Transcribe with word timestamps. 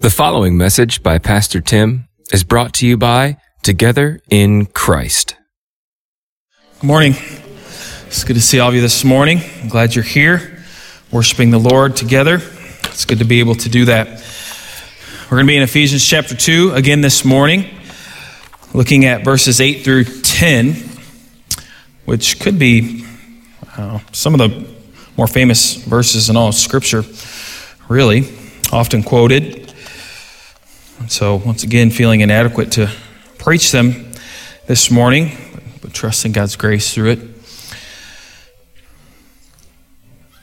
The 0.00 0.10
following 0.10 0.56
message 0.56 1.02
by 1.02 1.18
Pastor 1.18 1.60
Tim 1.60 2.06
is 2.32 2.44
brought 2.44 2.72
to 2.74 2.86
you 2.86 2.96
by 2.96 3.36
Together 3.64 4.20
in 4.30 4.66
Christ. 4.66 5.34
Good 6.80 6.86
morning. 6.86 7.16
It's 8.06 8.22
good 8.22 8.34
to 8.34 8.40
see 8.40 8.60
all 8.60 8.68
of 8.68 8.76
you 8.76 8.80
this 8.80 9.02
morning. 9.02 9.40
I'm 9.60 9.68
glad 9.68 9.96
you're 9.96 10.04
here, 10.04 10.62
worshiping 11.10 11.50
the 11.50 11.58
Lord 11.58 11.96
together. 11.96 12.40
It's 12.84 13.04
good 13.04 13.18
to 13.18 13.24
be 13.24 13.40
able 13.40 13.56
to 13.56 13.68
do 13.68 13.86
that. 13.86 14.06
We're 15.24 15.38
going 15.38 15.46
to 15.48 15.50
be 15.50 15.56
in 15.56 15.64
Ephesians 15.64 16.06
chapter 16.06 16.36
2 16.36 16.74
again 16.74 17.00
this 17.00 17.24
morning, 17.24 17.68
looking 18.72 19.04
at 19.04 19.24
verses 19.24 19.60
8 19.60 19.82
through 19.82 20.04
10, 20.04 20.74
which 22.04 22.38
could 22.38 22.56
be 22.56 23.04
uh, 23.76 23.98
some 24.12 24.32
of 24.32 24.38
the 24.38 24.64
more 25.16 25.26
famous 25.26 25.74
verses 25.74 26.30
in 26.30 26.36
all 26.36 26.52
Scripture, 26.52 27.02
really, 27.88 28.32
often 28.70 29.02
quoted. 29.02 29.67
So, 31.10 31.36
once 31.36 31.62
again, 31.62 31.90
feeling 31.90 32.20
inadequate 32.20 32.72
to 32.72 32.90
preach 33.38 33.72
them 33.72 34.12
this 34.66 34.90
morning, 34.90 35.38
but 35.80 35.94
trusting 35.94 36.32
God's 36.32 36.54
grace 36.54 36.92
through 36.92 37.12
it. 37.12 37.18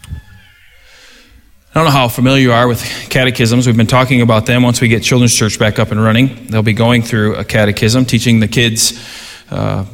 I 0.10 1.76
don't 1.76 1.86
know 1.86 1.92
how 1.92 2.08
familiar 2.08 2.42
you 2.42 2.52
are 2.52 2.68
with 2.68 2.82
catechisms. 3.12 3.68
We've 3.68 3.78
been 3.78 3.86
talking 3.86 4.22
about 4.22 4.48
them. 4.48 4.64
Once 4.64 4.82
we 4.82 4.88
get 4.88 5.04
Children's 5.04 5.36
Church 5.36 5.60
back 5.60 5.78
up 5.78 5.92
and 5.92 6.02
running, 6.02 6.48
they'll 6.48 6.64
be 6.64 6.74
going 6.74 7.04
through 7.04 7.36
a 7.36 7.46
catechism, 7.46 8.06
teaching 8.06 8.40
the 8.40 8.48
kids 8.48 9.00
uh, 9.52 9.86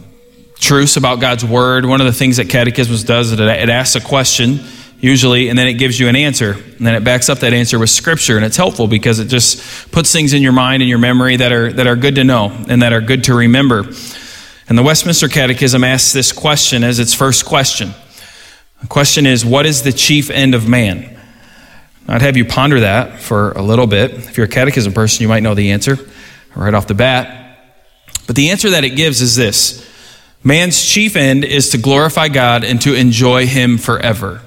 truths 0.56 0.96
about 0.96 1.20
God's 1.20 1.44
Word. 1.44 1.86
One 1.86 2.00
of 2.00 2.08
the 2.08 2.14
things 2.14 2.38
that 2.38 2.48
catechisms 2.48 3.04
does 3.04 3.34
is 3.34 3.40
it 3.42 3.70
asks 3.70 3.98
a 3.98 4.02
question 4.02 4.62
usually, 5.02 5.50
and 5.50 5.58
then 5.60 5.68
it 5.68 5.74
gives 5.74 6.00
you 6.00 6.08
an 6.08 6.16
answer. 6.16 6.52
And 6.52 6.86
then 6.86 6.96
it 6.96 7.04
backs 7.04 7.28
up 7.28 7.40
that 7.40 7.54
answer 7.54 7.78
with 7.78 7.90
scripture. 7.90 8.38
And 8.38 8.46
it's 8.46 8.56
helpful 8.56 8.88
because 8.88 9.20
it 9.20 9.28
just 9.28 9.92
puts 9.92 10.14
things 10.14 10.34
in 10.34 10.42
your 10.42 10.54
mind 10.54 10.82
and 10.82 10.90
your 10.90 11.00
memory 11.00 11.36
that 11.38 11.52
are, 11.52 11.74
that 11.74 11.88
are 11.88 11.96
good 11.96 12.16
to 12.16 12.24
know 12.24 12.50
and 12.70 12.82
that 12.84 12.94
are 12.94 13.02
good 13.02 13.26
to 13.26 13.34
remember. 13.34 13.90
And 14.70 14.78
the 14.78 14.84
Westminster 14.84 15.28
Catechism 15.28 15.84
asks 15.84 16.14
this 16.14 16.32
question 16.32 16.84
as 16.84 17.00
its 17.00 17.14
first 17.14 17.46
question. 17.46 17.94
The 18.80 18.88
question 18.88 19.26
is, 19.26 19.44
What 19.44 19.66
is 19.66 19.84
the 19.84 19.92
chief 19.92 20.30
end 20.30 20.56
of 20.56 20.70
man? 20.70 21.20
I'd 22.08 22.22
have 22.22 22.38
you 22.38 22.46
ponder 22.46 22.80
that 22.82 23.20
for 23.20 23.52
a 23.52 23.62
little 23.62 23.88
bit. 23.88 24.12
If 24.12 24.38
you're 24.38 24.46
a 24.46 24.50
catechism 24.50 24.94
person, 24.94 25.22
you 25.24 25.28
might 25.28 25.44
know 25.44 25.56
the 25.56 25.72
answer 25.72 25.98
right 26.56 26.74
off 26.74 26.88
the 26.88 26.94
bat. 26.94 27.58
But 28.28 28.36
the 28.36 28.50
answer 28.50 28.72
that 28.72 28.84
it 28.84 28.92
gives 28.92 29.22
is 29.22 29.36
this 29.36 29.88
Man's 30.44 30.82
chief 30.82 31.16
end 31.16 31.44
is 31.46 31.70
to 31.70 31.78
glorify 31.78 32.28
God 32.28 32.64
and 32.64 32.82
to 32.82 32.96
enjoy 32.96 33.46
Him 33.46 33.78
forever. 33.78 34.42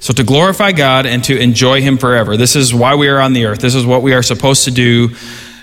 So, 0.00 0.12
to 0.14 0.22
glorify 0.22 0.72
God 0.72 1.06
and 1.06 1.24
to 1.24 1.36
enjoy 1.38 1.82
Him 1.82 1.98
forever. 1.98 2.36
This 2.36 2.54
is 2.54 2.72
why 2.72 2.94
we 2.94 3.08
are 3.08 3.20
on 3.20 3.32
the 3.32 3.46
earth. 3.46 3.58
This 3.60 3.74
is 3.74 3.84
what 3.84 4.02
we 4.02 4.14
are 4.14 4.22
supposed 4.22 4.64
to 4.64 4.70
do 4.70 5.10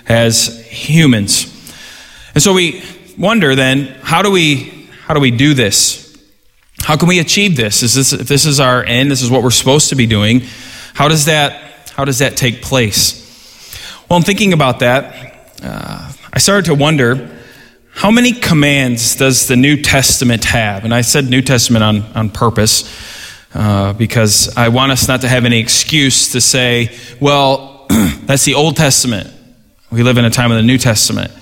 as 0.06 0.64
humans. 0.66 1.52
And 2.34 2.42
so 2.42 2.52
we 2.52 2.84
wonder 3.18 3.54
then, 3.54 3.86
how 4.02 4.22
do 4.22 4.30
we, 4.30 4.88
how 5.06 5.14
do, 5.14 5.20
we 5.20 5.30
do 5.30 5.54
this? 5.54 6.16
How 6.80 6.96
can 6.96 7.08
we 7.08 7.18
achieve 7.18 7.56
this? 7.56 7.82
Is 7.82 7.94
this? 7.94 8.12
If 8.12 8.28
this 8.28 8.44
is 8.44 8.60
our 8.60 8.84
end, 8.84 9.10
this 9.10 9.22
is 9.22 9.30
what 9.30 9.42
we're 9.42 9.50
supposed 9.50 9.88
to 9.88 9.96
be 9.96 10.06
doing, 10.06 10.42
how 10.92 11.08
does 11.08 11.24
that, 11.24 11.90
how 11.96 12.04
does 12.04 12.18
that 12.18 12.36
take 12.36 12.62
place? 12.62 13.24
Well, 14.08 14.18
I'm 14.18 14.22
thinking 14.22 14.52
about 14.52 14.80
that. 14.80 15.48
Uh, 15.62 16.12
I 16.32 16.38
started 16.38 16.66
to 16.66 16.74
wonder 16.74 17.34
how 17.90 18.10
many 18.10 18.32
commands 18.32 19.16
does 19.16 19.48
the 19.48 19.56
New 19.56 19.80
Testament 19.80 20.44
have? 20.44 20.84
And 20.84 20.92
I 20.94 21.00
said 21.00 21.24
New 21.24 21.40
Testament 21.40 21.82
on, 21.82 22.02
on 22.14 22.28
purpose 22.28 22.84
uh, 23.56 23.92
because 23.94 24.54
I 24.56 24.68
want 24.68 24.92
us 24.92 25.08
not 25.08 25.22
to 25.22 25.28
have 25.28 25.46
any 25.46 25.58
excuse 25.58 26.32
to 26.32 26.40
say, 26.40 26.94
well, 27.20 27.86
that's 28.24 28.44
the 28.44 28.54
Old 28.54 28.76
Testament. 28.76 29.32
We 29.90 30.02
live 30.02 30.18
in 30.18 30.26
a 30.26 30.30
time 30.30 30.50
of 30.50 30.58
the 30.58 30.62
New 30.62 30.76
Testament. 30.76 31.32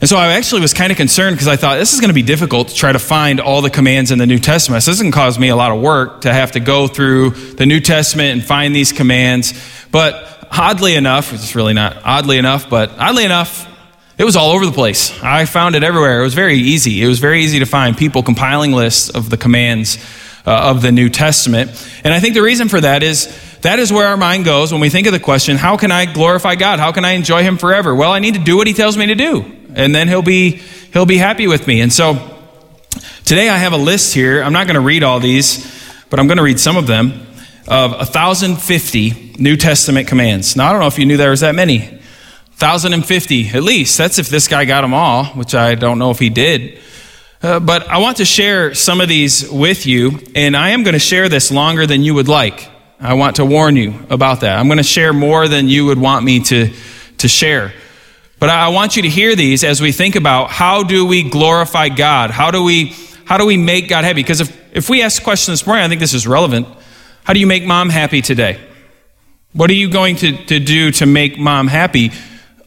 And 0.00 0.08
so 0.08 0.16
I 0.16 0.32
actually 0.34 0.60
was 0.60 0.74
kind 0.74 0.90
of 0.90 0.96
concerned 0.96 1.36
because 1.36 1.46
I 1.48 1.56
thought 1.56 1.78
this 1.78 1.92
is 1.92 2.00
going 2.00 2.10
to 2.10 2.14
be 2.14 2.22
difficult 2.22 2.68
to 2.68 2.74
try 2.74 2.90
to 2.90 2.98
find 2.98 3.40
all 3.40 3.62
the 3.62 3.70
commands 3.70 4.10
in 4.10 4.18
the 4.18 4.26
New 4.26 4.38
Testament. 4.38 4.82
So 4.82 4.90
this 4.90 5.00
to 5.00 5.10
cause 5.12 5.38
me 5.38 5.48
a 5.48 5.56
lot 5.56 5.70
of 5.70 5.80
work 5.80 6.22
to 6.22 6.32
have 6.32 6.52
to 6.52 6.60
go 6.60 6.88
through 6.88 7.30
the 7.30 7.66
New 7.66 7.80
Testament 7.80 8.32
and 8.32 8.44
find 8.44 8.74
these 8.74 8.92
commands. 8.92 9.54
But 9.92 10.48
oddly 10.50 10.96
enough, 10.96 11.32
it's 11.32 11.54
really 11.54 11.74
not 11.74 11.96
oddly 12.04 12.38
enough, 12.38 12.68
but 12.68 12.90
oddly 12.98 13.24
enough, 13.24 13.66
it 14.18 14.24
was 14.24 14.34
all 14.34 14.50
over 14.50 14.66
the 14.66 14.72
place. 14.72 15.16
I 15.22 15.44
found 15.44 15.76
it 15.76 15.84
everywhere. 15.84 16.20
It 16.20 16.24
was 16.24 16.34
very 16.34 16.56
easy. 16.56 17.02
It 17.02 17.06
was 17.06 17.20
very 17.20 17.42
easy 17.42 17.60
to 17.60 17.66
find 17.66 17.96
people 17.96 18.24
compiling 18.24 18.72
lists 18.72 19.10
of 19.10 19.30
the 19.30 19.36
commands 19.36 19.96
uh, 20.48 20.70
of 20.70 20.80
the 20.80 20.90
New 20.90 21.10
Testament. 21.10 21.70
And 22.04 22.14
I 22.14 22.20
think 22.20 22.32
the 22.32 22.42
reason 22.42 22.68
for 22.68 22.80
that 22.80 23.02
is 23.02 23.28
that 23.60 23.78
is 23.78 23.92
where 23.92 24.08
our 24.08 24.16
mind 24.16 24.46
goes 24.46 24.72
when 24.72 24.80
we 24.80 24.88
think 24.88 25.06
of 25.06 25.12
the 25.12 25.20
question 25.20 25.58
how 25.58 25.76
can 25.76 25.92
I 25.92 26.06
glorify 26.06 26.54
God? 26.54 26.78
How 26.78 26.90
can 26.90 27.04
I 27.04 27.12
enjoy 27.12 27.42
Him 27.42 27.58
forever? 27.58 27.94
Well, 27.94 28.12
I 28.12 28.18
need 28.18 28.34
to 28.34 28.40
do 28.40 28.56
what 28.56 28.66
He 28.66 28.72
tells 28.72 28.96
me 28.96 29.06
to 29.06 29.14
do, 29.14 29.44
and 29.74 29.94
then 29.94 30.08
He'll 30.08 30.22
be, 30.22 30.62
he'll 30.92 31.06
be 31.06 31.18
happy 31.18 31.46
with 31.46 31.66
me. 31.66 31.82
And 31.82 31.92
so 31.92 32.14
today 33.26 33.50
I 33.50 33.58
have 33.58 33.74
a 33.74 33.76
list 33.76 34.14
here. 34.14 34.42
I'm 34.42 34.54
not 34.54 34.66
going 34.66 34.76
to 34.76 34.80
read 34.80 35.02
all 35.02 35.20
these, 35.20 35.66
but 36.08 36.18
I'm 36.18 36.26
going 36.26 36.38
to 36.38 36.42
read 36.42 36.58
some 36.58 36.78
of 36.78 36.86
them 36.86 37.26
of 37.66 37.92
1,050 37.92 39.34
New 39.38 39.56
Testament 39.58 40.08
commands. 40.08 40.56
Now, 40.56 40.70
I 40.70 40.72
don't 40.72 40.80
know 40.80 40.86
if 40.86 40.98
you 40.98 41.04
knew 41.04 41.18
there 41.18 41.30
was 41.30 41.40
that 41.40 41.54
many. 41.54 41.80
1,050 42.58 43.50
at 43.50 43.62
least. 43.62 43.98
That's 43.98 44.18
if 44.18 44.30
this 44.30 44.48
guy 44.48 44.64
got 44.64 44.80
them 44.80 44.94
all, 44.94 45.26
which 45.26 45.54
I 45.54 45.74
don't 45.74 45.98
know 45.98 46.10
if 46.10 46.18
he 46.18 46.30
did. 46.30 46.80
Uh, 47.40 47.60
but 47.60 47.86
I 47.88 47.98
want 47.98 48.16
to 48.16 48.24
share 48.24 48.74
some 48.74 49.00
of 49.00 49.08
these 49.08 49.48
with 49.48 49.86
you, 49.86 50.18
and 50.34 50.56
I 50.56 50.70
am 50.70 50.82
going 50.82 50.94
to 50.94 50.98
share 50.98 51.28
this 51.28 51.52
longer 51.52 51.86
than 51.86 52.02
you 52.02 52.14
would 52.14 52.26
like. 52.26 52.68
I 52.98 53.14
want 53.14 53.36
to 53.36 53.44
warn 53.44 53.76
you 53.76 53.94
about 54.10 54.40
that. 54.40 54.58
I'm 54.58 54.66
going 54.66 54.78
to 54.78 54.82
share 54.82 55.12
more 55.12 55.46
than 55.46 55.68
you 55.68 55.86
would 55.86 55.98
want 55.98 56.24
me 56.24 56.40
to, 56.40 56.72
to 57.18 57.28
share. 57.28 57.72
But 58.40 58.50
I 58.50 58.68
want 58.68 58.96
you 58.96 59.02
to 59.02 59.08
hear 59.08 59.36
these 59.36 59.62
as 59.62 59.80
we 59.80 59.92
think 59.92 60.16
about 60.16 60.50
how 60.50 60.82
do 60.82 61.06
we 61.06 61.30
glorify 61.30 61.90
God? 61.90 62.32
How 62.32 62.50
do 62.50 62.64
we, 62.64 62.96
how 63.24 63.38
do 63.38 63.46
we 63.46 63.56
make 63.56 63.88
God 63.88 64.02
happy? 64.02 64.20
Because 64.20 64.40
if, 64.40 64.76
if 64.76 64.90
we 64.90 65.02
ask 65.02 65.20
the 65.20 65.24
question 65.24 65.52
this 65.52 65.64
morning, 65.64 65.84
I 65.84 65.88
think 65.88 66.00
this 66.00 66.14
is 66.14 66.26
relevant. 66.26 66.66
How 67.22 67.34
do 67.34 67.38
you 67.38 67.46
make 67.46 67.64
mom 67.64 67.88
happy 67.88 68.20
today? 68.20 68.60
What 69.52 69.70
are 69.70 69.74
you 69.74 69.90
going 69.90 70.16
to, 70.16 70.44
to 70.46 70.58
do 70.58 70.90
to 70.92 71.06
make 71.06 71.38
mom 71.38 71.68
happy? 71.68 72.10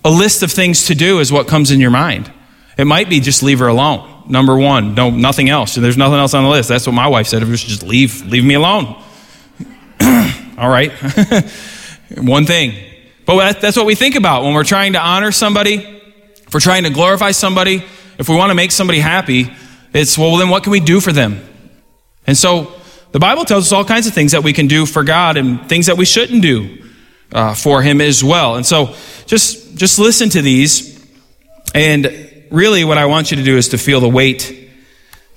A 0.06 0.10
list 0.10 0.44
of 0.44 0.52
things 0.52 0.86
to 0.86 0.96
do 0.96 1.20
is 1.20 1.30
what 1.30 1.50
comes 1.50 1.72
in 1.72 1.82
your 1.82 1.92
mind. 1.92 2.32
It 2.78 2.86
might 2.86 3.10
be 3.10 3.20
just 3.20 3.44
leave 3.44 3.60
her 3.60 3.68
alone 3.68 4.11
number 4.28 4.58
one. 4.58 4.96
No, 4.96 5.10
nothing 5.10 5.50
else. 5.50 5.76
There's 5.76 5.98
nothing 5.98 6.18
else 6.18 6.34
on 6.34 6.44
the 6.44 6.50
list. 6.50 6.70
That's 6.70 6.86
what 6.86 6.94
my 6.94 7.08
wife 7.08 7.28
said. 7.28 7.44
If 7.44 7.50
just 7.50 7.84
leave, 7.84 8.26
leave 8.26 8.44
me 8.44 8.56
alone. 8.56 9.02
All 10.58 10.70
right. 10.70 10.92
one 12.18 12.46
thing. 12.46 12.74
But 13.26 13.62
that's 13.62 13.78
what 13.78 13.86
we 13.86 13.96
think 13.96 14.16
about 14.16 14.44
when 14.44 14.54
we're 14.54 14.64
trying 14.64 14.94
to 14.94 15.00
honor 15.00 15.32
somebody, 15.32 15.76
if 15.76 16.54
we're 16.54 16.60
trying 16.60 16.84
to 16.84 16.90
glorify 16.90 17.32
somebody, 17.32 17.84
if 18.18 18.30
we 18.30 18.36
want 18.36 18.50
to 18.50 18.56
make 18.56 18.72
somebody 18.72 19.00
happy, 19.00 19.52
it's, 19.94 20.18
well, 20.18 20.38
then 20.38 20.50
what 20.50 20.64
can 20.64 20.72
we 20.72 20.80
do 20.80 21.00
for 21.00 21.12
them? 21.12 21.42
And 22.28 22.38
so 22.38 22.74
the 23.12 23.20
Bible 23.20 23.46
tells 23.46 23.66
us 23.66 23.72
all 23.72 23.86
kinds 23.86 24.08
of 24.08 24.14
things 24.14 24.32
that 24.32 24.44
we 24.44 24.54
can 24.54 24.68
do 24.68 24.86
for 24.86 25.04
God 25.04 25.38
and 25.38 25.68
things 25.68 25.86
that 25.88 25.98
we 25.98 26.06
shouldn't 26.06 26.42
do 26.42 26.84
uh, 27.32 27.54
for 27.54 27.82
Him 27.82 28.02
as 28.02 28.24
well. 28.24 28.56
And 28.56 28.66
so 28.66 28.96
just, 29.26 29.76
just 29.76 30.00
listen 30.00 30.30
to 30.30 30.42
these 30.42 30.92
and 31.74 32.31
really 32.52 32.84
what 32.84 32.98
I 32.98 33.06
want 33.06 33.32
you 33.32 33.38
to 33.38 33.44
do 33.44 33.58
is 33.58 33.70
to 33.70 33.78
feel 33.78 34.00
the 34.00 34.10
weight, 34.10 34.70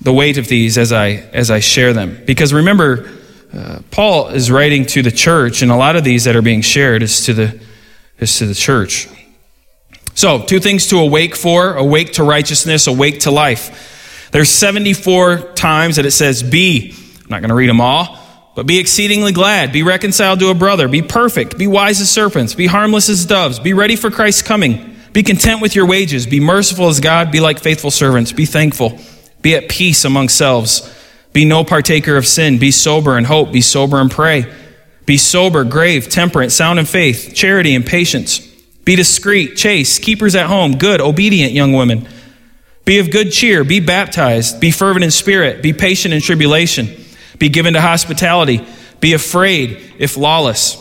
the 0.01 0.13
weight 0.13 0.37
of 0.37 0.49
these 0.49 0.77
as 0.77 0.93
I, 0.93 1.11
as 1.33 1.51
I 1.51 1.61
share 1.61 1.93
them. 1.93 2.23
Because 2.27 2.53
remember, 2.53 3.11
uh, 3.53 3.79
Paul 3.91 4.29
is 4.29 4.51
writing 4.51 4.85
to 4.87 5.03
the 5.03 5.11
church, 5.11 5.63
and 5.63 5.71
a 5.71 5.77
lot 5.77 5.97
of 5.97 6.05
these 6.05 6.25
that 6.25 6.35
are 6.35 6.43
being 6.43 6.61
shared 6.61 7.03
is 7.03 7.25
to 7.27 7.35
the, 7.35 7.61
is 8.19 8.37
to 8.39 8.47
the 8.47 8.55
church. 8.55 9.09
So, 10.15 10.43
two 10.43 10.61
things 10.61 10.89
to 10.89 10.99
awake 10.99 11.35
for 11.35 11.75
awake 11.75 12.15
to 12.15 12.25
righteousness, 12.25 12.87
awake 12.87 13.21
to 13.21 13.31
life. 13.31 14.29
There's 14.33 14.49
74 14.49 15.53
times 15.55 15.97
that 15.97 16.07
it 16.07 16.13
says, 16.13 16.43
Be. 16.43 16.95
I'm 17.23 17.31
not 17.31 17.41
going 17.41 17.49
to 17.49 17.55
read 17.55 17.69
them 17.69 17.81
all, 17.81 18.19
but 18.55 18.67
be 18.67 18.79
exceedingly 18.79 19.33
glad. 19.33 19.73
Be 19.73 19.83
reconciled 19.83 20.41
to 20.41 20.51
a 20.51 20.55
brother. 20.55 20.89
Be 20.89 21.03
perfect. 21.03 21.59
Be 21.59 21.67
wise 21.67 22.01
as 22.01 22.11
serpents. 22.11 22.55
Be 22.55 22.67
harmless 22.67 23.09
as 23.09 23.25
doves. 23.25 23.59
Be 23.59 23.73
ready 23.73 23.97
for 23.97 24.11
Christ's 24.11 24.43
coming. 24.43 24.94
Be 25.15 25.23
content 25.23 25.63
with 25.63 25.77
your 25.77 25.87
wages. 25.87 26.27
Be 26.27 26.41
merciful 26.41 26.89
as 26.89 26.99
God. 26.99 27.31
Be 27.31 27.39
like 27.39 27.61
faithful 27.61 27.93
servants. 27.93 28.33
Be 28.33 28.47
thankful. 28.47 28.99
Be 29.43 29.55
at 29.55 29.69
peace 29.69 30.05
among 30.05 30.29
selves. 30.29 30.93
Be 31.33 31.45
no 31.45 31.63
partaker 31.63 32.17
of 32.17 32.27
sin. 32.27 32.59
Be 32.59 32.73
sober 32.73 33.17
and 33.17 33.25
hope. 33.25 33.53
Be 33.53 33.61
sober 33.61 34.01
and 34.01 34.11
pray. 34.11 34.53
Be 35.07 35.17
sober, 35.17 35.63
grave, 35.63 36.09
temperate, 36.09 36.51
sound 36.51 36.81
in 36.81 36.85
faith, 36.85 37.31
charity, 37.33 37.77
and 37.77 37.87
patience. 37.87 38.41
Be 38.85 38.97
discreet, 38.97 39.57
chaste, 39.57 40.03
keepers 40.03 40.35
at 40.35 40.47
home, 40.47 40.79
good, 40.79 41.01
obedient 41.01 41.53
young 41.53 41.75
women. 41.75 42.09
Be 42.85 42.99
of 42.99 43.13
good 43.13 43.31
cheer. 43.31 43.63
Be 43.63 43.79
baptized. 43.79 44.61
Be 44.61 44.73
fervent 44.73 45.05
in 45.05 45.13
spirit. 45.13 45.63
Be 45.63 45.73
patient 45.73 46.13
in 46.13 46.23
tribulation. 46.23 46.89
Be 47.39 47.49
given 47.49 47.75
to 47.75 47.81
hospitality. 47.81 48.67
Be 48.99 49.13
afraid 49.13 49.81
if 49.97 50.17
lawless. 50.17 50.77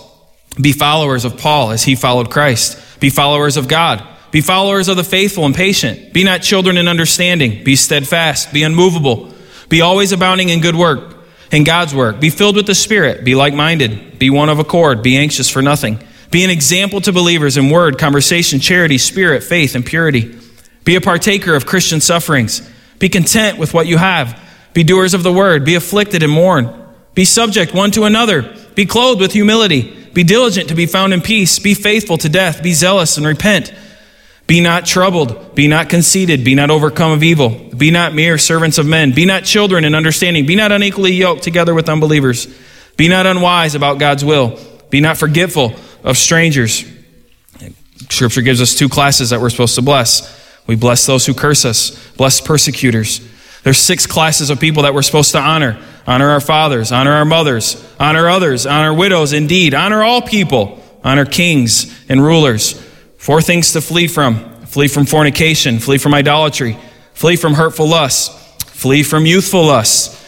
Be 0.59 0.71
followers 0.71 1.23
of 1.23 1.37
Paul 1.37 1.69
as 1.69 1.83
he 1.83 1.93
followed 1.93 2.31
Christ. 2.31 2.99
Be 2.99 3.11
followers 3.11 3.57
of 3.57 3.67
God 3.67 4.07
be 4.33 4.41
followers 4.41 4.87
of 4.87 4.97
the 4.97 5.03
faithful 5.03 5.45
and 5.45 5.53
patient. 5.53 6.11
Be 6.11 6.23
not 6.23 6.41
children 6.41 6.75
in 6.77 6.87
understanding. 6.87 7.63
Be 7.63 7.75
steadfast. 7.75 8.51
Be 8.51 8.63
unmovable. 8.63 9.31
Be 9.69 9.81
always 9.81 10.11
abounding 10.11 10.49
in 10.49 10.59
good 10.59 10.75
work, 10.75 11.17
in 11.51 11.63
God's 11.63 11.93
work. 11.93 12.19
Be 12.19 12.31
filled 12.31 12.55
with 12.55 12.65
the 12.65 12.73
Spirit. 12.73 13.23
Be 13.23 13.35
like 13.35 13.53
minded. 13.53 14.17
Be 14.17 14.31
one 14.31 14.49
of 14.49 14.57
accord. 14.57 15.03
Be 15.03 15.17
anxious 15.17 15.51
for 15.51 15.61
nothing. 15.61 15.99
Be 16.31 16.43
an 16.43 16.49
example 16.49 16.99
to 17.01 17.13
believers 17.13 17.57
in 17.57 17.69
word, 17.69 17.99
conversation, 17.99 18.59
charity, 18.59 18.97
spirit, 18.97 19.43
faith, 19.43 19.75
and 19.75 19.85
purity. 19.85 20.35
Be 20.83 20.95
a 20.95 21.01
partaker 21.01 21.53
of 21.53 21.67
Christian 21.67 22.01
sufferings. 22.01 22.67
Be 22.97 23.09
content 23.09 23.59
with 23.59 23.71
what 23.75 23.85
you 23.85 23.97
have. 23.97 24.41
Be 24.73 24.83
doers 24.83 25.13
of 25.13 25.21
the 25.21 25.31
word. 25.31 25.63
Be 25.63 25.75
afflicted 25.75 26.23
and 26.23 26.31
mourn. 26.31 26.73
Be 27.13 27.23
subject 27.23 27.71
one 27.71 27.91
to 27.91 28.05
another. 28.05 28.51
Be 28.73 28.87
clothed 28.87 29.21
with 29.21 29.33
humility. 29.33 29.95
Be 30.15 30.23
diligent 30.23 30.69
to 30.69 30.75
be 30.75 30.87
found 30.87 31.13
in 31.13 31.21
peace. 31.21 31.59
Be 31.59 31.75
faithful 31.75 32.17
to 32.17 32.29
death. 32.29 32.63
Be 32.63 32.73
zealous 32.73 33.15
and 33.17 33.27
repent. 33.27 33.71
Be 34.45 34.59
not 34.59 34.85
troubled. 34.85 35.55
Be 35.55 35.67
not 35.67 35.89
conceited. 35.89 36.43
Be 36.43 36.55
not 36.55 36.69
overcome 36.69 37.11
of 37.11 37.23
evil. 37.23 37.49
Be 37.49 37.91
not 37.91 38.13
mere 38.13 38.37
servants 38.37 38.77
of 38.77 38.85
men. 38.85 39.11
Be 39.11 39.25
not 39.25 39.45
children 39.45 39.85
in 39.85 39.95
understanding. 39.95 40.45
Be 40.45 40.55
not 40.55 40.71
unequally 40.71 41.13
yoked 41.13 41.43
together 41.43 41.73
with 41.73 41.89
unbelievers. 41.89 42.47
Be 42.97 43.07
not 43.07 43.25
unwise 43.25 43.75
about 43.75 43.99
God's 43.99 44.23
will. 44.23 44.59
Be 44.89 45.01
not 45.01 45.17
forgetful 45.17 45.73
of 46.03 46.17
strangers. 46.17 46.85
Scripture 48.09 48.41
gives 48.41 48.61
us 48.61 48.75
two 48.75 48.89
classes 48.89 49.29
that 49.29 49.39
we're 49.39 49.49
supposed 49.49 49.75
to 49.75 49.81
bless. 49.81 50.41
We 50.67 50.75
bless 50.75 51.05
those 51.05 51.25
who 51.25 51.33
curse 51.33 51.65
us, 51.65 51.91
bless 52.13 52.39
persecutors. 52.39 53.21
There's 53.63 53.77
six 53.77 54.05
classes 54.05 54.49
of 54.49 54.59
people 54.59 54.83
that 54.83 54.93
we're 54.93 55.01
supposed 55.01 55.31
to 55.31 55.39
honor. 55.39 55.81
Honor 56.05 56.29
our 56.31 56.41
fathers, 56.41 56.91
honor 56.91 57.13
our 57.13 57.25
mothers, 57.25 57.81
honor 57.99 58.27
others, 58.27 58.65
honor 58.65 58.93
widows, 58.93 59.31
indeed, 59.31 59.73
honor 59.73 60.03
all 60.03 60.21
people, 60.21 60.83
honor 61.03 61.25
kings 61.25 61.93
and 62.09 62.21
rulers. 62.21 62.73
Four 63.23 63.41
things 63.41 63.71
to 63.71 63.79
flee 63.79 64.09
from 64.09 64.65
flee 64.65 64.89
from 64.89 65.05
fornication, 65.05 65.79
flee 65.79 65.97
from 65.97 66.13
idolatry, 66.13 66.77
flee 67.13 67.37
from 67.37 67.53
hurtful 67.53 67.87
lusts, 67.87 68.27
flee 68.65 69.01
from 69.01 69.25
youthful 69.25 69.63
lusts. 69.63 70.21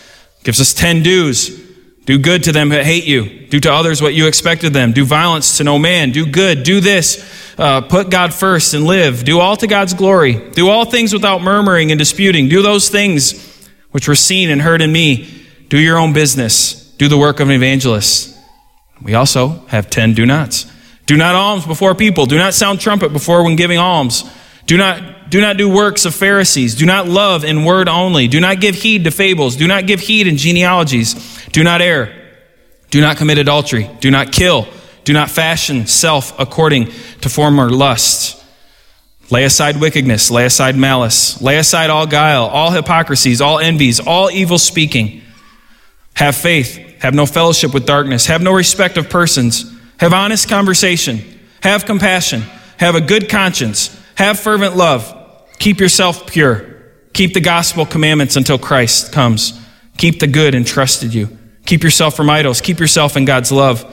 Gives 0.46 0.62
us 0.62 0.74
10 0.74 1.04
do's. 1.04 1.62
Do 2.06 2.18
good 2.18 2.46
to 2.46 2.54
them 2.54 2.70
that 2.70 2.86
hate 2.86 3.04
you. 3.04 3.48
Do 3.48 3.60
to 3.60 3.74
others 3.74 4.02
what 4.02 4.14
you 4.14 4.28
expected 4.28 4.72
them. 4.72 4.94
Do 4.94 5.04
violence 5.04 5.58
to 5.58 5.66
no 5.66 5.78
man. 5.78 6.12
Do 6.12 6.26
good. 6.26 6.64
Do 6.64 6.80
this. 6.80 7.22
Uh, 7.58 7.82
put 7.82 8.10
God 8.10 8.34
first 8.34 8.74
and 8.74 8.86
live. 8.86 9.26
Do 9.26 9.42
all 9.42 9.58
to 9.58 9.68
God's 9.68 9.94
glory. 9.94 10.52
Do 10.52 10.70
all 10.70 10.86
things 10.86 11.12
without 11.12 11.42
murmuring 11.42 11.92
and 11.92 12.00
disputing. 12.00 12.48
Do 12.48 12.62
those 12.62 12.88
things 12.88 13.68
which 13.92 14.08
were 14.08 14.16
seen 14.16 14.50
and 14.50 14.62
heard 14.62 14.82
in 14.82 14.94
me. 14.94 15.46
Do 15.68 15.78
your 15.78 15.98
own 15.98 16.14
business. 16.14 16.92
Do 16.92 17.10
the 17.10 17.18
work 17.18 17.42
of 17.42 17.50
an 17.50 17.56
evangelist. 17.56 18.38
We 19.02 19.16
also 19.16 19.66
have 19.68 19.90
10 19.90 20.14
do 20.14 20.26
nots. 20.26 20.72
Do 21.06 21.18
not 21.18 21.36
alms 21.36 21.66
before 21.66 21.94
people. 21.96 22.26
Do 22.26 22.38
not 22.38 22.54
sound 22.54 22.80
trumpet 22.80 23.14
before 23.14 23.44
when 23.44 23.56
giving 23.56 23.78
alms. 23.78 24.24
Do 24.66 24.78
not, 24.78 25.30
do 25.30 25.40
not 25.40 25.58
do 25.58 25.70
works 25.70 26.06
of 26.06 26.16
Pharisees. 26.16 26.76
Do 26.76 26.86
not 26.86 27.08
love 27.08 27.44
in 27.44 27.64
word 27.64 27.88
only. 27.88 28.28
Do 28.28 28.40
not 28.40 28.60
give 28.60 28.76
heed 28.76 29.04
to 29.04 29.12
fables. 29.12 29.56
Do 29.56 29.68
not 29.68 29.86
give 29.86 30.00
heed 30.00 30.28
in 30.28 30.38
genealogies. 30.38 31.14
Do 31.48 31.64
not 31.64 31.82
err. 31.82 32.14
Do 32.90 33.02
not 33.02 33.18
commit 33.18 33.38
adultery. 33.38 33.90
Do 34.00 34.10
not 34.10 34.32
kill. 34.32 34.68
Do 35.04 35.14
not 35.14 35.30
fashion 35.30 35.86
self 35.86 36.38
according 36.40 36.88
to 37.22 37.30
former 37.30 37.70
lusts. 37.70 38.44
Lay 39.30 39.44
aside 39.44 39.80
wickedness. 39.80 40.32
Lay 40.32 40.46
aside 40.46 40.76
malice. 40.76 41.42
Lay 41.42 41.58
aside 41.58 41.90
all 41.90 42.08
guile, 42.08 42.46
all 42.46 42.72
hypocrisies, 42.72 43.42
all 43.42 43.60
envies, 43.60 44.00
all 44.00 44.32
evil 44.32 44.58
speaking. 44.58 45.22
Have 46.16 46.36
faith. 46.36 46.78
Have 47.02 47.14
no 47.14 47.26
fellowship 47.26 47.74
with 47.74 47.86
darkness. 47.86 48.28
Have 48.28 48.42
no 48.42 48.54
respect 48.54 48.98
of 48.98 49.10
persons. 49.10 49.75
Have 50.00 50.14
honest 50.14 50.50
conversation. 50.50 51.22
Have 51.62 51.86
compassion. 51.86 52.44
Have 52.78 52.96
a 52.96 53.02
good 53.02 53.30
conscience. 53.30 53.98
Have 54.16 54.40
fervent 54.40 54.76
love. 54.76 55.12
Keep 55.60 55.80
yourself 55.80 56.28
pure. 56.28 56.76
Keep 57.14 57.34
the 57.34 57.42
gospel 57.42 57.86
commandments 57.86 58.36
until 58.36 58.58
Christ 58.58 59.12
comes. 59.14 59.60
Keep 59.98 60.20
the 60.20 60.28
good 60.28 60.54
entrusted 60.54 61.14
you. 61.14 61.38
Keep 61.66 61.84
yourself 61.84 62.16
from 62.16 62.30
idols. 62.30 62.62
Keep 62.62 62.80
yourself 62.80 63.16
in 63.16 63.26
God's 63.26 63.52
love. 63.52 63.84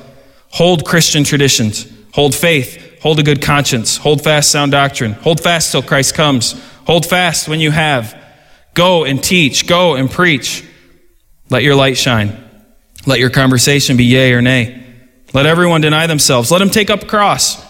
Hold 0.50 0.84
Christian 0.84 1.25
traditions. 1.25 1.87
Hold 2.14 2.34
faith. 2.34 2.98
Hold 3.00 3.19
a 3.19 3.22
good 3.22 3.40
conscience. 3.40 3.96
Hold 3.96 4.22
fast 4.22 4.50
sound 4.50 4.72
doctrine. 4.72 5.12
Hold 5.12 5.40
fast 5.40 5.72
till 5.72 5.82
Christ 5.82 6.14
comes. 6.14 6.60
Hold 6.87 7.06
fast 7.06 7.48
when 7.48 7.60
you 7.60 7.70
have. 7.70 8.20
Go 8.75 9.05
and 9.05 9.22
teach. 9.22 9.66
Go 9.66 9.94
and 9.94 10.10
preach. 10.10 10.64
Let 11.48 11.62
your 11.62 11.75
light 11.75 11.96
shine. 11.96 12.37
Let 13.06 13.19
your 13.19 13.31
conversation 13.31 13.96
be 13.96 14.05
yea 14.05 14.32
or 14.32 14.43
nay. 14.43 14.81
Let 15.32 15.46
everyone 15.46 15.81
deny 15.81 16.06
themselves. 16.06 16.50
Let 16.50 16.58
them 16.58 16.70
take 16.70 16.90
up 16.90 17.02
a 17.02 17.06
cross. 17.06 17.64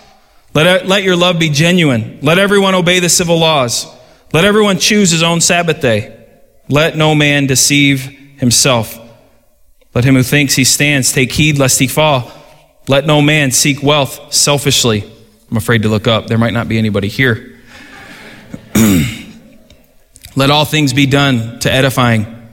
Let, 0.55 0.87
let 0.87 1.03
your 1.03 1.17
love 1.17 1.39
be 1.39 1.49
genuine. 1.49 2.19
Let 2.23 2.39
everyone 2.39 2.75
obey 2.75 3.01
the 3.01 3.09
civil 3.09 3.39
laws. 3.39 3.87
Let 4.33 4.45
everyone 4.45 4.79
choose 4.79 5.11
his 5.11 5.23
own 5.23 5.41
Sabbath 5.41 5.81
day. 5.81 6.19
Let 6.69 6.97
no 6.97 7.15
man 7.15 7.47
deceive 7.47 8.05
himself. 8.39 8.99
Let 9.95 10.05
him 10.05 10.15
who 10.15 10.23
thinks 10.23 10.55
he 10.55 10.65
stands 10.65 11.13
take 11.13 11.33
heed 11.33 11.59
lest 11.59 11.79
he 11.79 11.87
fall. 11.87 12.33
Let 12.89 13.07
no 13.07 13.23
man 13.23 13.51
seek 13.51 13.83
wealth 13.83 14.33
selfishly. 14.33 15.05
I'm 15.51 15.57
afraid 15.57 15.83
to 15.83 15.89
look 15.89 16.09
up. 16.09 16.27
There 16.27 16.39
might 16.39 16.55
not 16.55 16.69
be 16.69 16.79
anybody 16.79 17.09
here. 17.09 17.59
Let 20.35 20.51
all 20.51 20.65
things 20.65 20.93
be 20.95 21.07
done 21.07 21.61
to 21.61 21.71
edifying. 21.71 22.51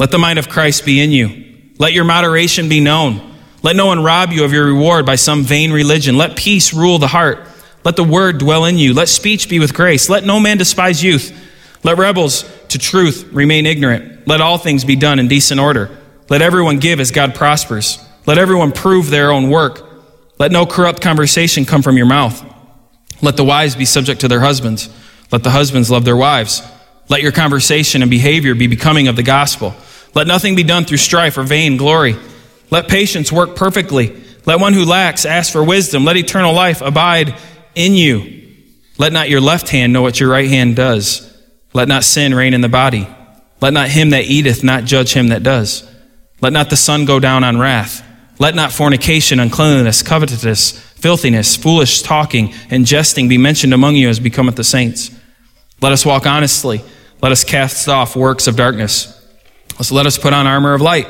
Let 0.00 0.10
the 0.10 0.18
mind 0.18 0.38
of 0.38 0.48
Christ 0.48 0.84
be 0.84 1.00
in 1.00 1.12
you. 1.12 1.72
Let 1.78 1.92
your 1.92 2.04
moderation 2.04 2.68
be 2.68 2.80
known. 2.80 3.29
Let 3.62 3.76
no 3.76 3.86
one 3.86 4.02
rob 4.02 4.32
you 4.32 4.44
of 4.44 4.52
your 4.52 4.66
reward 4.66 5.04
by 5.04 5.16
some 5.16 5.42
vain 5.42 5.72
religion. 5.72 6.16
Let 6.16 6.36
peace 6.36 6.72
rule 6.72 6.98
the 6.98 7.08
heart. 7.08 7.46
Let 7.84 7.96
the 7.96 8.04
word 8.04 8.38
dwell 8.38 8.64
in 8.64 8.78
you. 8.78 8.94
Let 8.94 9.08
speech 9.08 9.48
be 9.48 9.58
with 9.58 9.74
grace. 9.74 10.08
Let 10.08 10.24
no 10.24 10.40
man 10.40 10.58
despise 10.58 11.02
youth. 11.02 11.36
Let 11.82 11.98
rebels 11.98 12.44
to 12.68 12.78
truth 12.78 13.28
remain 13.32 13.66
ignorant. 13.66 14.26
Let 14.26 14.40
all 14.40 14.58
things 14.58 14.84
be 14.84 14.96
done 14.96 15.18
in 15.18 15.28
decent 15.28 15.60
order. 15.60 15.90
Let 16.28 16.42
everyone 16.42 16.78
give 16.78 17.00
as 17.00 17.10
God 17.10 17.34
prospers. 17.34 18.04
Let 18.26 18.38
everyone 18.38 18.72
prove 18.72 19.10
their 19.10 19.32
own 19.32 19.50
work. 19.50 19.86
Let 20.38 20.52
no 20.52 20.66
corrupt 20.66 21.00
conversation 21.00 21.64
come 21.64 21.82
from 21.82 21.96
your 21.96 22.06
mouth. 22.06 22.44
Let 23.22 23.36
the 23.36 23.44
wives 23.44 23.76
be 23.76 23.84
subject 23.84 24.22
to 24.22 24.28
their 24.28 24.40
husbands. 24.40 24.88
Let 25.32 25.42
the 25.42 25.50
husbands 25.50 25.90
love 25.90 26.04
their 26.04 26.16
wives. 26.16 26.62
Let 27.08 27.22
your 27.22 27.32
conversation 27.32 28.02
and 28.02 28.10
behavior 28.10 28.54
be 28.54 28.66
becoming 28.66 29.08
of 29.08 29.16
the 29.16 29.22
gospel. 29.22 29.74
Let 30.14 30.26
nothing 30.26 30.54
be 30.54 30.62
done 30.62 30.84
through 30.84 30.98
strife 30.98 31.36
or 31.38 31.42
vain 31.42 31.76
glory. 31.76 32.16
Let 32.70 32.88
patience 32.88 33.32
work 33.32 33.56
perfectly. 33.56 34.16
Let 34.46 34.60
one 34.60 34.72
who 34.72 34.84
lacks 34.84 35.24
ask 35.24 35.52
for 35.52 35.62
wisdom. 35.62 36.04
Let 36.04 36.16
eternal 36.16 36.54
life 36.54 36.80
abide 36.80 37.34
in 37.74 37.94
you. 37.94 38.40
Let 38.98 39.12
not 39.12 39.28
your 39.28 39.40
left 39.40 39.68
hand 39.68 39.92
know 39.92 40.02
what 40.02 40.20
your 40.20 40.30
right 40.30 40.48
hand 40.48 40.76
does. 40.76 41.26
Let 41.72 41.88
not 41.88 42.04
sin 42.04 42.34
reign 42.34 42.54
in 42.54 42.60
the 42.60 42.68
body. 42.68 43.08
Let 43.60 43.72
not 43.72 43.88
him 43.88 44.10
that 44.10 44.24
eateth 44.24 44.64
not 44.64 44.84
judge 44.84 45.12
him 45.12 45.28
that 45.28 45.42
does. 45.42 45.88
Let 46.40 46.52
not 46.52 46.70
the 46.70 46.76
sun 46.76 47.04
go 47.04 47.20
down 47.20 47.44
on 47.44 47.58
wrath. 47.58 48.06
Let 48.38 48.54
not 48.54 48.72
fornication, 48.72 49.38
uncleanness, 49.38 50.02
covetousness, 50.02 50.72
filthiness, 50.72 51.56
foolish 51.56 52.02
talking, 52.02 52.54
and 52.70 52.86
jesting 52.86 53.28
be 53.28 53.36
mentioned 53.36 53.74
among 53.74 53.96
you 53.96 54.08
as 54.08 54.18
becometh 54.18 54.56
the 54.56 54.64
saints. 54.64 55.10
Let 55.82 55.92
us 55.92 56.06
walk 56.06 56.26
honestly. 56.26 56.82
Let 57.22 57.32
us 57.32 57.44
cast 57.44 57.88
off 57.88 58.16
works 58.16 58.46
of 58.46 58.56
darkness. 58.56 59.16
So 59.82 59.94
let 59.94 60.06
us 60.06 60.18
put 60.18 60.32
on 60.32 60.46
armor 60.46 60.72
of 60.72 60.80
light. 60.80 61.06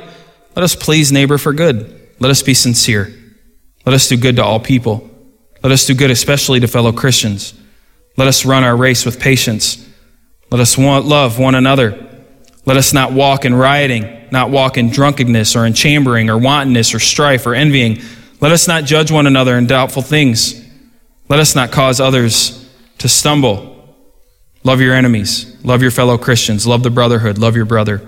Let 0.57 0.65
us 0.65 0.75
please 0.75 1.13
neighbor 1.13 1.39
for 1.39 1.53
good. 1.53 2.09
Let 2.19 2.31
us 2.31 2.43
be 2.43 2.55
sincere. 2.55 3.13
Let 3.87 3.95
us 3.95 4.09
do 4.09 4.17
good 4.17 4.37
to 4.37 4.45
all 4.45 4.61
people. 4.61 5.09
Let 5.63 5.73
us 5.73 5.87
do 5.87 5.95
good 5.95 6.11
especially 6.11 6.61
to 6.61 6.69
fellow 6.69 6.93
Christians. 6.93 7.55
Let 8.17 8.29
us 8.29 8.45
run 8.45 8.65
our 8.65 8.77
race 8.77 9.05
with 9.05 9.21
patience. 9.21 9.87
Let 10.51 10.61
us 10.61 10.77
want, 10.77 11.07
love 11.07 11.39
one 11.39 11.55
another. 11.55 12.07
Let 12.67 12.77
us 12.77 12.93
not 12.93 13.13
walk 13.13 13.45
in 13.45 13.55
rioting, 13.55 14.29
not 14.31 14.51
walk 14.51 14.77
in 14.77 14.91
drunkenness 14.91 15.57
or 15.57 15.65
in 15.65 15.73
chambering 15.73 16.29
or 16.29 16.37
wantonness 16.37 16.95
or 16.95 16.99
strife 16.99 17.47
or 17.47 17.55
envying. 17.55 18.01
Let 18.41 18.53
us 18.53 18.69
not 18.69 18.85
judge 18.85 19.11
one 19.11 19.27
another 19.27 19.57
in 19.57 19.67
doubtful 19.67 20.03
things. 20.03 20.61
Let 21.29 21.41
us 21.41 21.55
not 21.55 21.71
cause 21.71 22.01
others 22.01 22.69
to 22.99 23.09
stumble. 23.09 23.97
Love 24.65 24.81
your 24.81 24.95
enemies. 24.95 25.57
Love 25.65 25.81
your 25.81 25.91
fellow 25.91 26.19
Christians. 26.19 26.67
Love 26.67 26.83
the 26.83 26.91
brotherhood. 26.91 27.39
Love 27.39 27.57
your 27.57 27.65
brother. 27.65 28.07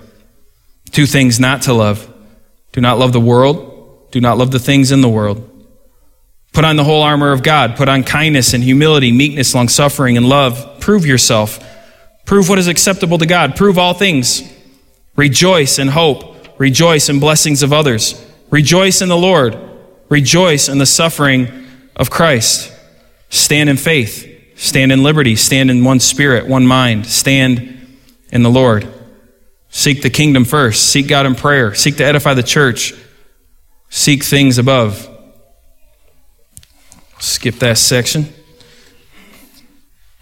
Two 0.90 1.06
things 1.06 1.40
not 1.40 1.62
to 1.62 1.72
love. 1.72 2.11
Do 2.72 2.80
not 2.80 2.98
love 2.98 3.12
the 3.12 3.20
world. 3.20 4.10
Do 4.10 4.20
not 4.20 4.38
love 4.38 4.50
the 4.50 4.58
things 4.58 4.92
in 4.92 5.00
the 5.00 5.08
world. 5.08 5.48
Put 6.52 6.64
on 6.64 6.76
the 6.76 6.84
whole 6.84 7.02
armor 7.02 7.32
of 7.32 7.42
God. 7.42 7.76
Put 7.76 7.88
on 7.88 8.04
kindness 8.04 8.52
and 8.52 8.62
humility, 8.62 9.10
meekness, 9.10 9.54
long 9.54 9.68
suffering, 9.68 10.16
and 10.16 10.28
love. 10.28 10.80
Prove 10.80 11.06
yourself. 11.06 11.58
Prove 12.26 12.48
what 12.48 12.58
is 12.58 12.68
acceptable 12.68 13.18
to 13.18 13.26
God. 13.26 13.56
Prove 13.56 13.78
all 13.78 13.94
things. 13.94 14.42
Rejoice 15.16 15.78
in 15.78 15.88
hope. 15.88 16.58
Rejoice 16.58 17.08
in 17.08 17.20
blessings 17.20 17.62
of 17.62 17.72
others. 17.72 18.22
Rejoice 18.50 19.00
in 19.00 19.08
the 19.08 19.16
Lord. 19.16 19.58
Rejoice 20.10 20.68
in 20.68 20.78
the 20.78 20.86
suffering 20.86 21.66
of 21.96 22.10
Christ. 22.10 22.70
Stand 23.30 23.70
in 23.70 23.78
faith. 23.78 24.28
Stand 24.56 24.92
in 24.92 25.02
liberty. 25.02 25.36
Stand 25.36 25.70
in 25.70 25.84
one 25.84 26.00
spirit, 26.00 26.46
one 26.46 26.66
mind. 26.66 27.06
Stand 27.06 27.96
in 28.30 28.42
the 28.42 28.50
Lord. 28.50 28.86
Seek 29.72 30.02
the 30.02 30.10
kingdom 30.10 30.44
first. 30.44 30.88
Seek 30.88 31.08
God 31.08 31.26
in 31.26 31.34
prayer. 31.34 31.74
Seek 31.74 31.96
to 31.96 32.04
edify 32.04 32.34
the 32.34 32.44
church. 32.44 32.94
Seek 33.88 34.22
things 34.22 34.58
above. 34.58 35.08
Skip 37.18 37.56
that 37.56 37.78
section. 37.78 38.32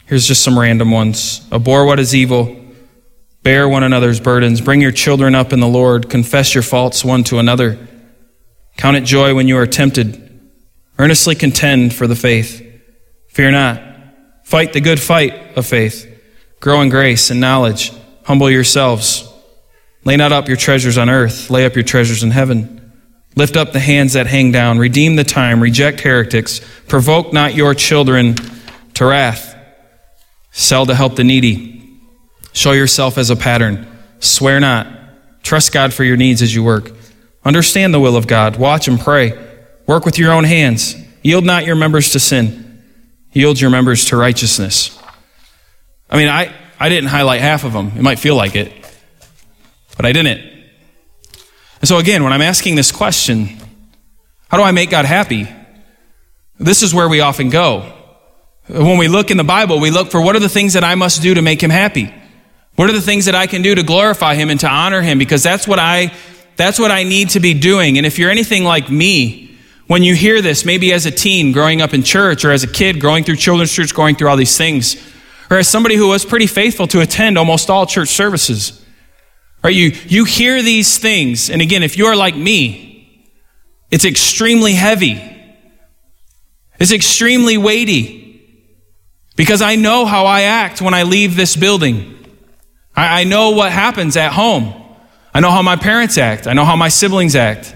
Here's 0.06 0.26
just 0.26 0.42
some 0.42 0.58
random 0.58 0.90
ones. 0.90 1.46
Abhor 1.52 1.84
what 1.84 2.00
is 2.00 2.14
evil. 2.14 2.56
Bear 3.42 3.68
one 3.68 3.82
another's 3.82 4.20
burdens. 4.20 4.62
Bring 4.62 4.80
your 4.80 4.92
children 4.92 5.34
up 5.34 5.52
in 5.52 5.60
the 5.60 5.68
Lord. 5.68 6.08
Confess 6.08 6.54
your 6.54 6.62
faults 6.62 7.04
one 7.04 7.24
to 7.24 7.38
another. 7.38 7.78
Count 8.78 8.96
it 8.96 9.04
joy 9.04 9.34
when 9.34 9.46
you 9.46 9.58
are 9.58 9.66
tempted 9.66 10.30
Earnestly 11.00 11.34
contend 11.34 11.94
for 11.94 12.06
the 12.06 12.14
faith. 12.14 12.62
Fear 13.28 13.52
not. 13.52 13.82
Fight 14.44 14.74
the 14.74 14.82
good 14.82 15.00
fight 15.00 15.56
of 15.56 15.64
faith. 15.64 16.06
Grow 16.60 16.82
in 16.82 16.90
grace 16.90 17.30
and 17.30 17.40
knowledge. 17.40 17.90
Humble 18.24 18.50
yourselves. 18.50 19.29
Lay 20.04 20.16
not 20.16 20.32
up 20.32 20.48
your 20.48 20.56
treasures 20.56 20.96
on 20.96 21.10
earth, 21.10 21.50
lay 21.50 21.66
up 21.66 21.74
your 21.74 21.84
treasures 21.84 22.22
in 22.22 22.30
heaven. 22.30 22.80
Lift 23.36 23.56
up 23.56 23.72
the 23.72 23.80
hands 23.80 24.14
that 24.14 24.26
hang 24.26 24.50
down. 24.50 24.78
Redeem 24.78 25.16
the 25.16 25.24
time. 25.24 25.62
Reject 25.62 26.00
heretics. 26.00 26.60
Provoke 26.88 27.32
not 27.32 27.54
your 27.54 27.74
children 27.74 28.34
to 28.94 29.06
wrath. 29.06 29.56
Sell 30.50 30.84
to 30.86 30.94
help 30.94 31.14
the 31.14 31.24
needy. 31.24 31.98
Show 32.52 32.72
yourself 32.72 33.18
as 33.18 33.30
a 33.30 33.36
pattern. 33.36 33.86
Swear 34.18 34.58
not. 34.58 34.88
Trust 35.42 35.72
God 35.72 35.94
for 35.94 36.04
your 36.04 36.16
needs 36.16 36.42
as 36.42 36.54
you 36.54 36.64
work. 36.64 36.90
Understand 37.44 37.94
the 37.94 38.00
will 38.00 38.16
of 38.16 38.26
God. 38.26 38.56
Watch 38.56 38.88
and 38.88 38.98
pray. 38.98 39.38
Work 39.86 40.04
with 40.04 40.18
your 40.18 40.32
own 40.32 40.44
hands. 40.44 40.94
Yield 41.22 41.44
not 41.44 41.64
your 41.64 41.76
members 41.76 42.10
to 42.12 42.20
sin. 42.20 42.82
Yield 43.32 43.60
your 43.60 43.70
members 43.70 44.06
to 44.06 44.16
righteousness. 44.16 44.98
I 46.10 46.16
mean, 46.16 46.28
I, 46.28 46.52
I 46.78 46.88
didn't 46.88 47.10
highlight 47.10 47.40
half 47.40 47.64
of 47.64 47.72
them. 47.72 47.92
It 47.96 48.02
might 48.02 48.18
feel 48.18 48.34
like 48.34 48.56
it, 48.56 48.72
but 50.00 50.06
I 50.06 50.12
didn't. 50.12 50.40
And 51.80 51.86
so, 51.86 51.98
again, 51.98 52.24
when 52.24 52.32
I'm 52.32 52.40
asking 52.40 52.74
this 52.74 52.90
question, 52.90 53.58
how 54.48 54.56
do 54.56 54.62
I 54.62 54.70
make 54.70 54.88
God 54.88 55.04
happy? 55.04 55.46
This 56.58 56.82
is 56.82 56.94
where 56.94 57.06
we 57.06 57.20
often 57.20 57.50
go. 57.50 57.92
When 58.66 58.96
we 58.96 59.08
look 59.08 59.30
in 59.30 59.36
the 59.36 59.44
Bible, 59.44 59.78
we 59.78 59.90
look 59.90 60.10
for 60.10 60.22
what 60.22 60.34
are 60.36 60.40
the 60.40 60.48
things 60.48 60.72
that 60.72 60.84
I 60.84 60.94
must 60.94 61.20
do 61.20 61.34
to 61.34 61.42
make 61.42 61.62
Him 61.62 61.68
happy? 61.68 62.14
What 62.76 62.88
are 62.88 62.94
the 62.94 63.02
things 63.02 63.26
that 63.26 63.34
I 63.34 63.46
can 63.46 63.60
do 63.60 63.74
to 63.74 63.82
glorify 63.82 64.36
Him 64.36 64.48
and 64.48 64.58
to 64.60 64.68
honor 64.70 65.02
Him? 65.02 65.18
Because 65.18 65.42
that's 65.42 65.68
what 65.68 65.78
I, 65.78 66.14
that's 66.56 66.78
what 66.78 66.90
I 66.90 67.02
need 67.02 67.30
to 67.30 67.40
be 67.40 67.52
doing. 67.52 67.98
And 67.98 68.06
if 68.06 68.18
you're 68.18 68.30
anything 68.30 68.64
like 68.64 68.88
me, 68.88 69.54
when 69.86 70.02
you 70.02 70.14
hear 70.14 70.40
this, 70.40 70.64
maybe 70.64 70.94
as 70.94 71.04
a 71.04 71.10
teen 71.10 71.52
growing 71.52 71.82
up 71.82 71.92
in 71.92 72.02
church, 72.04 72.42
or 72.46 72.52
as 72.52 72.64
a 72.64 72.68
kid 72.68 73.02
growing 73.02 73.22
through 73.22 73.36
children's 73.36 73.70
church, 73.70 73.94
going 73.94 74.16
through 74.16 74.30
all 74.30 74.38
these 74.38 74.56
things, 74.56 74.96
or 75.50 75.58
as 75.58 75.68
somebody 75.68 75.96
who 75.96 76.08
was 76.08 76.24
pretty 76.24 76.46
faithful 76.46 76.86
to 76.86 77.02
attend 77.02 77.36
almost 77.36 77.68
all 77.68 77.84
church 77.84 78.08
services, 78.08 78.80
right? 79.62 79.74
You, 79.74 79.92
you 80.06 80.24
hear 80.24 80.62
these 80.62 80.98
things, 80.98 81.50
and 81.50 81.60
again, 81.62 81.82
if 81.82 81.96
you're 81.96 82.16
like 82.16 82.36
me, 82.36 83.30
it's 83.90 84.04
extremely 84.04 84.74
heavy. 84.74 85.26
It's 86.78 86.92
extremely 86.92 87.58
weighty 87.58 88.20
because 89.36 89.62
I 89.62 89.76
know 89.76 90.06
how 90.06 90.26
I 90.26 90.42
act 90.42 90.80
when 90.80 90.94
I 90.94 91.02
leave 91.02 91.36
this 91.36 91.56
building. 91.56 92.16
I, 92.94 93.22
I 93.22 93.24
know 93.24 93.50
what 93.50 93.72
happens 93.72 94.16
at 94.16 94.32
home. 94.32 94.74
I 95.34 95.40
know 95.40 95.50
how 95.50 95.62
my 95.62 95.76
parents 95.76 96.18
act. 96.18 96.46
I 96.46 96.52
know 96.52 96.64
how 96.64 96.76
my 96.76 96.88
siblings 96.88 97.36
act. 97.36 97.74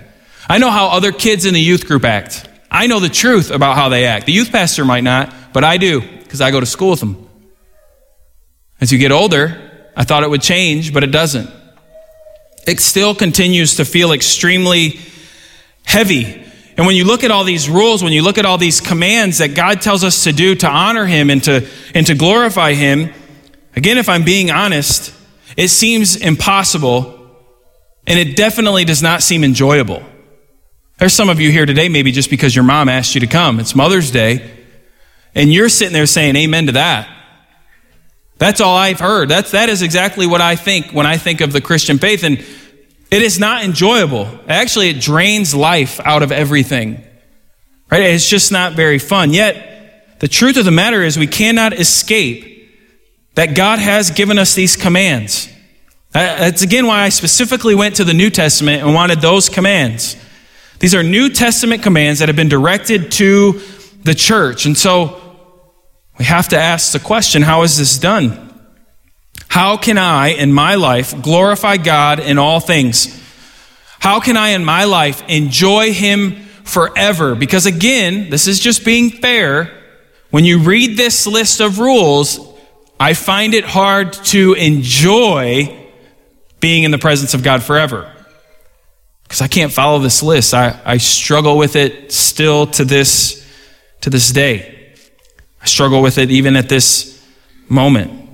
I 0.49 0.59
know 0.59 0.71
how 0.71 0.89
other 0.89 1.13
kids 1.13 1.47
in 1.47 1.55
the 1.55 1.61
youth 1.61 1.87
group 1.87 2.05
act. 2.05 2.49
I 2.71 2.87
know 2.87 2.99
the 2.99 3.09
truth 3.09 3.51
about 3.51 3.77
how 3.77 3.89
they 3.89 4.07
act. 4.07 4.27
The 4.27 4.33
youth 4.33 4.51
pastor 4.51 4.85
might 4.85 5.05
not, 5.05 5.33
but 5.53 5.65
I 5.65 5.77
do 5.77 6.01
because 6.01 6.41
I 6.41 6.51
go 6.51 6.61
to 6.61 6.67
school 6.67 6.91
with 6.91 7.01
them. 7.01 7.29
As 8.81 8.93
you 8.93 8.99
get 8.99 9.13
older, 9.13 9.91
I 9.97 10.05
thought 10.05 10.25
it 10.25 10.31
would 10.31 10.43
change, 10.43 10.93
but 10.93 11.05
it 11.05 11.13
doesn't. 11.13 11.49
It 12.67 12.81
still 12.81 13.15
continues 13.15 13.77
to 13.77 13.85
feel 13.85 14.13
extremely 14.13 15.01
heavy. 15.85 16.43
And 16.77 16.87
when 16.87 16.97
you 16.97 17.05
look 17.05 17.23
at 17.23 17.31
all 17.31 17.45
these 17.45 17.69
rules, 17.69 18.03
when 18.03 18.13
you 18.13 18.23
look 18.23 18.39
at 18.39 18.47
all 18.47 18.59
these 18.59 18.81
commands 18.81 19.39
that 19.39 19.55
God 19.55 19.81
tells 19.81 20.03
us 20.03 20.25
to 20.25 20.33
do 20.33 20.55
to 20.57 20.69
honor 20.69 21.07
Him 21.07 21.31
and 21.31 21.43
to, 21.45 21.69
and 21.95 22.07
to 22.07 22.15
glorify 22.15 22.73
Him, 22.73 23.13
again, 23.77 23.99
if 23.99 24.09
I'm 24.09 24.25
being 24.25 24.51
honest, 24.51 25.15
it 25.57 25.69
seems 25.69 26.17
impossible 26.17 27.21
and 28.07 28.19
it 28.19 28.37
definitely 28.37 28.85
does 28.85 29.03
not 29.03 29.23
seem 29.23 29.45
enjoyable. 29.45 30.03
There's 30.99 31.13
some 31.13 31.29
of 31.29 31.41
you 31.41 31.51
here 31.51 31.67
today, 31.67 31.89
maybe 31.89 32.13
just 32.13 32.31
because 32.31 32.55
your 32.55 32.65
mom 32.65 32.89
asked 32.89 33.15
you 33.15 33.21
to 33.21 33.27
come. 33.27 33.61
It's 33.61 33.75
Mother's 33.75 34.11
Day. 34.11 34.51
And 35.35 35.53
you're 35.53 35.69
sitting 35.69 35.93
there 35.93 36.07
saying 36.07 36.37
amen 36.37 36.67
to 36.67 36.73
that. 36.73 37.09
That's 38.39 38.61
all 38.61 38.77
I've 38.77 39.01
heard. 39.01 39.29
That's, 39.29 39.53
that 39.53 39.69
is 39.69 39.83
exactly 39.83 40.27
what 40.27 40.41
I 40.41 40.57
think 40.57 40.93
when 40.93 41.07
I 41.07 41.17
think 41.17 41.41
of 41.41 41.53
the 41.53 41.61
Christian 41.61 41.99
faith. 41.99 42.25
And 42.25 42.39
it 43.11 43.23
is 43.23 43.39
not 43.39 43.65
enjoyable. 43.65 44.29
Actually, 44.49 44.91
it 44.91 45.01
drains 45.01 45.55
life 45.55 46.01
out 46.01 46.23
of 46.23 46.33
everything. 46.33 47.03
Right? 47.91 48.03
It's 48.03 48.29
just 48.29 48.51
not 48.51 48.73
very 48.73 48.99
fun. 48.99 49.33
Yet, 49.33 50.19
the 50.21 50.29
truth 50.29 50.57
of 50.57 50.65
the 50.65 50.71
matter 50.71 51.03
is 51.03 51.19
we 51.19 51.27
cannot 51.27 51.75
escape 51.75 52.51
that 53.35 53.55
God 53.55 53.79
has 53.79 54.11
given 54.11 54.39
us 54.39 54.55
these 54.55 54.77
commands. 54.77 55.49
Uh, 56.15 56.39
that's 56.39 56.63
again 56.63 56.87
why 56.87 57.03
I 57.03 57.09
specifically 57.09 57.75
went 57.75 57.97
to 57.97 58.05
the 58.05 58.15
New 58.15 58.31
Testament 58.31 58.83
and 58.83 58.95
wanted 58.95 59.21
those 59.21 59.49
commands. 59.49 60.17
These 60.79 60.95
are 60.95 61.03
New 61.03 61.29
Testament 61.31 61.83
commands 61.83 62.21
that 62.21 62.29
have 62.29 62.37
been 62.37 62.49
directed 62.49 63.11
to 63.13 63.61
the 64.05 64.15
church. 64.15 64.67
And 64.67 64.77
so 64.79 65.21
we 66.19 66.25
have 66.25 66.49
to 66.49 66.59
ask 66.59 66.93
the 66.93 67.01
question 67.01 67.43
how 67.43 67.63
is 67.63 67.79
this 67.79 67.99
done? 67.99 68.41
How 69.49 69.77
can 69.77 69.99
I, 69.99 70.29
in 70.29 70.53
my 70.53 70.75
life, 70.75 71.21
glorify 71.23 71.77
God 71.77 72.19
in 72.19 72.39
all 72.39 72.61
things? 72.61 73.21
How 74.01 74.21
can 74.21 74.37
I, 74.37 74.49
in 74.49 74.65
my 74.65 74.85
life, 74.85 75.23
enjoy 75.29 75.93
Him 75.93 76.37
forever? 76.65 77.35
Because 77.35 77.67
again, 77.67 78.31
this 78.31 78.47
is 78.49 78.59
just 78.59 78.85
being 78.85 79.11
fair. 79.11 79.71
When 80.31 80.45
you 80.45 80.59
read 80.59 80.97
this 80.97 81.27
list 81.27 81.61
of 81.61 81.79
rules, 81.79 82.41
I 82.99 83.15
find 83.15 83.55
it 83.55 83.65
hard 83.65 84.13
to 84.13 84.55
enjoy 84.55 85.89
being 86.61 86.83
in 86.83 86.91
the 86.91 86.99
presence 86.99 87.35
of 87.35 87.43
God 87.43 87.63
forever 87.63 88.11
because 89.23 89.41
I 89.41 89.49
can't 89.49 89.73
follow 89.73 89.99
this 89.99 90.23
list. 90.23 90.55
I, 90.55 90.81
I 90.85 90.97
struggle 90.99 91.59
with 91.59 91.77
it 91.77 92.13
still 92.13 92.67
to 92.69 92.85
this, 92.85 93.45
to 94.03 94.11
this 94.11 94.31
day. 94.31 94.74
I 95.65 95.67
struggle 95.67 96.03
with 96.03 96.19
it 96.19 96.31
even 96.31 96.57
at 96.57 96.69
this 96.69 97.27
moment. 97.71 98.29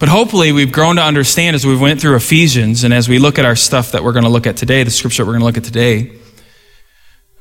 But 0.00 0.08
hopefully 0.08 0.50
we've 0.50 0.72
grown 0.72 0.96
to 0.96 1.02
understand 1.02 1.54
as 1.54 1.64
we 1.64 1.76
went 1.76 2.00
through 2.00 2.16
Ephesians 2.16 2.82
and 2.82 2.92
as 2.92 3.08
we 3.08 3.20
look 3.20 3.38
at 3.38 3.44
our 3.44 3.54
stuff 3.54 3.92
that 3.92 4.02
we're 4.02 4.10
going 4.12 4.24
to 4.24 4.28
look 4.28 4.48
at 4.48 4.56
today, 4.56 4.82
the 4.82 4.90
scripture 4.90 5.24
we're 5.24 5.34
going 5.34 5.42
to 5.42 5.46
look 5.46 5.56
at 5.56 5.62
today, 5.62 6.18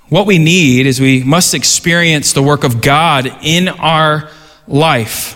what 0.10 0.28
we 0.28 0.38
need 0.38 0.86
is 0.86 1.02
we 1.02 1.24
must 1.24 1.56
experience 1.56 2.34
the 2.34 2.44
work 2.44 2.64
of 2.64 2.80
God 2.80 3.26
in 3.42 3.70
our 3.70 4.30
life. 4.68 5.36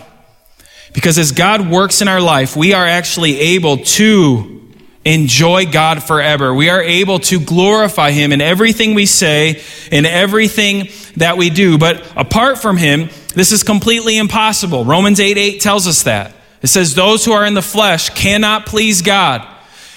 Because 0.92 1.18
as 1.18 1.32
God 1.32 1.68
works 1.68 2.02
in 2.02 2.06
our 2.06 2.20
life, 2.20 2.54
we 2.54 2.72
are 2.72 2.86
actually 2.86 3.36
able 3.40 3.78
to 3.78 4.61
enjoy 5.04 5.66
God 5.66 6.02
forever. 6.02 6.54
We 6.54 6.70
are 6.70 6.82
able 6.82 7.18
to 7.20 7.40
glorify 7.40 8.12
Him 8.12 8.32
in 8.32 8.40
everything 8.40 8.94
we 8.94 9.06
say, 9.06 9.62
in 9.90 10.06
everything 10.06 10.88
that 11.16 11.36
we 11.36 11.50
do. 11.50 11.78
But 11.78 12.12
apart 12.16 12.58
from 12.58 12.76
Him, 12.76 13.10
this 13.34 13.52
is 13.52 13.62
completely 13.62 14.16
impossible. 14.18 14.84
Romans 14.84 15.20
8 15.20 15.36
8 15.36 15.60
tells 15.60 15.86
us 15.86 16.04
that. 16.04 16.34
It 16.62 16.68
says, 16.68 16.94
Those 16.94 17.24
who 17.24 17.32
are 17.32 17.44
in 17.44 17.54
the 17.54 17.62
flesh 17.62 18.10
cannot 18.10 18.66
please 18.66 19.02
God. 19.02 19.46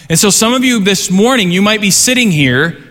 And 0.09 0.19
so 0.19 0.29
some 0.29 0.53
of 0.53 0.63
you 0.63 0.79
this 0.83 1.09
morning, 1.09 1.51
you 1.51 1.61
might 1.61 1.81
be 1.81 1.91
sitting 1.91 2.31
here 2.31 2.81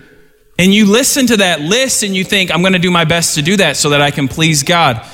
and 0.58 0.72
you 0.72 0.86
listen 0.86 1.26
to 1.28 1.36
that 1.38 1.60
list 1.60 2.02
and 2.02 2.14
you 2.14 2.24
think, 2.24 2.52
I'm 2.52 2.60
going 2.60 2.74
to 2.74 2.78
do 2.78 2.90
my 2.90 3.04
best 3.04 3.34
to 3.34 3.42
do 3.42 3.56
that 3.56 3.76
so 3.76 3.90
that 3.90 4.00
I 4.00 4.10
can 4.10 4.28
please 4.28 4.62
God. 4.62 5.04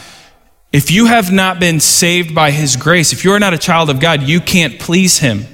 If 0.72 0.90
you 0.90 1.06
have 1.06 1.32
not 1.32 1.58
been 1.58 1.80
saved 1.80 2.34
by 2.34 2.50
His 2.52 2.76
grace, 2.76 3.12
if 3.12 3.24
you 3.24 3.32
are 3.32 3.40
not 3.40 3.54
a 3.54 3.58
child 3.58 3.90
of 3.90 4.00
God, 4.00 4.22
you 4.22 4.40
can't 4.40 4.78
please 4.78 5.18
Him. 5.18 5.46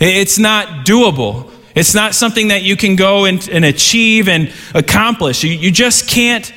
It's 0.00 0.38
not 0.38 0.86
doable. 0.86 1.50
It's 1.74 1.94
not 1.94 2.14
something 2.14 2.48
that 2.48 2.62
you 2.62 2.76
can 2.76 2.96
go 2.96 3.24
and, 3.24 3.46
and 3.48 3.64
achieve 3.64 4.28
and 4.28 4.52
accomplish. 4.74 5.42
You, 5.42 5.50
you 5.50 5.70
just 5.70 6.08
can't 6.08 6.52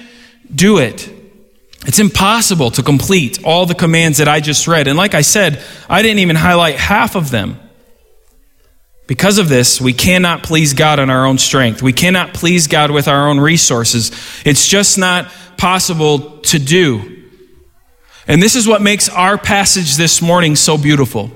do 0.53 0.77
it. 0.77 1.13
It's 1.85 1.99
impossible 1.99 2.71
to 2.71 2.83
complete 2.83 3.43
all 3.43 3.65
the 3.65 3.75
commands 3.75 4.17
that 4.17 4.27
I 4.27 4.39
just 4.39 4.67
read. 4.67 4.87
And 4.87 4.97
like 4.97 5.13
I 5.13 5.21
said, 5.21 5.63
I 5.89 6.01
didn't 6.01 6.19
even 6.19 6.35
highlight 6.35 6.75
half 6.75 7.15
of 7.15 7.31
them. 7.31 7.59
Because 9.07 9.37
of 9.37 9.47
this, 9.47 9.79
we 9.79 9.93
cannot 9.93 10.43
please 10.43 10.73
God 10.73 10.99
in 10.99 11.09
our 11.09 11.25
own 11.25 11.37
strength. 11.37 11.81
We 11.81 11.93
cannot 11.93 12.33
please 12.33 12.67
God 12.67 12.91
with 12.91 13.07
our 13.07 13.29
own 13.29 13.39
resources. 13.39 14.11
It's 14.45 14.67
just 14.67 14.97
not 14.97 15.31
possible 15.57 16.39
to 16.39 16.59
do. 16.59 17.23
And 18.27 18.43
this 18.43 18.55
is 18.55 18.67
what 18.67 18.81
makes 18.81 19.07
our 19.07 19.37
passage 19.37 19.95
this 19.95 20.21
morning 20.21 20.57
so 20.57 20.77
beautiful. 20.77 21.31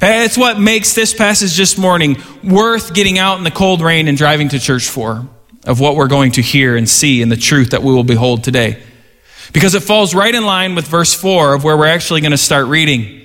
It's 0.00 0.38
what 0.38 0.58
makes 0.58 0.94
this 0.94 1.12
passage 1.12 1.56
this 1.56 1.76
morning 1.76 2.22
worth 2.42 2.94
getting 2.94 3.18
out 3.18 3.38
in 3.38 3.44
the 3.44 3.50
cold 3.50 3.82
rain 3.82 4.08
and 4.08 4.16
driving 4.16 4.48
to 4.50 4.58
church 4.58 4.88
for, 4.88 5.26
of 5.66 5.80
what 5.80 5.96
we're 5.96 6.08
going 6.08 6.32
to 6.32 6.42
hear 6.42 6.76
and 6.76 6.88
see 6.88 7.20
and 7.20 7.30
the 7.30 7.36
truth 7.36 7.70
that 7.70 7.82
we 7.82 7.92
will 7.92 8.04
behold 8.04 8.42
today. 8.42 8.82
Because 9.52 9.74
it 9.74 9.82
falls 9.82 10.14
right 10.14 10.34
in 10.34 10.46
line 10.46 10.74
with 10.74 10.86
verse 10.86 11.12
4 11.12 11.54
of 11.54 11.64
where 11.64 11.76
we're 11.76 11.86
actually 11.86 12.22
going 12.22 12.30
to 12.30 12.38
start 12.38 12.68
reading. 12.68 13.20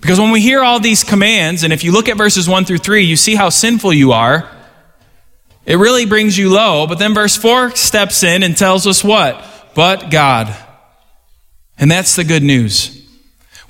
Because 0.00 0.20
when 0.20 0.30
we 0.30 0.40
hear 0.40 0.62
all 0.62 0.78
these 0.78 1.02
commands, 1.02 1.64
and 1.64 1.72
if 1.72 1.82
you 1.82 1.90
look 1.90 2.08
at 2.08 2.16
verses 2.16 2.48
1 2.48 2.64
through 2.64 2.78
3, 2.78 3.02
you 3.02 3.16
see 3.16 3.34
how 3.34 3.48
sinful 3.48 3.92
you 3.92 4.12
are. 4.12 4.48
It 5.66 5.76
really 5.76 6.06
brings 6.06 6.38
you 6.38 6.50
low. 6.50 6.86
But 6.86 7.00
then 7.00 7.12
verse 7.12 7.36
4 7.36 7.74
steps 7.74 8.22
in 8.22 8.44
and 8.44 8.56
tells 8.56 8.86
us 8.86 9.02
what? 9.02 9.44
But 9.74 10.10
God. 10.10 10.54
And 11.76 11.90
that's 11.90 12.14
the 12.14 12.24
good 12.24 12.44
news. 12.44 12.97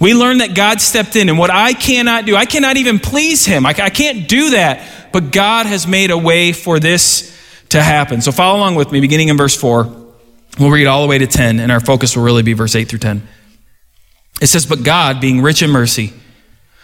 We 0.00 0.14
learn 0.14 0.38
that 0.38 0.54
God 0.54 0.80
stepped 0.80 1.16
in, 1.16 1.28
and 1.28 1.38
what 1.38 1.50
I 1.50 1.72
cannot 1.72 2.24
do, 2.24 2.36
I 2.36 2.46
cannot 2.46 2.76
even 2.76 2.98
please 2.98 3.44
Him. 3.44 3.66
I, 3.66 3.70
I 3.70 3.90
can't 3.90 4.28
do 4.28 4.50
that. 4.50 5.10
But 5.12 5.32
God 5.32 5.66
has 5.66 5.86
made 5.86 6.10
a 6.10 6.18
way 6.18 6.52
for 6.52 6.78
this 6.78 7.36
to 7.70 7.82
happen. 7.82 8.20
So 8.20 8.32
follow 8.32 8.58
along 8.58 8.74
with 8.74 8.92
me, 8.92 9.00
beginning 9.00 9.28
in 9.28 9.36
verse 9.36 9.56
4. 9.56 9.84
We'll 10.58 10.70
read 10.70 10.86
all 10.86 11.02
the 11.02 11.08
way 11.08 11.18
to 11.18 11.26
10, 11.26 11.60
and 11.60 11.70
our 11.70 11.80
focus 11.80 12.16
will 12.16 12.24
really 12.24 12.42
be 12.42 12.52
verse 12.52 12.74
8 12.74 12.88
through 12.88 12.98
10. 13.00 13.26
It 14.40 14.46
says, 14.46 14.66
But 14.66 14.82
God, 14.82 15.20
being 15.20 15.40
rich 15.40 15.62
in 15.62 15.70
mercy, 15.70 16.12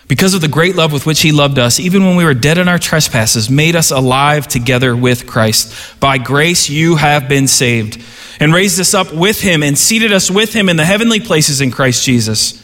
because 0.06 0.34
of 0.34 0.40
the 0.40 0.48
great 0.48 0.76
love 0.76 0.92
with 0.92 1.06
which 1.06 1.22
he 1.22 1.32
loved 1.32 1.58
us, 1.58 1.80
even 1.80 2.04
when 2.04 2.16
we 2.16 2.24
were 2.24 2.34
dead 2.34 2.58
in 2.58 2.68
our 2.68 2.78
trespasses, 2.78 3.48
made 3.48 3.74
us 3.74 3.90
alive 3.90 4.46
together 4.46 4.94
with 4.94 5.26
Christ. 5.26 5.98
By 5.98 6.18
grace 6.18 6.68
you 6.68 6.96
have 6.96 7.28
been 7.28 7.48
saved, 7.48 8.02
and 8.38 8.52
raised 8.52 8.78
us 8.78 8.94
up 8.94 9.12
with 9.12 9.40
him, 9.40 9.62
and 9.62 9.78
seated 9.78 10.12
us 10.12 10.30
with 10.30 10.52
him 10.52 10.68
in 10.68 10.76
the 10.76 10.84
heavenly 10.84 11.20
places 11.20 11.60
in 11.60 11.70
Christ 11.70 12.04
Jesus, 12.04 12.63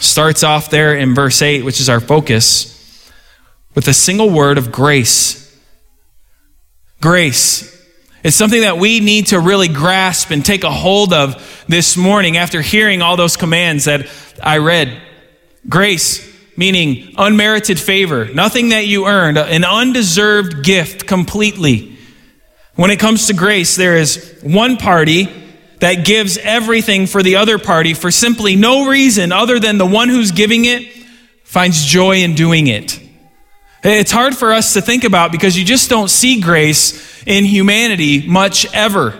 starts 0.00 0.42
off 0.42 0.70
there 0.70 0.96
in 0.96 1.14
verse 1.14 1.40
8, 1.42 1.64
which 1.64 1.80
is 1.80 1.88
our 1.88 2.00
focus, 2.00 3.10
with 3.74 3.86
a 3.86 3.94
single 3.94 4.30
word 4.30 4.58
of 4.58 4.72
grace. 4.72 5.38
Grace. 7.00 7.78
It's 8.22 8.36
something 8.36 8.62
that 8.62 8.76
we 8.76 9.00
need 9.00 9.28
to 9.28 9.40
really 9.40 9.68
grasp 9.68 10.30
and 10.30 10.44
take 10.44 10.64
a 10.64 10.70
hold 10.70 11.12
of 11.12 11.64
this 11.68 11.96
morning 11.96 12.36
after 12.36 12.60
hearing 12.60 13.00
all 13.00 13.16
those 13.16 13.36
commands 13.36 13.84
that 13.84 14.06
I 14.42 14.58
read. 14.58 15.00
Grace, 15.68 16.28
meaning 16.56 17.14
unmerited 17.16 17.78
favor, 17.78 18.26
nothing 18.26 18.70
that 18.70 18.86
you 18.86 19.06
earned, 19.06 19.38
an 19.38 19.64
undeserved 19.64 20.64
gift 20.64 21.06
completely. 21.06 21.96
When 22.74 22.90
it 22.90 22.98
comes 22.98 23.26
to 23.26 23.34
grace, 23.34 23.76
there 23.76 23.96
is 23.96 24.38
one 24.42 24.76
party 24.76 25.39
that 25.80 26.04
gives 26.04 26.38
everything 26.38 27.06
for 27.06 27.22
the 27.22 27.36
other 27.36 27.58
party 27.58 27.94
for 27.94 28.10
simply 28.10 28.56
no 28.56 28.88
reason 28.88 29.32
other 29.32 29.58
than 29.58 29.78
the 29.78 29.86
one 29.86 30.08
who's 30.08 30.30
giving 30.30 30.64
it 30.64 30.92
finds 31.42 31.84
joy 31.84 32.18
in 32.18 32.34
doing 32.34 32.68
it. 32.68 33.00
It's 33.82 34.12
hard 34.12 34.36
for 34.36 34.52
us 34.52 34.74
to 34.74 34.82
think 34.82 35.04
about 35.04 35.32
because 35.32 35.58
you 35.58 35.64
just 35.64 35.88
don't 35.88 36.08
see 36.08 36.40
grace 36.40 37.22
in 37.26 37.44
humanity 37.44 38.26
much 38.26 38.72
ever. 38.74 39.18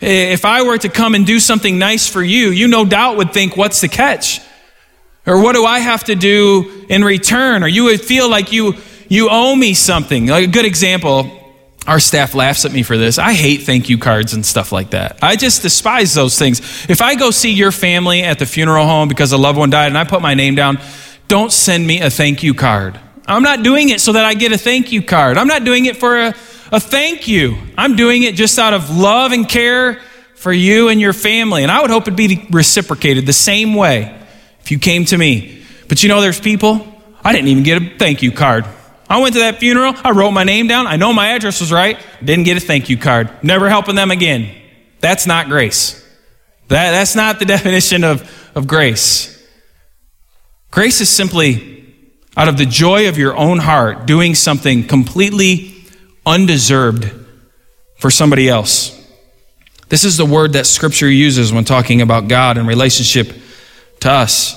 If 0.00 0.46
I 0.46 0.62
were 0.62 0.78
to 0.78 0.88
come 0.88 1.14
and 1.14 1.26
do 1.26 1.38
something 1.38 1.78
nice 1.78 2.08
for 2.08 2.22
you, 2.22 2.48
you 2.48 2.66
no 2.66 2.86
doubt 2.86 3.18
would 3.18 3.34
think, 3.34 3.56
what's 3.56 3.82
the 3.82 3.88
catch? 3.88 4.40
Or 5.26 5.42
what 5.42 5.54
do 5.54 5.66
I 5.66 5.80
have 5.80 6.04
to 6.04 6.14
do 6.14 6.86
in 6.88 7.04
return? 7.04 7.62
Or 7.62 7.68
you 7.68 7.84
would 7.84 8.00
feel 8.00 8.28
like 8.28 8.52
you, 8.52 8.74
you 9.08 9.28
owe 9.30 9.54
me 9.54 9.74
something. 9.74 10.26
Like 10.26 10.48
a 10.48 10.50
good 10.50 10.64
example, 10.64 11.39
our 11.86 11.98
staff 11.98 12.34
laughs 12.34 12.64
at 12.64 12.72
me 12.72 12.82
for 12.82 12.96
this. 12.98 13.18
I 13.18 13.32
hate 13.32 13.62
thank 13.62 13.88
you 13.88 13.98
cards 13.98 14.34
and 14.34 14.44
stuff 14.44 14.70
like 14.70 14.90
that. 14.90 15.18
I 15.22 15.36
just 15.36 15.62
despise 15.62 16.14
those 16.14 16.38
things. 16.38 16.60
If 16.88 17.00
I 17.00 17.14
go 17.14 17.30
see 17.30 17.52
your 17.52 17.72
family 17.72 18.22
at 18.22 18.38
the 18.38 18.46
funeral 18.46 18.86
home 18.86 19.08
because 19.08 19.32
a 19.32 19.38
loved 19.38 19.58
one 19.58 19.70
died 19.70 19.86
and 19.86 19.98
I 19.98 20.04
put 20.04 20.20
my 20.20 20.34
name 20.34 20.54
down, 20.54 20.78
don't 21.28 21.52
send 21.52 21.86
me 21.86 22.00
a 22.00 22.10
thank 22.10 22.42
you 22.42 22.54
card. 22.54 23.00
I'm 23.26 23.42
not 23.42 23.62
doing 23.62 23.88
it 23.88 24.00
so 24.00 24.12
that 24.12 24.24
I 24.24 24.34
get 24.34 24.52
a 24.52 24.58
thank 24.58 24.92
you 24.92 25.02
card. 25.02 25.38
I'm 25.38 25.46
not 25.46 25.64
doing 25.64 25.86
it 25.86 25.96
for 25.96 26.16
a, 26.16 26.28
a 26.72 26.80
thank 26.80 27.28
you. 27.28 27.56
I'm 27.78 27.96
doing 27.96 28.24
it 28.24 28.34
just 28.34 28.58
out 28.58 28.74
of 28.74 28.96
love 28.96 29.32
and 29.32 29.48
care 29.48 30.00
for 30.34 30.52
you 30.52 30.88
and 30.88 31.00
your 31.00 31.12
family. 31.12 31.62
And 31.62 31.70
I 31.70 31.80
would 31.80 31.90
hope 31.90 32.04
it'd 32.04 32.16
be 32.16 32.46
reciprocated 32.50 33.26
the 33.26 33.32
same 33.32 33.74
way 33.74 34.18
if 34.60 34.70
you 34.70 34.78
came 34.78 35.04
to 35.06 35.16
me. 35.16 35.62
But 35.88 36.02
you 36.02 36.08
know, 36.08 36.20
there's 36.20 36.40
people, 36.40 36.86
I 37.24 37.32
didn't 37.32 37.48
even 37.48 37.62
get 37.62 37.82
a 37.82 37.98
thank 37.98 38.22
you 38.22 38.32
card. 38.32 38.64
I 39.10 39.18
went 39.18 39.34
to 39.34 39.40
that 39.40 39.58
funeral, 39.58 39.92
I 40.04 40.12
wrote 40.12 40.30
my 40.30 40.44
name 40.44 40.68
down, 40.68 40.86
I 40.86 40.94
know 40.94 41.12
my 41.12 41.30
address 41.30 41.60
was 41.60 41.72
right, 41.72 41.98
didn't 42.24 42.44
get 42.44 42.56
a 42.56 42.60
thank 42.60 42.88
you 42.88 42.96
card. 42.96 43.28
Never 43.42 43.68
helping 43.68 43.96
them 43.96 44.12
again. 44.12 44.54
That's 45.00 45.26
not 45.26 45.48
grace. 45.48 45.96
That, 46.68 46.92
that's 46.92 47.16
not 47.16 47.40
the 47.40 47.44
definition 47.56 48.04
of, 48.04 48.50
of 48.54 48.68
grace. 48.68 49.36
Grace 50.70 51.00
is 51.00 51.08
simply 51.08 51.92
out 52.36 52.46
of 52.46 52.56
the 52.56 52.66
joy 52.66 53.08
of 53.08 53.18
your 53.18 53.36
own 53.36 53.58
heart, 53.58 54.06
doing 54.06 54.36
something 54.36 54.86
completely 54.86 55.74
undeserved 56.24 57.10
for 57.98 58.12
somebody 58.12 58.48
else. 58.48 58.96
This 59.88 60.04
is 60.04 60.16
the 60.16 60.24
word 60.24 60.52
that 60.52 60.66
Scripture 60.66 61.10
uses 61.10 61.52
when 61.52 61.64
talking 61.64 62.00
about 62.00 62.28
God 62.28 62.58
in 62.58 62.66
relationship 62.66 63.34
to 64.00 64.10
us. 64.10 64.54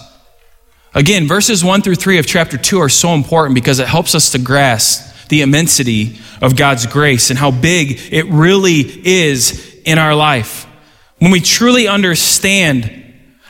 Again, 0.96 1.28
verses 1.28 1.64
1 1.64 1.82
through 1.82 1.96
3 1.96 2.20
of 2.20 2.28
chapter 2.28 2.58
2 2.58 2.80
are 2.80 2.90
so 2.90 3.16
important 3.16 3.56
because 3.56 3.80
it 3.80 3.88
helps 3.88 4.14
us 4.14 4.32
to 4.32 4.40
grasp 4.40 5.28
the 5.28 5.42
immensity 5.42 6.20
of 6.42 6.56
God's 6.56 6.86
grace 6.86 7.32
and 7.32 7.40
how 7.40 7.50
big 7.50 8.00
it 8.12 8.26
really 8.28 8.82
is 8.82 9.82
in 9.86 9.98
our 9.98 10.14
life. 10.14 10.68
When 11.18 11.32
we 11.32 11.40
truly 11.40 11.88
understand 11.88 13.02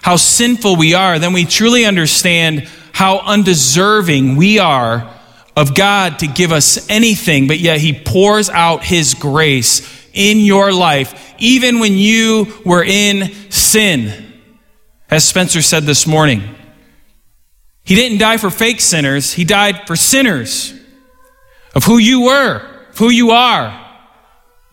how 0.01 0.15
sinful 0.15 0.77
we 0.77 0.93
are, 0.93 1.19
then 1.19 1.33
we 1.33 1.43
truly 1.43 1.85
understand 1.85 2.69
how 2.93 3.19
undeserving 3.19 4.37
we 4.37 4.59
are 4.59 5.09
of 5.57 5.75
God 5.75 6.19
to 6.19 6.27
give 6.27 6.51
us 6.51 6.89
anything, 6.89 7.47
but 7.47 7.59
yet 7.59 7.79
He 7.79 7.93
pours 7.93 8.49
out 8.49 8.83
His 8.83 9.13
grace 9.15 9.81
in 10.13 10.39
your 10.39 10.71
life, 10.71 11.33
even 11.39 11.79
when 11.79 11.93
you 11.93 12.53
were 12.65 12.83
in 12.83 13.33
sin. 13.49 14.33
As 15.09 15.27
Spencer 15.27 15.61
said 15.61 15.83
this 15.83 16.07
morning, 16.07 16.43
He 17.83 17.95
didn't 17.95 18.19
die 18.19 18.37
for 18.37 18.49
fake 18.49 18.79
sinners, 18.79 19.33
He 19.33 19.43
died 19.43 19.87
for 19.87 19.95
sinners 19.95 20.73
of 21.75 21.83
who 21.83 21.97
you 21.97 22.21
were, 22.21 22.59
who 22.95 23.09
you 23.09 23.31
are. 23.31 23.79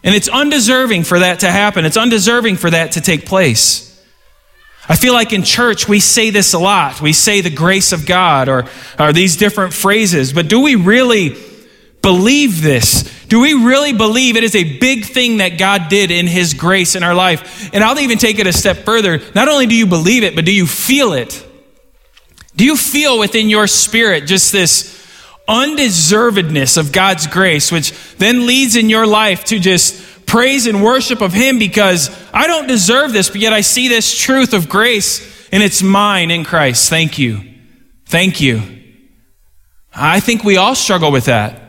And 0.02 0.14
it's 0.14 0.28
undeserving 0.28 1.04
for 1.04 1.18
that 1.18 1.40
to 1.40 1.50
happen, 1.50 1.84
it's 1.84 1.96
undeserving 1.96 2.56
for 2.56 2.70
that 2.70 2.92
to 2.92 3.00
take 3.00 3.26
place. 3.26 3.86
I 4.88 4.96
feel 4.96 5.12
like 5.12 5.32
in 5.32 5.44
church 5.44 5.88
we 5.88 6.00
say 6.00 6.30
this 6.30 6.52
a 6.52 6.58
lot. 6.58 7.00
We 7.00 7.12
say 7.12 7.42
the 7.42 7.50
grace 7.50 7.92
of 7.92 8.06
God 8.06 8.48
or, 8.48 8.64
or 8.98 9.12
these 9.12 9.36
different 9.36 9.72
phrases, 9.72 10.32
but 10.32 10.48
do 10.48 10.60
we 10.60 10.74
really 10.74 11.36
believe 12.02 12.62
this? 12.62 13.04
Do 13.28 13.40
we 13.40 13.54
really 13.54 13.92
believe 13.92 14.36
it 14.36 14.42
is 14.42 14.56
a 14.56 14.78
big 14.78 15.04
thing 15.04 15.36
that 15.36 15.58
God 15.58 15.88
did 15.88 16.10
in 16.10 16.26
His 16.26 16.54
grace 16.54 16.96
in 16.96 17.04
our 17.04 17.14
life? 17.14 17.70
And 17.72 17.84
I'll 17.84 18.00
even 18.00 18.18
take 18.18 18.38
it 18.38 18.46
a 18.46 18.52
step 18.52 18.78
further. 18.78 19.20
Not 19.34 19.48
only 19.48 19.66
do 19.66 19.76
you 19.76 19.86
believe 19.86 20.24
it, 20.24 20.34
but 20.34 20.44
do 20.44 20.52
you 20.52 20.66
feel 20.66 21.12
it? 21.12 21.46
Do 22.56 22.64
you 22.64 22.76
feel 22.76 23.18
within 23.18 23.48
your 23.48 23.66
spirit 23.66 24.26
just 24.26 24.52
this 24.52 24.98
undeservedness 25.48 26.78
of 26.78 26.92
God's 26.92 27.26
grace, 27.26 27.72
which 27.72 27.92
then 28.16 28.46
leads 28.46 28.76
in 28.76 28.88
your 28.88 29.06
life 29.06 29.44
to 29.44 29.58
just 29.58 30.26
praise 30.26 30.66
and 30.66 30.82
worship 30.82 31.20
of 31.20 31.32
Him 31.32 31.58
because 31.58 32.08
I 32.32 32.46
don't 32.46 32.68
deserve 32.68 33.12
this, 33.12 33.28
but 33.28 33.40
yet 33.40 33.52
I 33.52 33.62
see 33.62 33.88
this 33.88 34.16
truth 34.16 34.54
of 34.54 34.68
grace 34.68 35.48
and 35.50 35.62
it's 35.62 35.82
mine 35.82 36.30
in 36.30 36.44
Christ. 36.44 36.88
Thank 36.88 37.18
you. 37.18 37.40
Thank 38.06 38.40
you. 38.40 38.62
I 39.92 40.20
think 40.20 40.44
we 40.44 40.56
all 40.56 40.76
struggle 40.76 41.10
with 41.10 41.24
that 41.24 41.60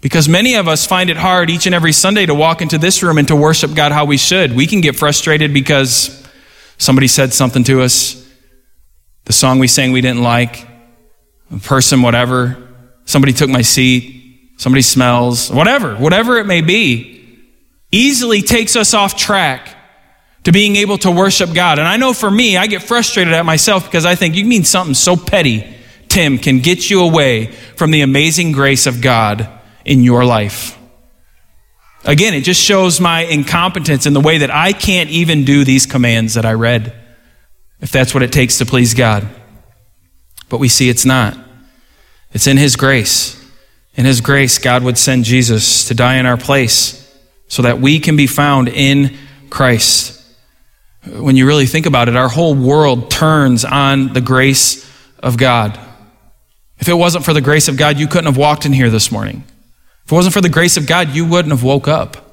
because 0.00 0.28
many 0.28 0.54
of 0.54 0.68
us 0.68 0.86
find 0.86 1.10
it 1.10 1.16
hard 1.16 1.50
each 1.50 1.66
and 1.66 1.74
every 1.74 1.92
Sunday 1.92 2.24
to 2.26 2.34
walk 2.34 2.62
into 2.62 2.78
this 2.78 3.02
room 3.02 3.18
and 3.18 3.28
to 3.28 3.36
worship 3.36 3.74
God 3.74 3.92
how 3.92 4.06
we 4.06 4.16
should. 4.16 4.54
We 4.54 4.66
can 4.66 4.80
get 4.80 4.96
frustrated 4.96 5.52
because 5.52 6.26
somebody 6.78 7.08
said 7.08 7.34
something 7.34 7.64
to 7.64 7.82
us, 7.82 8.25
the 9.26 9.32
song 9.32 9.58
we 9.58 9.68
sang 9.68 9.92
we 9.92 10.00
didn't 10.00 10.22
like, 10.22 10.66
a 11.54 11.58
person, 11.58 12.02
whatever, 12.02 12.56
somebody 13.04 13.32
took 13.32 13.50
my 13.50 13.62
seat, 13.62 14.52
somebody 14.56 14.82
smells, 14.82 15.50
whatever, 15.50 15.94
whatever 15.96 16.38
it 16.38 16.46
may 16.46 16.60
be 16.60 17.12
easily 17.92 18.42
takes 18.42 18.76
us 18.76 18.94
off 18.94 19.16
track 19.16 19.74
to 20.44 20.52
being 20.52 20.76
able 20.76 20.98
to 20.98 21.10
worship 21.10 21.52
God. 21.52 21.78
And 21.78 21.88
I 21.88 21.96
know 21.96 22.12
for 22.12 22.30
me, 22.30 22.56
I 22.56 22.66
get 22.66 22.82
frustrated 22.82 23.32
at 23.32 23.44
myself 23.44 23.84
because 23.84 24.06
I 24.06 24.14
think 24.14 24.34
you 24.34 24.44
mean 24.44 24.64
something 24.64 24.94
so 24.94 25.16
petty, 25.16 25.76
Tim, 26.08 26.38
can 26.38 26.60
get 26.60 26.88
you 26.88 27.02
away 27.02 27.46
from 27.76 27.90
the 27.90 28.02
amazing 28.02 28.52
grace 28.52 28.86
of 28.86 29.00
God 29.00 29.48
in 29.84 30.02
your 30.02 30.24
life. 30.24 30.78
Again, 32.04 32.34
it 32.34 32.42
just 32.42 32.62
shows 32.62 33.00
my 33.00 33.22
incompetence 33.22 34.06
in 34.06 34.12
the 34.12 34.20
way 34.20 34.38
that 34.38 34.50
I 34.52 34.72
can't 34.72 35.10
even 35.10 35.44
do 35.44 35.64
these 35.64 35.86
commands 35.86 36.34
that 36.34 36.46
I 36.46 36.52
read, 36.52 36.94
if 37.80 37.90
that's 37.90 38.14
what 38.14 38.22
it 38.22 38.32
takes 38.32 38.58
to 38.58 38.66
please 38.66 38.94
God. 38.94 39.28
But 40.48 40.58
we 40.58 40.68
see 40.68 40.88
it's 40.88 41.04
not. 41.04 41.36
It's 42.32 42.46
in 42.46 42.56
His 42.56 42.76
grace. 42.76 43.42
In 43.94 44.04
His 44.04 44.20
grace, 44.20 44.58
God 44.58 44.82
would 44.82 44.98
send 44.98 45.24
Jesus 45.24 45.88
to 45.88 45.94
die 45.94 46.16
in 46.16 46.26
our 46.26 46.36
place 46.36 47.02
so 47.48 47.62
that 47.62 47.80
we 47.80 48.00
can 48.00 48.16
be 48.16 48.26
found 48.26 48.68
in 48.68 49.16
Christ. 49.50 50.12
When 51.06 51.36
you 51.36 51.46
really 51.46 51.66
think 51.66 51.86
about 51.86 52.08
it, 52.08 52.16
our 52.16 52.28
whole 52.28 52.54
world 52.54 53.10
turns 53.10 53.64
on 53.64 54.12
the 54.12 54.20
grace 54.20 54.90
of 55.20 55.36
God. 55.36 55.78
If 56.78 56.88
it 56.88 56.94
wasn't 56.94 57.24
for 57.24 57.32
the 57.32 57.40
grace 57.40 57.68
of 57.68 57.76
God, 57.76 57.98
you 57.98 58.06
couldn't 58.06 58.26
have 58.26 58.36
walked 58.36 58.66
in 58.66 58.72
here 58.72 58.90
this 58.90 59.10
morning. 59.10 59.44
If 60.04 60.12
it 60.12 60.14
wasn't 60.14 60.34
for 60.34 60.40
the 60.40 60.48
grace 60.48 60.76
of 60.76 60.86
God, 60.86 61.10
you 61.10 61.24
wouldn't 61.24 61.52
have 61.52 61.62
woke 61.62 61.88
up. 61.88 62.25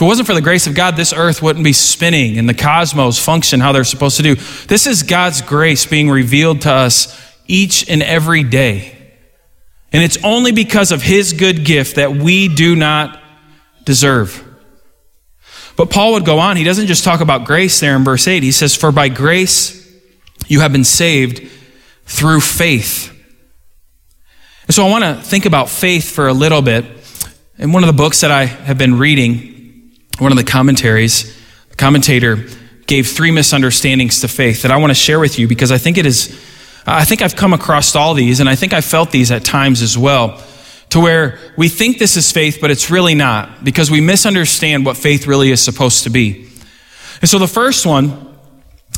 If 0.00 0.04
it 0.04 0.06
wasn't 0.06 0.28
for 0.28 0.34
the 0.34 0.40
grace 0.40 0.66
of 0.66 0.74
God, 0.74 0.96
this 0.96 1.12
earth 1.12 1.42
wouldn't 1.42 1.62
be 1.62 1.74
spinning 1.74 2.38
and 2.38 2.48
the 2.48 2.54
cosmos 2.54 3.22
function 3.22 3.60
how 3.60 3.72
they're 3.72 3.84
supposed 3.84 4.16
to 4.16 4.22
do. 4.22 4.34
This 4.66 4.86
is 4.86 5.02
God's 5.02 5.42
grace 5.42 5.84
being 5.84 6.08
revealed 6.08 6.62
to 6.62 6.72
us 6.72 7.20
each 7.46 7.86
and 7.86 8.02
every 8.02 8.42
day. 8.42 8.96
And 9.92 10.02
it's 10.02 10.16
only 10.24 10.52
because 10.52 10.90
of 10.90 11.02
his 11.02 11.34
good 11.34 11.66
gift 11.66 11.96
that 11.96 12.16
we 12.16 12.48
do 12.48 12.74
not 12.74 13.20
deserve. 13.84 14.42
But 15.76 15.90
Paul 15.90 16.14
would 16.14 16.24
go 16.24 16.38
on. 16.38 16.56
He 16.56 16.64
doesn't 16.64 16.86
just 16.86 17.04
talk 17.04 17.20
about 17.20 17.44
grace 17.44 17.78
there 17.78 17.94
in 17.94 18.02
verse 18.02 18.26
8. 18.26 18.42
He 18.42 18.52
says, 18.52 18.74
For 18.74 18.92
by 18.92 19.10
grace 19.10 19.86
you 20.46 20.60
have 20.60 20.72
been 20.72 20.82
saved 20.82 21.46
through 22.06 22.40
faith. 22.40 23.14
And 24.66 24.74
so 24.74 24.86
I 24.86 24.88
want 24.88 25.04
to 25.04 25.22
think 25.22 25.44
about 25.44 25.68
faith 25.68 26.10
for 26.10 26.26
a 26.26 26.32
little 26.32 26.62
bit. 26.62 26.86
In 27.58 27.72
one 27.72 27.82
of 27.82 27.86
the 27.86 27.92
books 27.92 28.22
that 28.22 28.30
I 28.30 28.46
have 28.46 28.78
been 28.78 28.96
reading, 28.96 29.49
one 30.20 30.32
of 30.32 30.38
the 30.38 30.44
commentaries, 30.44 31.36
the 31.70 31.76
commentator 31.76 32.46
gave 32.86 33.06
three 33.06 33.30
misunderstandings 33.30 34.20
to 34.20 34.28
faith 34.28 34.62
that 34.62 34.70
I 34.70 34.76
want 34.76 34.90
to 34.90 34.94
share 34.94 35.20
with 35.20 35.38
you 35.38 35.46
because 35.46 35.70
I 35.70 35.78
think 35.78 35.96
it 35.96 36.06
is, 36.06 36.38
I 36.86 37.04
think 37.04 37.22
I've 37.22 37.36
come 37.36 37.52
across 37.52 37.94
all 37.94 38.14
these 38.14 38.40
and 38.40 38.48
I 38.48 38.56
think 38.56 38.72
I 38.72 38.80
felt 38.80 39.10
these 39.10 39.30
at 39.30 39.44
times 39.44 39.80
as 39.80 39.96
well. 39.96 40.42
To 40.90 41.00
where 41.00 41.38
we 41.56 41.68
think 41.68 41.98
this 41.98 42.16
is 42.16 42.32
faith, 42.32 42.58
but 42.60 42.72
it's 42.72 42.90
really 42.90 43.14
not 43.14 43.62
because 43.62 43.92
we 43.92 44.00
misunderstand 44.00 44.84
what 44.84 44.96
faith 44.96 45.26
really 45.26 45.52
is 45.52 45.62
supposed 45.62 46.02
to 46.02 46.10
be. 46.10 46.50
And 47.20 47.30
so 47.30 47.38
the 47.38 47.46
first 47.46 47.86
one 47.86 48.36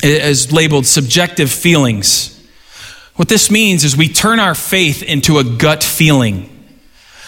is 0.03 0.53
labeled 0.53 0.87
subjective 0.87 1.51
feelings. 1.51 2.33
What 3.17 3.29
this 3.29 3.51
means 3.51 3.85
is 3.85 3.97
we 3.97 4.09
turn 4.09 4.41
our 4.41 4.55
faith 4.55 5.03
into 5.03 5.39
a 5.39 5.45
gut 5.45 5.85
feeling. 5.85 6.49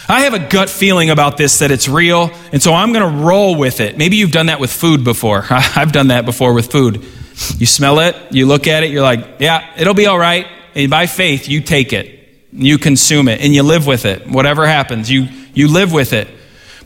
I 0.07 0.23
have 0.23 0.35
a 0.35 0.39
gut 0.39 0.69
feeling 0.69 1.09
about 1.09 1.39
this 1.39 1.61
that 1.61 1.71
it's 1.71 1.89
real, 1.89 2.31
and 2.53 2.63
so 2.63 2.75
I'm 2.75 2.93
going 2.93 3.11
to 3.11 3.25
roll 3.25 3.57
with 3.57 3.81
it. 3.81 3.97
Maybe 3.97 4.17
you've 4.17 4.33
done 4.33 4.47
that 4.47 4.61
with 4.61 4.71
food 4.71 5.03
before. 5.03 5.47
I've 5.51 5.93
done 5.93 6.09
that 6.09 6.27
before 6.27 6.53
with 6.53 6.71
food. 6.71 7.03
You 7.59 7.67
smell 7.67 8.01
it, 8.01 8.15
you 8.31 8.47
look 8.47 8.67
at 8.67 8.83
it, 8.83 8.91
you're 8.91 9.03
like, 9.03 9.37
yeah, 9.41 9.73
it'll 9.79 9.95
be 9.95 10.07
all 10.07 10.19
right. 10.19 10.47
And 10.75 10.91
by 10.91 11.07
faith, 11.07 11.49
you 11.49 11.63
take 11.63 11.93
it, 11.93 12.29
you 12.53 12.79
consume 12.79 13.29
it, 13.29 13.41
and 13.41 13.55
you 13.55 13.63
live 13.63 13.87
with 13.87 14.05
it. 14.05 14.29
Whatever 14.29 14.67
happens, 14.67 15.11
you, 15.11 15.29
you 15.55 15.69
live 15.69 15.93
with 15.93 16.13
it. 16.13 16.29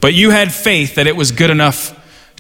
But 0.00 0.14
you 0.14 0.31
had 0.31 0.52
faith 0.52 0.94
that 0.94 1.07
it 1.07 1.16
was 1.16 1.33
good 1.33 1.50
enough 1.50 1.94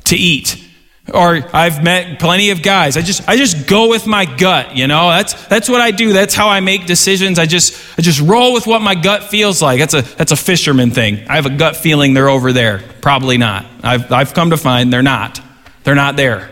to 0.04 0.16
eat. 0.16 0.64
Or 1.12 1.40
I've 1.54 1.82
met 1.82 2.18
plenty 2.18 2.50
of 2.50 2.62
guys. 2.62 2.98
I 2.98 3.02
just 3.02 3.26
I 3.26 3.36
just 3.36 3.66
go 3.66 3.88
with 3.88 4.06
my 4.06 4.26
gut, 4.26 4.76
you 4.76 4.86
know? 4.86 5.08
That's 5.08 5.46
that's 5.46 5.68
what 5.68 5.80
I 5.80 5.90
do. 5.90 6.12
That's 6.12 6.34
how 6.34 6.48
I 6.48 6.60
make 6.60 6.86
decisions. 6.86 7.38
I 7.38 7.46
just 7.46 7.98
I 7.98 8.02
just 8.02 8.20
roll 8.20 8.52
with 8.52 8.66
what 8.66 8.82
my 8.82 8.94
gut 8.94 9.24
feels 9.24 9.62
like. 9.62 9.78
That's 9.78 9.94
a 9.94 10.02
that's 10.02 10.32
a 10.32 10.36
fisherman 10.36 10.90
thing. 10.90 11.26
I 11.28 11.36
have 11.36 11.46
a 11.46 11.56
gut 11.56 11.76
feeling 11.76 12.12
they're 12.12 12.28
over 12.28 12.52
there. 12.52 12.82
Probably 13.00 13.38
not. 13.38 13.64
I've 13.82 14.12
I've 14.12 14.34
come 14.34 14.50
to 14.50 14.58
find 14.58 14.92
they're 14.92 15.02
not. 15.02 15.40
They're 15.84 15.94
not 15.94 16.16
there. 16.16 16.50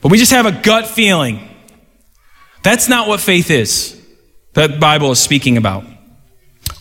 But 0.00 0.10
we 0.10 0.18
just 0.18 0.32
have 0.32 0.46
a 0.46 0.52
gut 0.52 0.88
feeling. 0.88 1.48
That's 2.64 2.88
not 2.88 3.06
what 3.06 3.20
faith 3.20 3.50
is. 3.50 4.00
That 4.54 4.80
Bible 4.80 5.12
is 5.12 5.20
speaking 5.20 5.56
about. 5.56 5.84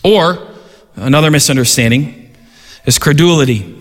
Or 0.03 0.47
another 0.95 1.29
misunderstanding 1.29 2.35
is 2.85 2.97
credulity. 2.97 3.80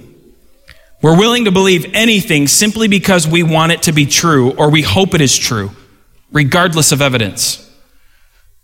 We're 1.02 1.16
willing 1.16 1.46
to 1.46 1.50
believe 1.50 1.94
anything 1.94 2.46
simply 2.46 2.88
because 2.88 3.26
we 3.26 3.42
want 3.42 3.72
it 3.72 3.82
to 3.84 3.92
be 3.92 4.04
true 4.04 4.52
or 4.52 4.70
we 4.70 4.82
hope 4.82 5.14
it 5.14 5.20
is 5.20 5.36
true, 5.36 5.70
regardless 6.30 6.92
of 6.92 7.00
evidence. 7.00 7.66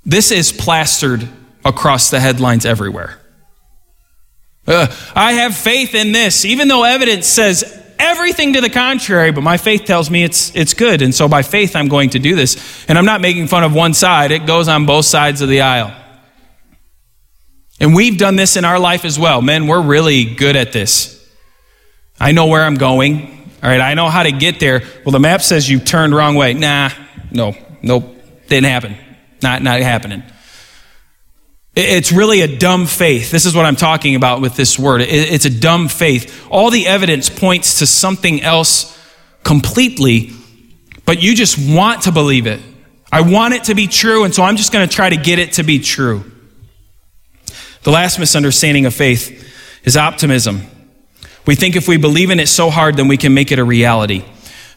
This 0.04 0.30
is 0.30 0.52
plastered 0.52 1.28
across 1.64 2.10
the 2.10 2.20
headlines 2.20 2.66
everywhere. 2.66 3.18
Uh, 4.66 4.86
I 5.14 5.32
have 5.34 5.56
faith 5.56 5.94
in 5.94 6.12
this, 6.12 6.44
even 6.44 6.68
though 6.68 6.84
evidence 6.84 7.26
says 7.26 7.82
everything 7.98 8.52
to 8.52 8.60
the 8.60 8.68
contrary, 8.68 9.32
but 9.32 9.42
my 9.42 9.56
faith 9.56 9.84
tells 9.84 10.10
me 10.10 10.22
it's, 10.22 10.54
it's 10.54 10.74
good. 10.74 11.02
And 11.02 11.14
so 11.14 11.28
by 11.28 11.42
faith, 11.42 11.74
I'm 11.74 11.88
going 11.88 12.10
to 12.10 12.18
do 12.18 12.34
this. 12.34 12.84
And 12.88 12.98
I'm 12.98 13.04
not 13.04 13.20
making 13.20 13.46
fun 13.46 13.64
of 13.64 13.74
one 13.74 13.94
side, 13.94 14.30
it 14.30 14.46
goes 14.46 14.68
on 14.68 14.84
both 14.84 15.06
sides 15.06 15.40
of 15.40 15.48
the 15.48 15.62
aisle. 15.62 15.94
And 17.80 17.94
we've 17.94 18.18
done 18.18 18.36
this 18.36 18.56
in 18.56 18.64
our 18.64 18.78
life 18.78 19.04
as 19.04 19.18
well. 19.18 19.42
Men, 19.42 19.66
we're 19.66 19.82
really 19.82 20.24
good 20.24 20.56
at 20.56 20.72
this. 20.72 21.15
I 22.18 22.32
know 22.32 22.46
where 22.46 22.62
I'm 22.62 22.76
going. 22.76 23.50
All 23.62 23.70
right, 23.70 23.80
I 23.80 23.94
know 23.94 24.08
how 24.08 24.22
to 24.22 24.32
get 24.32 24.60
there. 24.60 24.82
Well, 25.04 25.12
the 25.12 25.20
map 25.20 25.42
says 25.42 25.68
you 25.68 25.80
turned 25.80 26.14
wrong 26.14 26.34
way. 26.34 26.54
Nah, 26.54 26.90
no, 27.30 27.54
nope, 27.82 28.04
didn't 28.48 28.70
happen. 28.70 28.96
Not, 29.42 29.62
not 29.62 29.80
happening. 29.80 30.22
It's 31.74 32.10
really 32.10 32.40
a 32.40 32.56
dumb 32.56 32.86
faith. 32.86 33.30
This 33.30 33.44
is 33.44 33.54
what 33.54 33.66
I'm 33.66 33.76
talking 33.76 34.14
about 34.14 34.40
with 34.40 34.56
this 34.56 34.78
word. 34.78 35.02
It's 35.02 35.44
a 35.44 35.50
dumb 35.50 35.88
faith. 35.88 36.46
All 36.50 36.70
the 36.70 36.86
evidence 36.86 37.28
points 37.28 37.80
to 37.80 37.86
something 37.86 38.40
else 38.40 38.98
completely, 39.44 40.32
but 41.04 41.22
you 41.22 41.34
just 41.34 41.58
want 41.58 42.02
to 42.02 42.12
believe 42.12 42.46
it. 42.46 42.60
I 43.12 43.20
want 43.20 43.54
it 43.54 43.64
to 43.64 43.74
be 43.74 43.86
true, 43.86 44.24
and 44.24 44.34
so 44.34 44.42
I'm 44.42 44.56
just 44.56 44.72
going 44.72 44.88
to 44.88 44.94
try 44.94 45.10
to 45.10 45.16
get 45.16 45.38
it 45.38 45.52
to 45.54 45.62
be 45.62 45.78
true. 45.78 46.24
The 47.82 47.90
last 47.90 48.18
misunderstanding 48.18 48.86
of 48.86 48.94
faith 48.94 49.52
is 49.84 49.96
optimism. 49.96 50.62
We 51.46 51.54
think 51.54 51.76
if 51.76 51.86
we 51.88 51.96
believe 51.96 52.30
in 52.30 52.40
it 52.40 52.48
so 52.48 52.70
hard, 52.70 52.96
then 52.96 53.08
we 53.08 53.16
can 53.16 53.32
make 53.34 53.52
it 53.52 53.58
a 53.58 53.64
reality. 53.64 54.24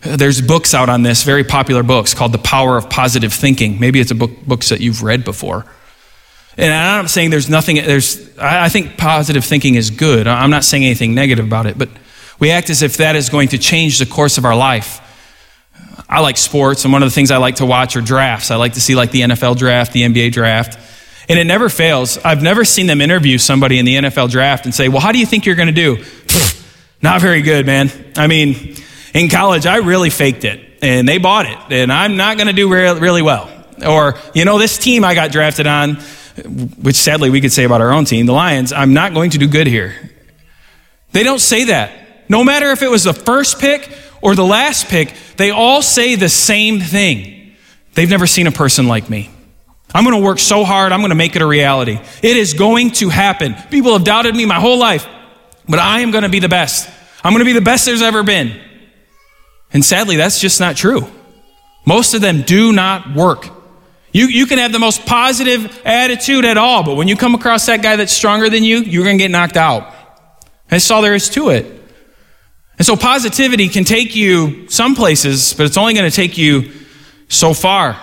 Uh, 0.03 0.15
there's 0.15 0.41
books 0.41 0.73
out 0.73 0.87
on 0.87 1.03
this, 1.03 1.23
very 1.23 1.43
popular 1.43 1.83
books 1.83 2.13
called 2.13 2.31
The 2.31 2.37
Power 2.37 2.77
of 2.77 2.89
Positive 2.89 3.33
Thinking. 3.33 3.79
Maybe 3.79 3.99
it's 3.99 4.11
a 4.11 4.15
book 4.15 4.31
books 4.45 4.69
that 4.69 4.79
you've 4.79 5.03
read 5.03 5.23
before. 5.23 5.65
And 6.57 6.73
I'm 6.73 7.03
not 7.03 7.09
saying 7.09 7.29
there's 7.29 7.49
nothing, 7.49 7.77
there's, 7.77 8.37
I 8.37 8.69
think 8.69 8.97
positive 8.97 9.45
thinking 9.45 9.75
is 9.75 9.91
good. 9.91 10.27
I'm 10.27 10.49
not 10.49 10.65
saying 10.65 10.83
anything 10.83 11.15
negative 11.15 11.45
about 11.45 11.65
it, 11.65 11.77
but 11.77 11.89
we 12.37 12.51
act 12.51 12.69
as 12.69 12.81
if 12.81 12.97
that 12.97 13.15
is 13.15 13.29
going 13.29 13.49
to 13.49 13.57
change 13.57 13.99
the 13.99 14.05
course 14.05 14.37
of 14.37 14.45
our 14.45 14.55
life. 14.55 15.01
I 16.09 16.21
like 16.21 16.37
sports, 16.37 16.83
and 16.83 16.91
one 16.91 17.03
of 17.03 17.07
the 17.07 17.13
things 17.13 17.31
I 17.31 17.37
like 17.37 17.55
to 17.55 17.65
watch 17.65 17.95
are 17.95 18.01
drafts. 18.01 18.51
I 18.51 18.55
like 18.55 18.73
to 18.73 18.81
see 18.81 18.95
like 18.95 19.11
the 19.11 19.21
NFL 19.21 19.57
draft, 19.57 19.93
the 19.93 20.01
NBA 20.01 20.31
draft. 20.31 20.77
And 21.29 21.37
it 21.37 21.43
never 21.45 21.69
fails. 21.69 22.17
I've 22.17 22.41
never 22.41 22.65
seen 22.65 22.87
them 22.87 23.01
interview 23.01 23.37
somebody 23.37 23.77
in 23.77 23.85
the 23.85 23.95
NFL 23.95 24.31
draft 24.31 24.65
and 24.65 24.73
say, 24.73 24.89
Well, 24.89 24.99
how 24.99 25.11
do 25.11 25.19
you 25.19 25.27
think 25.27 25.45
you're 25.45 25.55
going 25.55 25.67
to 25.67 25.71
do? 25.71 26.03
Not 27.01 27.21
very 27.21 27.41
good, 27.41 27.65
man. 27.65 27.89
I 28.17 28.27
mean, 28.27 28.75
in 29.13 29.29
college, 29.29 29.65
I 29.65 29.77
really 29.77 30.09
faked 30.09 30.43
it, 30.43 30.59
and 30.81 31.07
they 31.07 31.17
bought 31.17 31.45
it, 31.45 31.57
and 31.71 31.91
I'm 31.91 32.17
not 32.17 32.37
going 32.37 32.47
to 32.47 32.53
do 32.53 32.71
re- 32.71 32.99
really 32.99 33.21
well. 33.21 33.49
Or, 33.85 34.15
you 34.33 34.45
know, 34.45 34.57
this 34.57 34.77
team 34.77 35.05
I 35.05 35.15
got 35.15 35.31
drafted 35.31 35.65
on, 35.65 35.95
which 36.81 36.95
sadly 36.95 37.29
we 37.29 37.41
could 37.41 37.51
say 37.51 37.63
about 37.63 37.81
our 37.81 37.91
own 37.91 38.05
team, 38.05 38.25
the 38.25 38.33
Lions, 38.33 38.73
I'm 38.73 38.93
not 38.93 39.13
going 39.13 39.31
to 39.31 39.37
do 39.37 39.47
good 39.47 39.67
here. 39.67 39.95
They 41.11 41.23
don't 41.23 41.39
say 41.39 41.65
that. 41.65 41.91
No 42.29 42.43
matter 42.43 42.71
if 42.71 42.83
it 42.83 42.89
was 42.89 43.03
the 43.03 43.13
first 43.13 43.59
pick 43.59 43.89
or 44.21 44.35
the 44.35 44.45
last 44.45 44.87
pick, 44.87 45.13
they 45.37 45.49
all 45.49 45.81
say 45.81 46.15
the 46.15 46.29
same 46.29 46.79
thing. 46.79 47.55
They've 47.95 48.09
never 48.09 48.27
seen 48.27 48.45
a 48.47 48.51
person 48.51 48.87
like 48.87 49.09
me. 49.09 49.31
I'm 49.93 50.03
going 50.03 50.15
to 50.15 50.23
work 50.23 50.37
so 50.37 50.63
hard, 50.65 50.91
I'm 50.91 50.99
going 50.99 51.09
to 51.09 51.15
make 51.15 51.35
it 51.35 51.41
a 51.41 51.47
reality. 51.47 51.99
It 52.21 52.37
is 52.37 52.53
going 52.53 52.91
to 52.91 53.09
happen. 53.09 53.55
People 53.71 53.93
have 53.93 54.03
doubted 54.03 54.35
me 54.35 54.45
my 54.45 54.59
whole 54.59 54.77
life. 54.77 55.07
But 55.69 55.79
I 55.79 55.99
am 55.99 56.09
going 56.11 56.23
to 56.23 56.29
be 56.29 56.39
the 56.39 56.49
best. 56.49 56.89
I'm 57.23 57.31
going 57.31 57.41
to 57.41 57.45
be 57.45 57.53
the 57.53 57.61
best 57.61 57.85
there's 57.85 58.01
ever 58.01 58.23
been. 58.23 58.59
And 59.71 59.85
sadly, 59.85 60.15
that's 60.15 60.41
just 60.41 60.59
not 60.59 60.75
true. 60.75 61.07
Most 61.85 62.15
of 62.15 62.21
them 62.21 62.41
do 62.41 62.73
not 62.73 63.13
work. 63.15 63.47
You, 64.11 64.25
you 64.25 64.47
can 64.47 64.57
have 64.57 64.71
the 64.71 64.79
most 64.79 65.05
positive 65.05 65.81
attitude 65.85 66.43
at 66.43 66.57
all, 66.57 66.83
but 66.83 66.95
when 66.95 67.07
you 67.07 67.15
come 67.15 67.35
across 67.35 67.67
that 67.67 67.83
guy 67.83 67.95
that's 67.95 68.11
stronger 68.11 68.49
than 68.49 68.63
you, 68.63 68.79
you're 68.79 69.03
going 69.03 69.19
to 69.19 69.23
get 69.23 69.29
knocked 69.29 69.57
out. 69.57 69.93
That's 70.67 70.89
all 70.89 71.03
there 71.03 71.13
is 71.13 71.29
to 71.29 71.49
it. 71.49 71.65
And 72.79 72.85
so 72.85 72.95
positivity 72.95 73.69
can 73.69 73.83
take 73.83 74.15
you 74.15 74.67
some 74.69 74.95
places, 74.95 75.53
but 75.53 75.67
it's 75.67 75.77
only 75.77 75.93
going 75.93 76.09
to 76.09 76.15
take 76.15 76.37
you 76.37 76.71
so 77.27 77.53
far. 77.53 77.99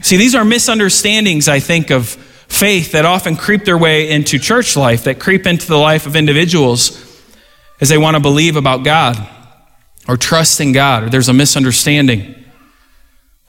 See, 0.00 0.16
these 0.16 0.34
are 0.34 0.44
misunderstandings, 0.44 1.46
I 1.46 1.60
think, 1.60 1.90
of 1.90 2.16
faith 2.48 2.92
that 2.92 3.04
often 3.04 3.36
creep 3.36 3.64
their 3.64 3.78
way 3.78 4.10
into 4.10 4.38
church 4.38 4.76
life, 4.76 5.04
that 5.04 5.18
creep 5.18 5.46
into 5.46 5.66
the 5.66 5.76
life 5.76 6.06
of 6.06 6.16
individuals 6.16 7.00
as 7.80 7.88
they 7.88 7.98
want 7.98 8.16
to 8.16 8.20
believe 8.20 8.56
about 8.56 8.84
God 8.84 9.28
or 10.06 10.16
trust 10.16 10.60
in 10.60 10.72
God, 10.72 11.04
or 11.04 11.10
there's 11.10 11.28
a 11.28 11.32
misunderstanding. 11.32 12.34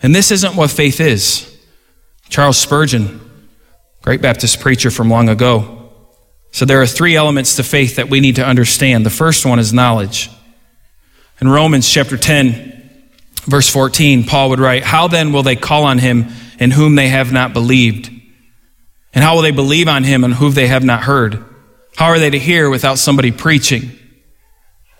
And 0.01 0.15
this 0.15 0.31
isn't 0.31 0.55
what 0.55 0.71
faith 0.71 0.99
is. 0.99 1.51
Charles 2.29 2.57
Spurgeon, 2.57 3.21
great 4.01 4.21
Baptist 4.21 4.59
preacher 4.59 4.89
from 4.89 5.09
long 5.09 5.29
ago, 5.29 5.91
said 6.51 6.67
there 6.67 6.81
are 6.81 6.87
three 6.87 7.15
elements 7.15 7.55
to 7.57 7.63
faith 7.63 7.97
that 7.97 8.09
we 8.09 8.19
need 8.21 8.37
to 8.37 8.45
understand. 8.45 9.05
The 9.05 9.09
first 9.09 9.45
one 9.45 9.59
is 9.59 9.73
knowledge. 9.73 10.29
In 11.41 11.49
Romans 11.49 11.89
chapter 11.89 12.15
10, 12.15 13.01
verse 13.45 13.69
14, 13.69 14.23
Paul 14.23 14.49
would 14.49 14.59
write, 14.59 14.83
How 14.83 15.07
then 15.07 15.33
will 15.33 15.43
they 15.43 15.57
call 15.57 15.83
on 15.83 15.97
him 15.97 16.27
in 16.59 16.71
whom 16.71 16.95
they 16.95 17.09
have 17.09 17.33
not 17.33 17.51
believed? 17.51 18.09
And 19.15 19.23
how 19.23 19.35
will 19.35 19.41
they 19.41 19.51
believe 19.51 19.87
on 19.87 20.03
him 20.03 20.25
and 20.25 20.33
who 20.33 20.51
they 20.51 20.67
have 20.67 20.83
not 20.83 21.03
heard? 21.03 21.43
How 21.95 22.07
are 22.07 22.19
they 22.19 22.29
to 22.29 22.37
hear 22.37 22.69
without 22.69 22.99
somebody 22.99 23.31
preaching? 23.31 23.97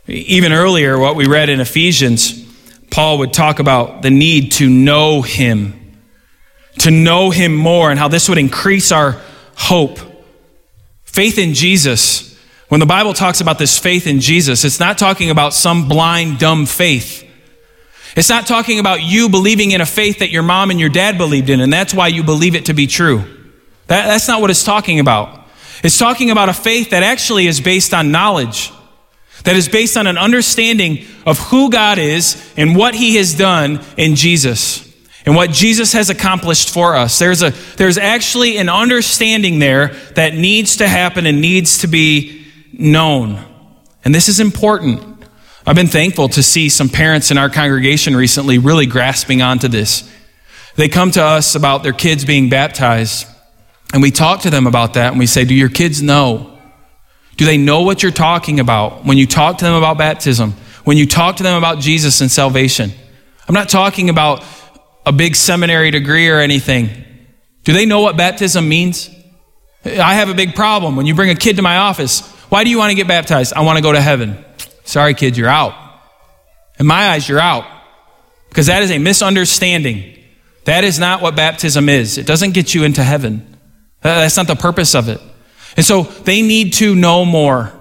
Even 0.07 0.53
earlier, 0.53 0.97
what 0.97 1.17
we 1.17 1.27
read 1.27 1.49
in 1.49 1.59
Ephesians, 1.59 2.41
Paul 2.89 3.17
would 3.17 3.33
talk 3.33 3.59
about 3.59 4.01
the 4.01 4.09
need 4.09 4.53
to 4.53 4.69
know 4.69 5.21
him, 5.21 5.99
to 6.79 6.91
know 6.91 7.29
him 7.29 7.53
more, 7.53 7.89
and 7.91 7.99
how 7.99 8.07
this 8.07 8.29
would 8.29 8.37
increase 8.37 8.93
our 8.93 9.21
hope. 9.55 9.99
Faith 11.03 11.37
in 11.37 11.53
Jesus, 11.53 12.33
When 12.69 12.79
the 12.79 12.85
Bible 12.85 13.13
talks 13.13 13.41
about 13.41 13.59
this 13.59 13.77
faith 13.77 14.07
in 14.07 14.21
Jesus, 14.21 14.63
it's 14.63 14.79
not 14.79 14.97
talking 14.97 15.29
about 15.29 15.53
some 15.53 15.87
blind, 15.87 16.39
dumb 16.39 16.65
faith. 16.65 17.23
It's 18.15 18.29
not 18.29 18.47
talking 18.47 18.79
about 18.79 19.03
you 19.03 19.27
believing 19.29 19.71
in 19.71 19.81
a 19.81 19.85
faith 19.85 20.19
that 20.19 20.31
your 20.31 20.41
mom 20.41 20.71
and 20.71 20.79
your 20.79 20.89
dad 20.89 21.17
believed 21.17 21.49
in, 21.49 21.59
and 21.59 21.71
that's 21.71 21.93
why 21.93 22.07
you 22.07 22.23
believe 22.23 22.55
it 22.55 22.65
to 22.65 22.73
be 22.73 22.87
true. 22.87 23.34
That, 23.87 24.07
that's 24.07 24.27
not 24.27 24.41
what 24.41 24.49
it's 24.49 24.63
talking 24.63 24.99
about. 24.99 25.47
It's 25.83 25.97
talking 25.97 26.31
about 26.31 26.49
a 26.49 26.53
faith 26.53 26.91
that 26.91 27.03
actually 27.03 27.47
is 27.47 27.61
based 27.61 27.93
on 27.93 28.11
knowledge, 28.11 28.71
that 29.43 29.55
is 29.55 29.69
based 29.69 29.97
on 29.97 30.07
an 30.07 30.17
understanding 30.17 31.05
of 31.25 31.37
who 31.37 31.69
God 31.69 31.97
is 31.97 32.53
and 32.57 32.75
what 32.75 32.95
He 32.95 33.15
has 33.17 33.33
done 33.33 33.81
in 33.97 34.15
Jesus 34.15 34.85
and 35.25 35.35
what 35.35 35.49
Jesus 35.49 35.93
has 35.93 36.09
accomplished 36.09 36.69
for 36.69 36.95
us. 36.95 37.17
There's, 37.17 37.41
a, 37.41 37.49
there's 37.77 37.97
actually 37.97 38.57
an 38.57 38.69
understanding 38.69 39.59
there 39.59 39.89
that 40.15 40.35
needs 40.35 40.77
to 40.77 40.87
happen 40.87 41.25
and 41.25 41.41
needs 41.41 41.79
to 41.79 41.87
be 41.87 42.45
known. 42.71 43.43
And 44.03 44.13
this 44.13 44.29
is 44.29 44.39
important. 44.39 45.25
I've 45.65 45.75
been 45.75 45.87
thankful 45.87 46.29
to 46.29 46.43
see 46.43 46.69
some 46.69 46.89
parents 46.89 47.31
in 47.31 47.39
our 47.39 47.49
congregation 47.49 48.15
recently 48.15 48.59
really 48.59 48.85
grasping 48.85 49.41
onto 49.41 49.67
this. 49.67 50.09
They 50.75 50.89
come 50.89 51.09
to 51.11 51.23
us 51.23 51.55
about 51.55 51.81
their 51.81 51.93
kids 51.93 52.23
being 52.23 52.49
baptized, 52.49 53.25
and 53.93 54.01
we 54.01 54.11
talk 54.11 54.41
to 54.41 54.49
them 54.49 54.67
about 54.67 54.95
that, 54.95 55.11
and 55.11 55.19
we 55.19 55.27
say, 55.27 55.45
Do 55.45 55.53
your 55.53 55.69
kids 55.69 56.01
know? 56.01 56.57
Do 57.37 57.45
they 57.45 57.57
know 57.57 57.81
what 57.81 58.01
you're 58.01 58.11
talking 58.11 58.59
about 58.59 59.05
when 59.05 59.17
you 59.17 59.27
talk 59.27 59.57
to 59.57 59.65
them 59.65 59.75
about 59.75 59.97
baptism? 59.97 60.53
When 60.83 60.97
you 60.97 61.05
talk 61.05 61.37
to 61.37 61.43
them 61.43 61.57
about 61.57 61.79
Jesus 61.79 62.21
and 62.21 62.31
salvation? 62.31 62.91
I'm 63.47 63.55
not 63.55 63.69
talking 63.69 64.09
about 64.09 64.43
a 65.05 65.11
big 65.11 65.35
seminary 65.35 65.91
degree 65.91 66.29
or 66.29 66.39
anything. 66.39 66.89
Do 67.63 67.73
they 67.73 67.85
know 67.85 68.01
what 68.01 68.17
baptism 68.17 68.67
means? 68.67 69.09
I 69.83 70.15
have 70.15 70.29
a 70.29 70.33
big 70.33 70.55
problem. 70.55 70.95
When 70.95 71.05
you 71.05 71.13
bring 71.13 71.29
a 71.29 71.35
kid 71.35 71.57
to 71.57 71.61
my 71.61 71.77
office, 71.77 72.21
why 72.49 72.63
do 72.63 72.69
you 72.69 72.77
want 72.77 72.91
to 72.91 72.95
get 72.95 73.07
baptized? 73.07 73.53
I 73.53 73.61
want 73.61 73.77
to 73.77 73.83
go 73.83 73.91
to 73.91 74.01
heaven. 74.01 74.43
Sorry, 74.83 75.13
kid, 75.13 75.35
you're 75.37 75.49
out. 75.49 75.73
In 76.79 76.85
my 76.85 77.09
eyes, 77.09 77.27
you're 77.27 77.39
out. 77.39 77.65
Because 78.49 78.67
that 78.67 78.83
is 78.83 78.91
a 78.91 78.97
misunderstanding. 78.97 80.17
That 80.65 80.83
is 80.83 80.99
not 80.99 81.21
what 81.21 81.35
baptism 81.35 81.89
is. 81.89 82.17
It 82.17 82.25
doesn't 82.25 82.53
get 82.53 82.73
you 82.73 82.83
into 82.83 83.03
heaven. 83.03 83.54
Uh, 84.05 84.21
that's 84.21 84.37
not 84.37 84.45
the 84.45 84.55
purpose 84.55 84.93
of 84.93 85.09
it. 85.09 85.19
And 85.75 85.83
so 85.83 86.03
they 86.03 86.43
need 86.43 86.73
to 86.73 86.93
know 86.93 87.25
more. 87.25 87.73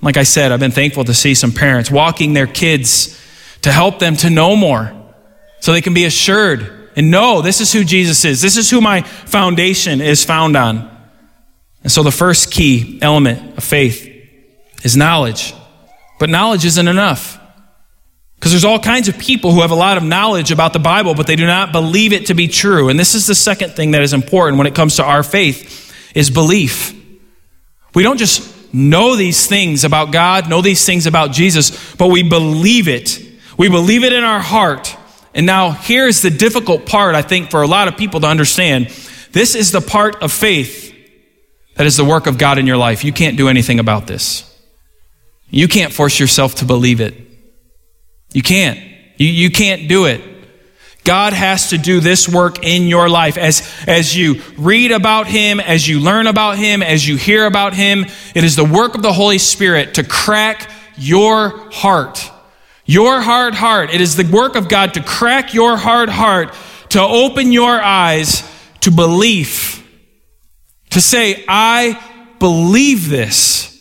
Like 0.00 0.16
I 0.16 0.22
said, 0.22 0.52
I've 0.52 0.60
been 0.60 0.70
thankful 0.70 1.02
to 1.02 1.12
see 1.12 1.34
some 1.34 1.50
parents 1.50 1.90
walking 1.90 2.34
their 2.34 2.46
kids 2.46 3.20
to 3.62 3.72
help 3.72 3.98
them 3.98 4.14
to 4.18 4.30
know 4.30 4.54
more 4.54 4.92
so 5.58 5.72
they 5.72 5.80
can 5.80 5.92
be 5.92 6.04
assured 6.04 6.90
and 6.94 7.10
know 7.10 7.42
this 7.42 7.60
is 7.60 7.72
who 7.72 7.82
Jesus 7.82 8.24
is. 8.24 8.40
This 8.40 8.56
is 8.56 8.70
who 8.70 8.80
my 8.80 9.02
foundation 9.02 10.00
is 10.00 10.24
found 10.24 10.56
on. 10.56 10.88
And 11.82 11.90
so 11.90 12.04
the 12.04 12.12
first 12.12 12.52
key 12.52 13.00
element 13.02 13.58
of 13.58 13.64
faith 13.64 14.06
is 14.84 14.96
knowledge. 14.96 15.52
But 16.20 16.30
knowledge 16.30 16.64
isn't 16.64 16.86
enough. 16.86 17.39
Because 18.40 18.52
there's 18.52 18.64
all 18.64 18.78
kinds 18.78 19.06
of 19.06 19.18
people 19.18 19.52
who 19.52 19.60
have 19.60 19.70
a 19.70 19.74
lot 19.74 19.98
of 19.98 20.02
knowledge 20.02 20.50
about 20.50 20.72
the 20.72 20.78
Bible, 20.78 21.14
but 21.14 21.26
they 21.26 21.36
do 21.36 21.46
not 21.46 21.72
believe 21.72 22.14
it 22.14 22.26
to 22.26 22.34
be 22.34 22.48
true. 22.48 22.88
And 22.88 22.98
this 22.98 23.14
is 23.14 23.26
the 23.26 23.34
second 23.34 23.72
thing 23.72 23.90
that 23.90 24.00
is 24.00 24.14
important 24.14 24.56
when 24.56 24.66
it 24.66 24.74
comes 24.74 24.96
to 24.96 25.04
our 25.04 25.22
faith 25.22 25.94
is 26.14 26.30
belief. 26.30 26.96
We 27.94 28.02
don't 28.02 28.16
just 28.16 28.72
know 28.72 29.14
these 29.14 29.46
things 29.46 29.84
about 29.84 30.10
God, 30.10 30.48
know 30.48 30.62
these 30.62 30.86
things 30.86 31.06
about 31.06 31.32
Jesus, 31.32 31.94
but 31.96 32.06
we 32.06 32.22
believe 32.22 32.88
it. 32.88 33.20
We 33.58 33.68
believe 33.68 34.04
it 34.04 34.14
in 34.14 34.24
our 34.24 34.40
heart. 34.40 34.96
And 35.34 35.44
now 35.44 35.72
here's 35.72 36.22
the 36.22 36.30
difficult 36.30 36.86
part, 36.86 37.14
I 37.14 37.20
think, 37.20 37.50
for 37.50 37.60
a 37.60 37.66
lot 37.66 37.88
of 37.88 37.98
people 37.98 38.20
to 38.20 38.26
understand. 38.26 38.86
This 39.32 39.54
is 39.54 39.70
the 39.70 39.82
part 39.82 40.22
of 40.22 40.32
faith 40.32 40.96
that 41.76 41.86
is 41.86 41.98
the 41.98 42.06
work 42.06 42.26
of 42.26 42.38
God 42.38 42.56
in 42.56 42.66
your 42.66 42.78
life. 42.78 43.04
You 43.04 43.12
can't 43.12 43.36
do 43.36 43.48
anything 43.48 43.80
about 43.80 44.06
this. 44.06 44.46
You 45.50 45.68
can't 45.68 45.92
force 45.92 46.18
yourself 46.18 46.54
to 46.56 46.64
believe 46.64 47.02
it. 47.02 47.29
You 48.32 48.42
can't. 48.42 48.78
You, 49.16 49.26
you 49.26 49.50
can't 49.50 49.88
do 49.88 50.06
it. 50.06 50.22
God 51.04 51.32
has 51.32 51.70
to 51.70 51.78
do 51.78 52.00
this 52.00 52.28
work 52.28 52.62
in 52.62 52.86
your 52.86 53.08
life. 53.08 53.38
As, 53.38 53.68
as 53.86 54.16
you 54.16 54.42
read 54.58 54.92
about 54.92 55.26
Him, 55.26 55.58
as 55.58 55.88
you 55.88 55.98
learn 55.98 56.26
about 56.26 56.58
Him, 56.58 56.82
as 56.82 57.06
you 57.08 57.16
hear 57.16 57.46
about 57.46 57.74
Him, 57.74 58.04
it 58.34 58.44
is 58.44 58.54
the 58.54 58.64
work 58.64 58.94
of 58.94 59.02
the 59.02 59.12
Holy 59.12 59.38
Spirit 59.38 59.94
to 59.94 60.04
crack 60.04 60.70
your 60.96 61.70
heart. 61.70 62.30
Your 62.84 63.20
hard 63.20 63.54
heart. 63.54 63.94
It 63.94 64.00
is 64.00 64.16
the 64.16 64.24
work 64.24 64.56
of 64.56 64.68
God 64.68 64.94
to 64.94 65.02
crack 65.02 65.54
your 65.54 65.76
hard 65.76 66.08
heart, 66.08 66.54
to 66.90 67.00
open 67.00 67.52
your 67.52 67.80
eyes 67.80 68.42
to 68.80 68.90
belief. 68.90 69.86
To 70.90 71.00
say, 71.00 71.44
I 71.48 72.02
believe 72.38 73.08
this. 73.08 73.79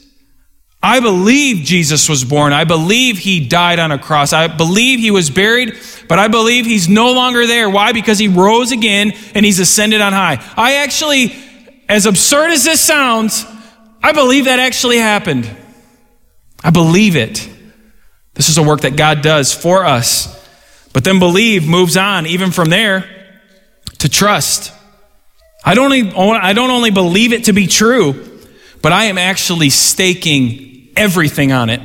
I 0.81 1.01
believe 1.01 1.65
Jesus 1.65 2.07
was 2.07 2.23
born. 2.23 2.53
I 2.53 2.63
believe 2.63 3.17
he 3.17 3.45
died 3.45 3.79
on 3.79 3.91
a 3.91 3.99
cross. 3.99 4.31
I 4.31 4.47
believe 4.47 4.99
he 4.99 5.11
was 5.11 5.29
buried, 5.29 5.77
but 6.07 6.19
I 6.19 6.29
believe 6.29 6.65
he's 6.65 6.87
no 6.87 7.11
longer 7.11 7.45
there. 7.45 7.69
Why? 7.69 7.91
Because 7.91 8.17
he 8.17 8.29
rose 8.29 8.71
again 8.71 9.11
and 9.35 9.45
he's 9.45 9.59
ascended 9.59 9.99
on 9.99 10.13
high. 10.13 10.41
I 10.55 10.75
actually, 10.75 11.35
as 11.89 12.05
absurd 12.05 12.51
as 12.51 12.63
this 12.63 12.79
sounds, 12.79 13.45
I 14.01 14.13
believe 14.13 14.45
that 14.45 14.59
actually 14.59 14.97
happened. 14.97 15.53
I 16.63 16.69
believe 16.69 17.17
it. 17.17 17.49
This 18.35 18.47
is 18.47 18.57
a 18.57 18.63
work 18.63 18.81
that 18.81 18.95
God 18.95 19.21
does 19.21 19.53
for 19.53 19.83
us. 19.83 20.33
But 20.93 21.03
then 21.03 21.19
believe 21.19 21.67
moves 21.67 21.97
on, 21.97 22.25
even 22.25 22.51
from 22.51 22.69
there, 22.69 23.35
to 23.97 24.07
trust. 24.07 24.71
I 25.65 25.75
don't, 25.75 25.91
only, 26.15 26.37
I 26.37 26.53
don't 26.53 26.71
only 26.71 26.91
believe 26.91 27.33
it 27.33 27.43
to 27.45 27.53
be 27.53 27.67
true, 27.67 28.39
but 28.81 28.93
I 28.93 29.05
am 29.05 29.17
actually 29.17 29.69
staking 29.69 30.68
everything 30.99 31.51
on 31.51 31.69
it. 31.69 31.81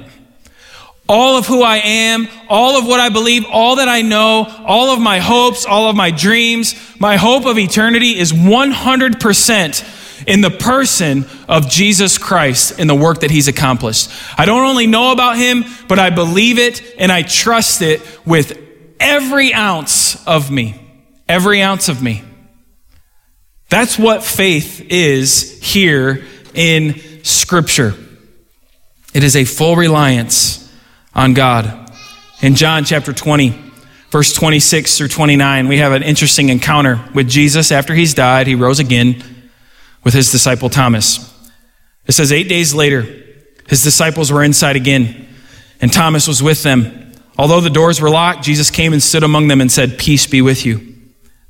All 1.09 1.37
of 1.37 1.46
who 1.46 1.62
I 1.62 1.77
am, 1.79 2.29
all 2.48 2.79
of 2.79 2.87
what 2.87 2.98
I 2.98 3.11
believe, 3.11 3.44
all 3.50 3.77
that 3.77 3.88
I 3.88 4.03
know, 4.03 4.46
all 4.66 4.90
of 4.90 5.00
my 5.00 5.18
hopes, 5.18 5.66
all 5.66 5.88
of 5.88 5.96
my 5.96 6.11
dreams, 6.11 6.74
my 6.98 7.16
hope 7.16 7.44
of 7.44 7.59
eternity 7.59 8.18
is 8.18 8.33
100% 8.33 10.27
in 10.27 10.40
the 10.40 10.50
person 10.50 11.27
of 11.48 11.68
Jesus 11.68 12.16
Christ 12.16 12.79
in 12.79 12.87
the 12.87 12.94
work 12.94 13.20
that 13.20 13.31
he's 13.31 13.48
accomplished. 13.48 14.11
I 14.38 14.46
don't 14.46 14.64
only 14.64 14.87
know 14.87 15.12
about 15.12 15.37
him, 15.37 15.64
but 15.88 15.98
I 15.98 16.11
believe 16.11 16.59
it 16.59 16.83
and 16.98 17.12
I 17.12 17.22
trust 17.22 17.83
it 17.83 18.00
with 18.27 18.59
every 18.98 19.53
ounce 19.53 20.27
of 20.27 20.50
me. 20.50 20.81
Every 21.29 21.62
ounce 21.62 21.88
of 21.88 22.03
me. 22.03 22.22
That's 23.68 23.98
what 23.98 24.22
faith 24.22 24.81
is 24.90 25.62
here 25.62 26.24
in 26.55 27.00
Scripture. 27.24 27.94
It 29.14 29.22
is 29.22 29.37
a 29.37 29.44
full 29.44 29.77
reliance 29.77 30.68
on 31.14 31.35
God. 31.35 31.90
In 32.42 32.57
John 32.57 32.85
chapter 32.85 33.12
20, 33.12 33.57
verse 34.11 34.35
26 34.35 34.98
through 34.98 35.09
29, 35.09 35.68
we 35.68 35.79
have 35.79 35.92
an 35.92 36.03
interesting 36.03 36.48
encounter 36.48 37.03
with 37.14 37.29
Jesus. 37.29 37.70
After 37.70 37.94
he's 37.94 38.12
died, 38.12 38.48
he 38.48 38.57
rose 38.57 38.81
again 38.81 39.22
with 40.03 40.14
his 40.14 40.33
disciple 40.33 40.68
Thomas. 40.68 41.33
It 42.07 42.12
says, 42.12 42.33
Eight 42.33 42.48
days 42.48 42.74
later, 42.74 43.03
his 43.68 43.85
disciples 43.85 44.33
were 44.33 44.42
inside 44.42 44.74
again, 44.74 45.29
and 45.81 45.92
Thomas 45.92 46.27
was 46.27 46.42
with 46.42 46.64
them. 46.64 47.12
Although 47.38 47.61
the 47.61 47.70
doors 47.70 48.00
were 48.00 48.11
locked, 48.11 48.42
Jesus 48.42 48.70
came 48.70 48.92
and 48.92 49.03
stood 49.03 49.22
among 49.22 49.46
them 49.46 49.61
and 49.61 49.70
said, 49.70 49.96
Peace 49.96 50.27
be 50.27 50.42
with 50.42 50.66
you. 50.66 50.94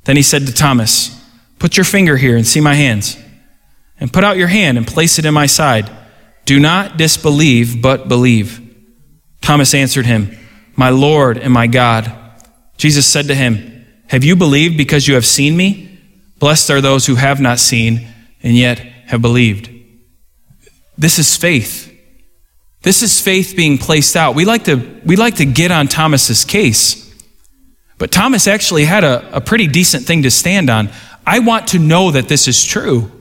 Then 0.03 0.17
he 0.17 0.23
said 0.23 0.45
to 0.45 0.53
Thomas, 0.53 1.19
Put 1.57 1.77
your 1.77 1.83
finger 1.83 2.15
here 2.15 2.37
and 2.37 2.45
see 2.45 2.61
my 2.61 2.75
hands, 2.75 3.17
and 3.99 4.13
put 4.13 4.23
out 4.23 4.37
your 4.37 4.49
hand 4.49 4.77
and 4.77 4.85
place 4.85 5.17
it 5.17 5.25
in 5.25 5.33
my 5.33 5.47
side. 5.47 5.89
Do 6.45 6.59
not 6.59 6.97
disbelieve, 6.97 7.81
but 7.81 8.07
believe. 8.07 8.61
Thomas 9.41 9.73
answered 9.73 10.05
him, 10.05 10.37
My 10.75 10.89
Lord 10.89 11.37
and 11.37 11.51
my 11.51 11.67
God. 11.67 12.11
Jesus 12.77 13.05
said 13.05 13.27
to 13.27 13.35
him, 13.35 13.85
Have 14.07 14.23
you 14.23 14.35
believed 14.35 14.77
because 14.77 15.07
you 15.07 15.15
have 15.15 15.25
seen 15.25 15.57
me? 15.57 15.99
Blessed 16.39 16.69
are 16.69 16.81
those 16.81 17.05
who 17.05 17.15
have 17.15 17.41
not 17.41 17.59
seen 17.59 18.07
and 18.43 18.55
yet 18.55 18.79
have 18.79 19.21
believed. 19.21 19.69
This 20.97 21.19
is 21.19 21.35
faith. 21.35 21.91
This 22.83 23.01
is 23.01 23.19
faith 23.19 23.55
being 23.55 23.77
placed 23.77 24.15
out. 24.15 24.35
We 24.35 24.45
like 24.45 24.65
to, 24.65 24.75
we 25.03 25.15
like 25.15 25.37
to 25.37 25.45
get 25.45 25.71
on 25.71 25.87
Thomas's 25.87 26.45
case. 26.45 27.01
But 27.97 28.11
Thomas 28.11 28.47
actually 28.47 28.85
had 28.85 29.03
a, 29.03 29.37
a 29.37 29.41
pretty 29.41 29.67
decent 29.67 30.05
thing 30.05 30.23
to 30.23 30.31
stand 30.31 30.69
on. 30.69 30.89
I 31.25 31.39
want 31.39 31.69
to 31.69 31.79
know 31.79 32.11
that 32.11 32.27
this 32.27 32.47
is 32.47 32.63
true. 32.63 33.11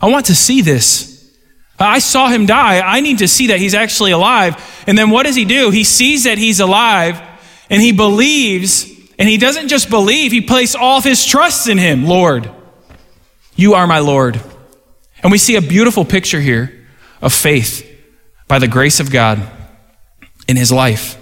I 0.00 0.10
want 0.10 0.26
to 0.26 0.34
see 0.34 0.60
this. 0.60 1.15
I 1.78 1.98
saw 1.98 2.28
him 2.28 2.46
die. 2.46 2.80
I 2.80 3.00
need 3.00 3.18
to 3.18 3.28
see 3.28 3.48
that 3.48 3.58
he's 3.58 3.74
actually 3.74 4.12
alive. 4.12 4.84
And 4.86 4.96
then 4.96 5.10
what 5.10 5.24
does 5.24 5.36
he 5.36 5.44
do? 5.44 5.70
He 5.70 5.84
sees 5.84 6.24
that 6.24 6.38
he's 6.38 6.60
alive 6.60 7.20
and 7.68 7.82
he 7.82 7.92
believes, 7.92 8.84
and 9.18 9.28
he 9.28 9.36
doesn't 9.36 9.68
just 9.68 9.90
believe, 9.90 10.30
he 10.30 10.40
places 10.40 10.76
all 10.76 10.98
of 10.98 11.04
his 11.04 11.24
trust 11.24 11.68
in 11.68 11.78
him. 11.78 12.06
Lord, 12.06 12.48
you 13.56 13.74
are 13.74 13.86
my 13.86 13.98
Lord. 13.98 14.40
And 15.22 15.32
we 15.32 15.38
see 15.38 15.56
a 15.56 15.60
beautiful 15.60 16.04
picture 16.04 16.40
here 16.40 16.86
of 17.20 17.32
faith 17.32 17.84
by 18.46 18.58
the 18.60 18.68
grace 18.68 19.00
of 19.00 19.10
God 19.10 19.42
in 20.46 20.56
his 20.56 20.70
life. 20.70 21.18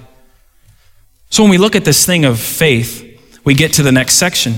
So 1.31 1.43
when 1.43 1.51
we 1.51 1.59
look 1.59 1.75
at 1.75 1.85
this 1.85 2.05
thing 2.05 2.25
of 2.25 2.39
faith, 2.39 3.41
we 3.45 3.55
get 3.55 3.75
to 3.75 3.83
the 3.83 3.93
next 3.93 4.15
section 4.15 4.55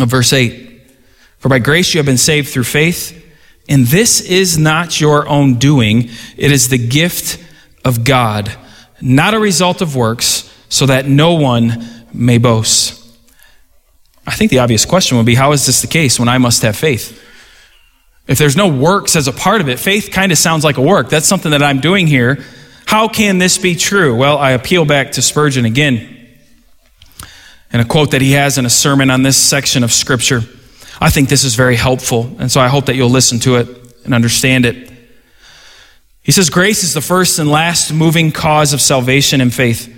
of 0.00 0.08
verse 0.08 0.32
8. 0.32 0.82
For 1.38 1.48
by 1.48 1.60
grace 1.60 1.94
you 1.94 1.98
have 1.98 2.06
been 2.06 2.18
saved 2.18 2.48
through 2.48 2.64
faith 2.64 3.22
And 3.68 3.86
this 3.86 4.20
is 4.20 4.56
not 4.56 5.00
your 5.00 5.28
own 5.28 5.54
doing, 5.54 6.10
it 6.36 6.52
is 6.52 6.68
the 6.68 6.78
gift 6.78 7.42
of 7.84 8.04
God, 8.04 8.52
not 9.00 9.34
a 9.34 9.38
result 9.38 9.80
of 9.80 9.96
works, 9.96 10.52
so 10.68 10.86
that 10.86 11.06
no 11.06 11.34
one 11.34 12.06
may 12.12 12.38
boast. 12.38 13.02
I 14.26 14.34
think 14.34 14.50
the 14.50 14.58
obvious 14.58 14.84
question 14.84 15.16
would 15.16 15.26
be 15.26 15.34
how 15.34 15.52
is 15.52 15.66
this 15.66 15.80
the 15.80 15.86
case 15.86 16.18
when 16.18 16.28
I 16.28 16.38
must 16.38 16.62
have 16.62 16.76
faith? 16.76 17.22
If 18.26 18.38
there's 18.38 18.56
no 18.56 18.68
works 18.68 19.14
as 19.14 19.28
a 19.28 19.32
part 19.32 19.60
of 19.60 19.68
it, 19.68 19.78
faith 19.78 20.10
kind 20.10 20.32
of 20.32 20.38
sounds 20.38 20.64
like 20.64 20.78
a 20.78 20.82
work. 20.82 21.08
That's 21.08 21.26
something 21.26 21.52
that 21.52 21.62
I'm 21.62 21.80
doing 21.80 22.08
here. 22.08 22.44
How 22.86 23.08
can 23.08 23.38
this 23.38 23.58
be 23.58 23.76
true? 23.76 24.16
Well, 24.16 24.38
I 24.38 24.52
appeal 24.52 24.84
back 24.84 25.12
to 25.12 25.22
Spurgeon 25.22 25.64
again 25.64 26.12
and 27.72 27.82
a 27.82 27.84
quote 27.84 28.12
that 28.12 28.20
he 28.20 28.32
has 28.32 28.58
in 28.58 28.66
a 28.66 28.70
sermon 28.70 29.10
on 29.10 29.22
this 29.22 29.36
section 29.36 29.84
of 29.84 29.92
Scripture. 29.92 30.42
I 31.00 31.10
think 31.10 31.28
this 31.28 31.44
is 31.44 31.54
very 31.54 31.76
helpful, 31.76 32.34
and 32.38 32.50
so 32.50 32.60
I 32.60 32.68
hope 32.68 32.86
that 32.86 32.96
you'll 32.96 33.10
listen 33.10 33.38
to 33.40 33.56
it 33.56 33.68
and 34.04 34.14
understand 34.14 34.64
it. 34.64 34.90
He 36.22 36.32
says, 36.32 36.50
Grace 36.50 36.82
is 36.82 36.94
the 36.94 37.00
first 37.00 37.38
and 37.38 37.50
last 37.50 37.92
moving 37.92 38.32
cause 38.32 38.72
of 38.72 38.80
salvation 38.80 39.40
and 39.40 39.52
faith. 39.52 39.92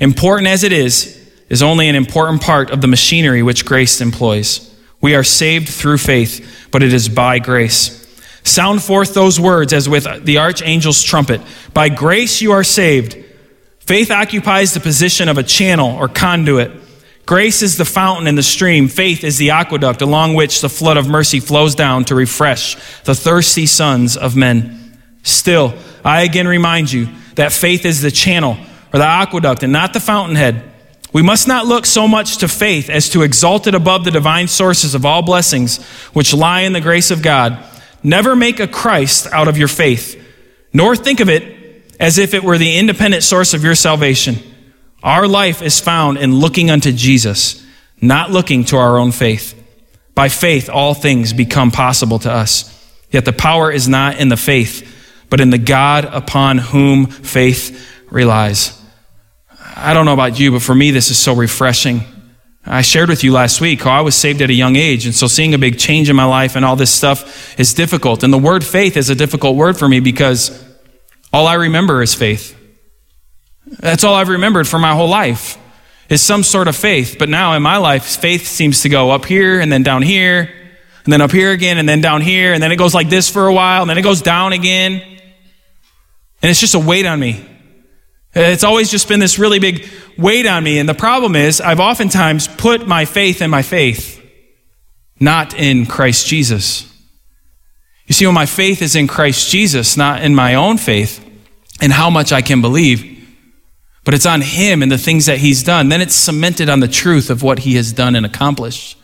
Important 0.00 0.48
as 0.48 0.64
it 0.64 0.72
is, 0.72 1.18
is 1.48 1.62
only 1.62 1.88
an 1.88 1.94
important 1.94 2.42
part 2.42 2.70
of 2.70 2.80
the 2.80 2.86
machinery 2.86 3.42
which 3.42 3.66
grace 3.66 4.00
employs. 4.00 4.74
We 5.02 5.14
are 5.14 5.22
saved 5.22 5.68
through 5.68 5.98
faith, 5.98 6.68
but 6.70 6.82
it 6.82 6.92
is 6.92 7.08
by 7.08 7.40
grace. 7.40 7.98
Sound 8.42 8.82
forth 8.82 9.14
those 9.14 9.38
words 9.38 9.72
as 9.72 9.88
with 9.88 10.24
the 10.24 10.38
archangel's 10.38 11.02
trumpet. 11.02 11.40
By 11.74 11.90
grace 11.90 12.40
you 12.40 12.52
are 12.52 12.64
saved. 12.64 13.16
Faith 13.80 14.10
occupies 14.10 14.74
the 14.74 14.80
position 14.80 15.28
of 15.28 15.38
a 15.38 15.42
channel 15.42 15.90
or 15.96 16.08
conduit 16.08 16.72
Grace 17.24 17.62
is 17.62 17.76
the 17.76 17.84
fountain 17.84 18.26
and 18.26 18.36
the 18.36 18.42
stream. 18.42 18.88
Faith 18.88 19.22
is 19.22 19.38
the 19.38 19.50
aqueduct 19.50 20.02
along 20.02 20.34
which 20.34 20.60
the 20.60 20.68
flood 20.68 20.96
of 20.96 21.08
mercy 21.08 21.38
flows 21.40 21.74
down 21.74 22.04
to 22.04 22.14
refresh 22.14 22.74
the 23.02 23.14
thirsty 23.14 23.66
sons 23.66 24.16
of 24.16 24.36
men. 24.36 24.98
Still, 25.22 25.74
I 26.04 26.22
again 26.22 26.48
remind 26.48 26.90
you 26.90 27.08
that 27.36 27.52
faith 27.52 27.86
is 27.86 28.02
the 28.02 28.10
channel 28.10 28.56
or 28.92 28.98
the 28.98 29.06
aqueduct 29.06 29.62
and 29.62 29.72
not 29.72 29.92
the 29.92 30.00
fountainhead. 30.00 30.64
We 31.12 31.22
must 31.22 31.46
not 31.46 31.66
look 31.66 31.86
so 31.86 32.08
much 32.08 32.38
to 32.38 32.48
faith 32.48 32.90
as 32.90 33.08
to 33.10 33.22
exalt 33.22 33.66
it 33.66 33.74
above 33.74 34.04
the 34.04 34.10
divine 34.10 34.48
sources 34.48 34.94
of 34.94 35.06
all 35.06 35.22
blessings 35.22 35.82
which 36.12 36.34
lie 36.34 36.62
in 36.62 36.72
the 36.72 36.80
grace 36.80 37.10
of 37.10 37.22
God. 37.22 37.58
Never 38.02 38.34
make 38.34 38.58
a 38.58 38.66
Christ 38.66 39.28
out 39.30 39.46
of 39.46 39.56
your 39.56 39.68
faith, 39.68 40.20
nor 40.72 40.96
think 40.96 41.20
of 41.20 41.28
it 41.28 41.84
as 42.00 42.18
if 42.18 42.34
it 42.34 42.42
were 42.42 42.58
the 42.58 42.78
independent 42.78 43.22
source 43.22 43.54
of 43.54 43.62
your 43.62 43.76
salvation. 43.76 44.36
Our 45.02 45.26
life 45.26 45.62
is 45.62 45.80
found 45.80 46.18
in 46.18 46.36
looking 46.36 46.70
unto 46.70 46.92
Jesus, 46.92 47.64
not 48.00 48.30
looking 48.30 48.64
to 48.66 48.76
our 48.76 48.98
own 48.98 49.12
faith. 49.12 49.58
By 50.14 50.28
faith, 50.28 50.68
all 50.68 50.94
things 50.94 51.32
become 51.32 51.70
possible 51.70 52.18
to 52.20 52.30
us. 52.30 52.68
Yet 53.10 53.24
the 53.24 53.32
power 53.32 53.70
is 53.70 53.88
not 53.88 54.18
in 54.18 54.28
the 54.28 54.36
faith, 54.36 54.88
but 55.28 55.40
in 55.40 55.50
the 55.50 55.58
God 55.58 56.04
upon 56.04 56.58
whom 56.58 57.06
faith 57.06 57.88
relies. 58.10 58.80
I 59.74 59.94
don't 59.94 60.04
know 60.04 60.12
about 60.12 60.38
you, 60.38 60.52
but 60.52 60.62
for 60.62 60.74
me, 60.74 60.90
this 60.90 61.10
is 61.10 61.18
so 61.18 61.34
refreshing. 61.34 62.02
I 62.64 62.82
shared 62.82 63.08
with 63.08 63.24
you 63.24 63.32
last 63.32 63.60
week 63.60 63.82
how 63.82 63.90
I 63.90 64.00
was 64.02 64.14
saved 64.14 64.40
at 64.40 64.50
a 64.50 64.54
young 64.54 64.76
age, 64.76 65.04
and 65.04 65.14
so 65.14 65.26
seeing 65.26 65.52
a 65.52 65.58
big 65.58 65.78
change 65.78 66.08
in 66.08 66.14
my 66.14 66.24
life 66.24 66.54
and 66.54 66.64
all 66.64 66.76
this 66.76 66.92
stuff 66.92 67.58
is 67.58 67.74
difficult. 67.74 68.22
And 68.22 68.32
the 68.32 68.38
word 68.38 68.62
faith 68.62 68.96
is 68.96 69.10
a 69.10 69.14
difficult 69.14 69.56
word 69.56 69.76
for 69.76 69.88
me 69.88 69.98
because 69.98 70.64
all 71.32 71.48
I 71.48 71.54
remember 71.54 72.02
is 72.02 72.14
faith. 72.14 72.56
That's 73.80 74.04
all 74.04 74.14
I've 74.14 74.28
remembered 74.28 74.68
for 74.68 74.78
my 74.78 74.92
whole 74.94 75.08
life 75.08 75.58
is 76.08 76.20
some 76.20 76.42
sort 76.42 76.68
of 76.68 76.76
faith. 76.76 77.16
But 77.18 77.28
now 77.28 77.54
in 77.54 77.62
my 77.62 77.78
life, 77.78 78.04
faith 78.04 78.46
seems 78.46 78.82
to 78.82 78.88
go 78.88 79.10
up 79.10 79.24
here 79.24 79.60
and 79.60 79.72
then 79.72 79.82
down 79.82 80.02
here, 80.02 80.52
and 81.04 81.12
then 81.12 81.20
up 81.20 81.32
here 81.32 81.50
again, 81.50 81.78
and 81.78 81.88
then 81.88 82.00
down 82.00 82.20
here, 82.20 82.52
and 82.52 82.62
then 82.62 82.70
it 82.70 82.76
goes 82.76 82.94
like 82.94 83.08
this 83.08 83.28
for 83.28 83.46
a 83.46 83.52
while, 83.52 83.82
and 83.82 83.90
then 83.90 83.98
it 83.98 84.02
goes 84.02 84.22
down 84.22 84.52
again. 84.52 85.00
And 86.42 86.50
it's 86.50 86.60
just 86.60 86.74
a 86.74 86.78
weight 86.78 87.06
on 87.06 87.18
me. 87.18 87.44
It's 88.34 88.64
always 88.64 88.90
just 88.90 89.08
been 89.08 89.20
this 89.20 89.38
really 89.38 89.58
big 89.58 89.88
weight 90.16 90.46
on 90.46 90.64
me. 90.64 90.78
And 90.78 90.88
the 90.88 90.94
problem 90.94 91.36
is, 91.36 91.60
I've 91.60 91.80
oftentimes 91.80 92.48
put 92.48 92.86
my 92.86 93.04
faith 93.04 93.42
in 93.42 93.50
my 93.50 93.62
faith, 93.62 94.20
not 95.20 95.54
in 95.54 95.86
Christ 95.86 96.26
Jesus. 96.26 96.88
You 98.06 98.14
see, 98.14 98.26
when 98.26 98.34
my 98.34 98.46
faith 98.46 98.82
is 98.82 98.96
in 98.96 99.06
Christ 99.06 99.50
Jesus, 99.50 99.96
not 99.96 100.22
in 100.22 100.34
my 100.34 100.54
own 100.54 100.78
faith, 100.78 101.24
and 101.80 101.92
how 101.92 102.10
much 102.10 102.32
I 102.32 102.42
can 102.42 102.60
believe, 102.60 103.11
but 104.04 104.14
it's 104.14 104.26
on 104.26 104.40
Him 104.40 104.82
and 104.82 104.90
the 104.90 104.98
things 104.98 105.26
that 105.26 105.38
He's 105.38 105.62
done. 105.62 105.88
Then 105.88 106.00
it's 106.00 106.14
cemented 106.14 106.68
on 106.68 106.80
the 106.80 106.88
truth 106.88 107.30
of 107.30 107.42
what 107.42 107.60
He 107.60 107.74
has 107.74 107.92
done 107.92 108.16
and 108.16 108.26
accomplished. 108.26 108.98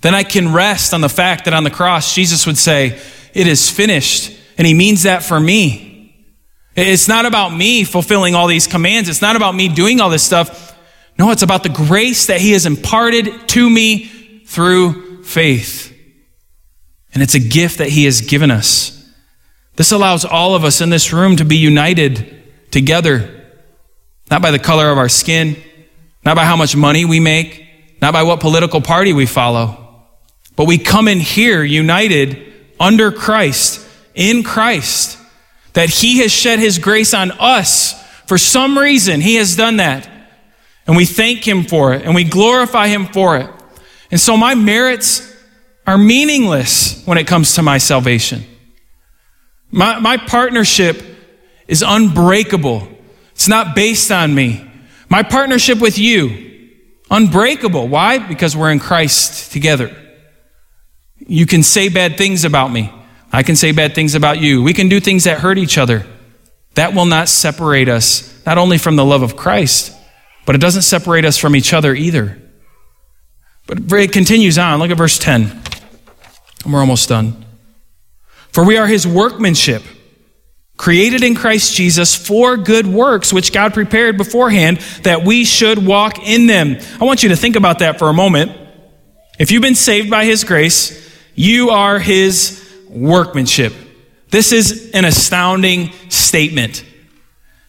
Then 0.00 0.14
I 0.14 0.22
can 0.22 0.52
rest 0.52 0.94
on 0.94 1.00
the 1.00 1.08
fact 1.08 1.44
that 1.44 1.54
on 1.54 1.64
the 1.64 1.70
cross, 1.70 2.14
Jesus 2.14 2.46
would 2.46 2.58
say, 2.58 2.98
It 3.34 3.46
is 3.46 3.70
finished. 3.70 4.32
And 4.56 4.66
He 4.66 4.74
means 4.74 5.02
that 5.02 5.22
for 5.22 5.38
me. 5.38 6.14
It's 6.74 7.08
not 7.08 7.26
about 7.26 7.54
me 7.54 7.84
fulfilling 7.84 8.34
all 8.34 8.46
these 8.46 8.66
commands. 8.66 9.08
It's 9.08 9.22
not 9.22 9.36
about 9.36 9.54
me 9.54 9.68
doing 9.68 10.00
all 10.00 10.10
this 10.10 10.22
stuff. 10.22 10.76
No, 11.18 11.30
it's 11.30 11.42
about 11.42 11.62
the 11.62 11.70
grace 11.70 12.26
that 12.26 12.40
He 12.40 12.52
has 12.52 12.66
imparted 12.66 13.48
to 13.48 13.68
me 13.68 14.44
through 14.46 15.24
faith. 15.24 15.92
And 17.12 17.22
it's 17.22 17.34
a 17.34 17.40
gift 17.40 17.78
that 17.78 17.88
He 17.88 18.04
has 18.04 18.20
given 18.22 18.50
us. 18.50 18.92
This 19.76 19.92
allows 19.92 20.24
all 20.24 20.54
of 20.54 20.64
us 20.64 20.80
in 20.80 20.88
this 20.88 21.12
room 21.12 21.36
to 21.36 21.44
be 21.44 21.56
united 21.56 22.70
together 22.70 23.35
not 24.30 24.42
by 24.42 24.50
the 24.50 24.58
color 24.58 24.90
of 24.90 24.98
our 24.98 25.08
skin, 25.08 25.56
not 26.24 26.36
by 26.36 26.44
how 26.44 26.56
much 26.56 26.74
money 26.74 27.04
we 27.04 27.20
make, 27.20 27.66
not 28.02 28.12
by 28.12 28.22
what 28.22 28.40
political 28.40 28.80
party 28.80 29.12
we 29.12 29.26
follow, 29.26 30.04
but 30.56 30.66
we 30.66 30.78
come 30.78 31.08
in 31.08 31.20
here 31.20 31.62
united 31.62 32.52
under 32.80 33.12
Christ, 33.12 33.86
in 34.14 34.42
Christ, 34.42 35.18
that 35.74 35.88
He 35.88 36.18
has 36.18 36.32
shed 36.32 36.58
His 36.58 36.78
grace 36.78 37.14
on 37.14 37.30
us. 37.32 38.02
For 38.26 38.38
some 38.38 38.78
reason, 38.78 39.20
He 39.20 39.36
has 39.36 39.56
done 39.56 39.76
that. 39.76 40.08
And 40.86 40.96
we 40.96 41.04
thank 41.04 41.46
Him 41.46 41.64
for 41.64 41.94
it, 41.94 42.02
and 42.02 42.14
we 42.14 42.24
glorify 42.24 42.88
Him 42.88 43.06
for 43.06 43.36
it. 43.36 43.50
And 44.10 44.20
so 44.20 44.36
my 44.36 44.54
merits 44.54 45.34
are 45.86 45.98
meaningless 45.98 47.04
when 47.06 47.18
it 47.18 47.26
comes 47.26 47.54
to 47.54 47.62
my 47.62 47.78
salvation. 47.78 48.44
My, 49.70 49.98
my 49.98 50.16
partnership 50.16 51.02
is 51.68 51.82
unbreakable 51.86 52.88
it's 53.36 53.48
not 53.48 53.74
based 53.74 54.10
on 54.10 54.34
me. 54.34 54.66
My 55.10 55.22
partnership 55.22 55.78
with 55.78 55.98
you, 55.98 56.70
unbreakable. 57.10 57.86
Why? 57.86 58.16
Because 58.16 58.56
we're 58.56 58.72
in 58.72 58.80
Christ 58.80 59.52
together. 59.52 59.94
You 61.18 61.44
can 61.44 61.62
say 61.62 61.90
bad 61.90 62.16
things 62.16 62.46
about 62.46 62.72
me. 62.72 62.90
I 63.30 63.42
can 63.42 63.54
say 63.54 63.72
bad 63.72 63.94
things 63.94 64.14
about 64.14 64.40
you. 64.40 64.62
We 64.62 64.72
can 64.72 64.88
do 64.88 65.00
things 65.00 65.24
that 65.24 65.40
hurt 65.40 65.58
each 65.58 65.76
other. 65.76 66.06
That 66.76 66.94
will 66.94 67.04
not 67.04 67.28
separate 67.28 67.90
us, 67.90 68.42
not 68.46 68.56
only 68.56 68.78
from 68.78 68.96
the 68.96 69.04
love 69.04 69.20
of 69.20 69.36
Christ, 69.36 69.94
but 70.46 70.54
it 70.54 70.60
doesn't 70.62 70.82
separate 70.82 71.26
us 71.26 71.36
from 71.36 71.54
each 71.54 71.74
other 71.74 71.94
either. 71.94 72.40
But 73.66 73.92
it 74.00 74.12
continues 74.12 74.56
on. 74.56 74.78
Look 74.78 74.90
at 74.90 74.96
verse 74.96 75.18
10. 75.18 75.62
And 76.64 76.72
we're 76.72 76.80
almost 76.80 77.10
done. 77.10 77.44
For 78.48 78.64
we 78.64 78.78
are 78.78 78.86
his 78.86 79.06
workmanship 79.06 79.82
created 80.76 81.22
in 81.22 81.34
Christ 81.34 81.74
Jesus 81.74 82.14
for 82.14 82.56
good 82.56 82.86
works, 82.86 83.32
which 83.32 83.52
God 83.52 83.72
prepared 83.72 84.16
beforehand 84.16 84.78
that 85.02 85.24
we 85.24 85.44
should 85.44 85.84
walk 85.84 86.18
in 86.18 86.46
them. 86.46 86.78
I 87.00 87.04
want 87.04 87.22
you 87.22 87.30
to 87.30 87.36
think 87.36 87.56
about 87.56 87.78
that 87.78 87.98
for 87.98 88.08
a 88.08 88.12
moment. 88.12 88.52
If 89.38 89.50
you've 89.50 89.62
been 89.62 89.74
saved 89.74 90.10
by 90.10 90.24
His 90.24 90.44
grace, 90.44 91.02
you 91.34 91.70
are 91.70 91.98
His 91.98 92.62
workmanship. 92.88 93.72
This 94.30 94.52
is 94.52 94.90
an 94.92 95.04
astounding 95.04 95.92
statement. 96.08 96.84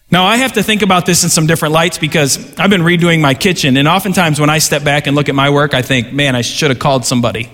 Now, 0.09 0.25
I 0.25 0.37
have 0.37 0.53
to 0.53 0.63
think 0.63 0.81
about 0.81 1.05
this 1.05 1.23
in 1.23 1.29
some 1.29 1.47
different 1.47 1.73
lights 1.73 1.97
because 1.97 2.37
I've 2.57 2.69
been 2.69 2.81
redoing 2.81 3.19
my 3.19 3.33
kitchen, 3.33 3.75
and 3.75 3.87
oftentimes 3.87 4.39
when 4.39 4.49
I 4.49 4.59
step 4.59 4.83
back 4.83 5.05
and 5.05 5.15
look 5.15 5.27
at 5.27 5.35
my 5.35 5.49
work, 5.49 5.73
I 5.73 5.81
think, 5.81 6.13
man, 6.13 6.33
I 6.33 6.41
should 6.41 6.69
have 6.69 6.79
called 6.79 7.05
somebody. 7.05 7.51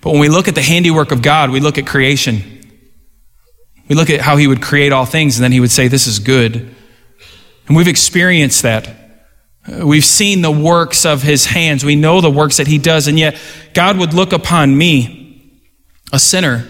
But 0.00 0.12
when 0.12 0.20
we 0.20 0.28
look 0.28 0.48
at 0.48 0.54
the 0.54 0.62
handiwork 0.62 1.12
of 1.12 1.22
God, 1.22 1.50
we 1.50 1.60
look 1.60 1.78
at 1.78 1.86
creation. 1.86 2.42
We 3.88 3.96
look 3.96 4.08
at 4.08 4.20
how 4.20 4.36
He 4.36 4.46
would 4.46 4.62
create 4.62 4.92
all 4.92 5.04
things, 5.04 5.36
and 5.36 5.44
then 5.44 5.52
He 5.52 5.60
would 5.60 5.70
say, 5.70 5.88
This 5.88 6.06
is 6.06 6.18
good. 6.18 6.74
And 7.66 7.76
we've 7.76 7.88
experienced 7.88 8.62
that. 8.62 8.88
Uh, 9.68 9.86
we've 9.86 10.04
seen 10.04 10.42
the 10.42 10.50
works 10.50 11.04
of 11.04 11.22
His 11.22 11.46
hands. 11.46 11.84
We 11.84 11.96
know 11.96 12.20
the 12.20 12.30
works 12.30 12.56
that 12.56 12.66
He 12.66 12.78
does, 12.78 13.08
and 13.08 13.18
yet 13.18 13.38
God 13.74 13.98
would 13.98 14.14
look 14.14 14.32
upon 14.32 14.76
me, 14.76 15.60
a 16.12 16.18
sinner, 16.18 16.66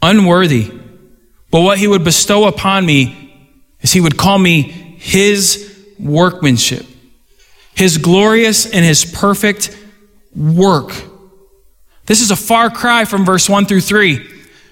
unworthy. 0.00 0.70
But 1.50 1.60
what 1.60 1.78
He 1.78 1.86
would 1.86 2.02
bestow 2.02 2.48
upon 2.48 2.84
me 2.84 3.54
is 3.80 3.92
He 3.92 4.00
would 4.00 4.16
call 4.16 4.38
me 4.38 4.62
His 4.62 5.86
workmanship, 6.00 6.86
His 7.76 7.98
glorious 7.98 8.66
and 8.66 8.84
His 8.84 9.04
perfect 9.04 9.78
work 10.34 10.92
this 12.06 12.20
is 12.20 12.30
a 12.30 12.36
far 12.36 12.70
cry 12.70 13.04
from 13.04 13.24
verse 13.24 13.48
1 13.48 13.66
through 13.66 13.80
3. 13.80 14.28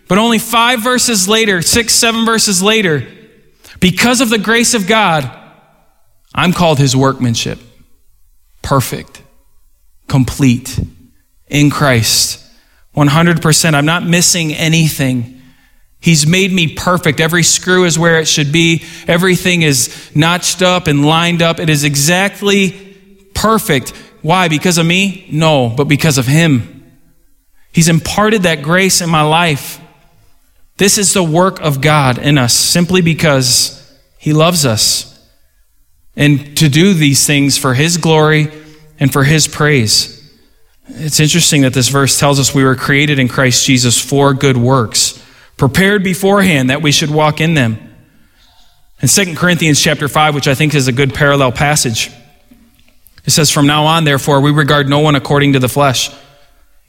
But 0.09 0.19
only 0.19 0.41
five 0.41 0.83
verses 0.83 1.29
later, 1.29 1.63
six, 1.63 1.95
seven 1.95 2.25
verses 2.25 2.61
later, 2.61 3.07
because 3.79 4.21
of 4.21 4.29
the 4.29 4.39
grace 4.39 4.75
of 4.75 4.89
God, 4.89 5.31
I'm 6.35 6.53
called 6.53 6.79
his 6.79 6.97
workmanship. 6.97 7.61
Perfect, 8.61 9.23
complete, 10.09 10.81
in 11.47 11.71
Christ. 11.71 12.45
100%. 12.97 13.75
I'm 13.75 13.87
not 13.87 14.05
missing 14.05 14.53
anything. 14.53 15.41
He's 16.01 16.27
made 16.27 16.53
me 16.53 16.75
perfect. 16.75 17.21
Every 17.21 17.43
screw 17.43 17.85
is 17.85 17.99
where 17.99 18.19
it 18.19 18.27
should 18.27 18.53
be. 18.53 18.83
Everything 19.07 19.63
is 19.63 20.11
notched 20.15 20.63
up 20.63 20.87
and 20.87 21.05
lined 21.05 21.43
up. 21.43 21.61
It 21.61 21.69
is 21.69 21.85
exactly 21.85 22.97
perfect. 23.35 23.91
Why? 24.23 24.49
Because 24.49 24.79
of 24.79 24.87
me? 24.87 25.29
No, 25.31 25.69
but 25.69 25.85
because 25.85 26.19
of 26.19 26.27
Him. 26.27 26.80
He's 27.73 27.89
imparted 27.89 28.43
that 28.43 28.63
grace 28.63 29.01
in 29.01 29.11
my 29.11 29.23
life. 29.23 29.81
This 30.77 30.99
is 30.99 31.13
the 31.13 31.23
work 31.23 31.61
of 31.61 31.81
God 31.81 32.19
in 32.19 32.39
us 32.39 32.55
simply 32.55 33.01
because 33.01 33.77
He 34.19 34.33
loves 34.33 34.67
us. 34.67 35.07
And 36.17 36.57
to 36.59 36.69
do 36.69 36.95
these 36.95 37.27
things 37.27 37.57
for 37.57 37.75
His 37.75 37.97
glory 37.97 38.51
and 38.99 39.13
for 39.13 39.25
His 39.25 39.47
praise. 39.47 40.17
It's 40.89 41.21
interesting 41.21 41.63
that 41.63 41.73
this 41.73 41.89
verse 41.89 42.19
tells 42.19 42.41
us 42.41 42.55
we 42.55 42.65
were 42.65 42.75
created 42.75 43.19
in 43.19 43.29
Christ 43.29 43.65
Jesus 43.65 44.01
for 44.01 44.35
good 44.35 44.57
works, 44.57 45.25
prepared 45.57 46.03
beforehand 46.03 46.71
that 46.71 46.83
we 46.83 46.91
should 46.91 47.11
walk 47.11 47.41
in 47.41 47.55
them. 47.55 47.79
In 49.01 49.09
2 49.09 49.35
Corinthians 49.37 49.81
chapter 49.81 50.09
5, 50.09 50.35
which 50.35 50.49
I 50.49 50.55
think 50.55 50.75
is 50.75 50.89
a 50.89 50.93
good 50.93 51.15
parallel 51.15 51.53
passage, 51.53 52.11
it 53.25 53.31
says, 53.31 53.51
From 53.51 53.67
now 53.67 53.85
on, 53.85 54.05
therefore, 54.05 54.41
we 54.41 54.51
regard 54.51 54.89
no 54.89 54.99
one 54.99 55.15
according 55.15 55.53
to 55.53 55.59
the 55.59 55.69
flesh. 55.69 56.11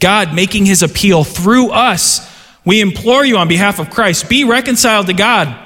God 0.00 0.34
making 0.34 0.66
his 0.66 0.82
appeal 0.82 1.24
through 1.24 1.70
us. 1.70 2.32
We 2.64 2.80
implore 2.80 3.24
you 3.24 3.38
on 3.38 3.48
behalf 3.48 3.78
of 3.78 3.90
Christ, 3.90 4.28
be 4.28 4.44
reconciled 4.44 5.06
to 5.06 5.12
God. 5.12 5.62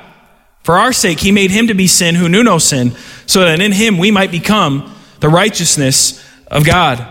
For 0.62 0.76
our 0.76 0.92
sake, 0.92 1.20
he 1.20 1.32
made 1.32 1.50
him 1.50 1.68
to 1.68 1.74
be 1.74 1.86
sin 1.86 2.14
who 2.14 2.28
knew 2.28 2.44
no 2.44 2.58
sin, 2.58 2.92
so 3.26 3.40
that 3.40 3.60
in 3.60 3.72
him 3.72 3.96
we 3.98 4.10
might 4.10 4.30
become 4.30 4.94
the 5.20 5.28
righteousness 5.28 6.24
of 6.48 6.64
God. 6.64 7.06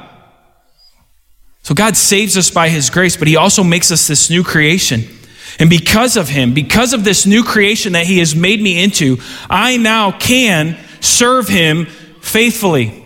So 1.63 1.73
God 1.73 1.97
saves 1.97 2.37
us 2.37 2.51
by 2.51 2.69
his 2.69 2.89
grace, 2.89 3.17
but 3.17 3.27
he 3.27 3.35
also 3.35 3.63
makes 3.63 3.91
us 3.91 4.07
this 4.07 4.29
new 4.29 4.43
creation. 4.43 5.03
And 5.59 5.69
because 5.69 6.15
of 6.15 6.29
him, 6.29 6.53
because 6.53 6.93
of 6.93 7.03
this 7.03 7.25
new 7.25 7.43
creation 7.43 7.93
that 7.93 8.05
he 8.05 8.19
has 8.19 8.35
made 8.35 8.61
me 8.61 8.81
into, 8.81 9.17
I 9.49 9.77
now 9.77 10.11
can 10.11 10.77
serve 11.01 11.47
him 11.47 11.85
faithfully. 12.21 13.03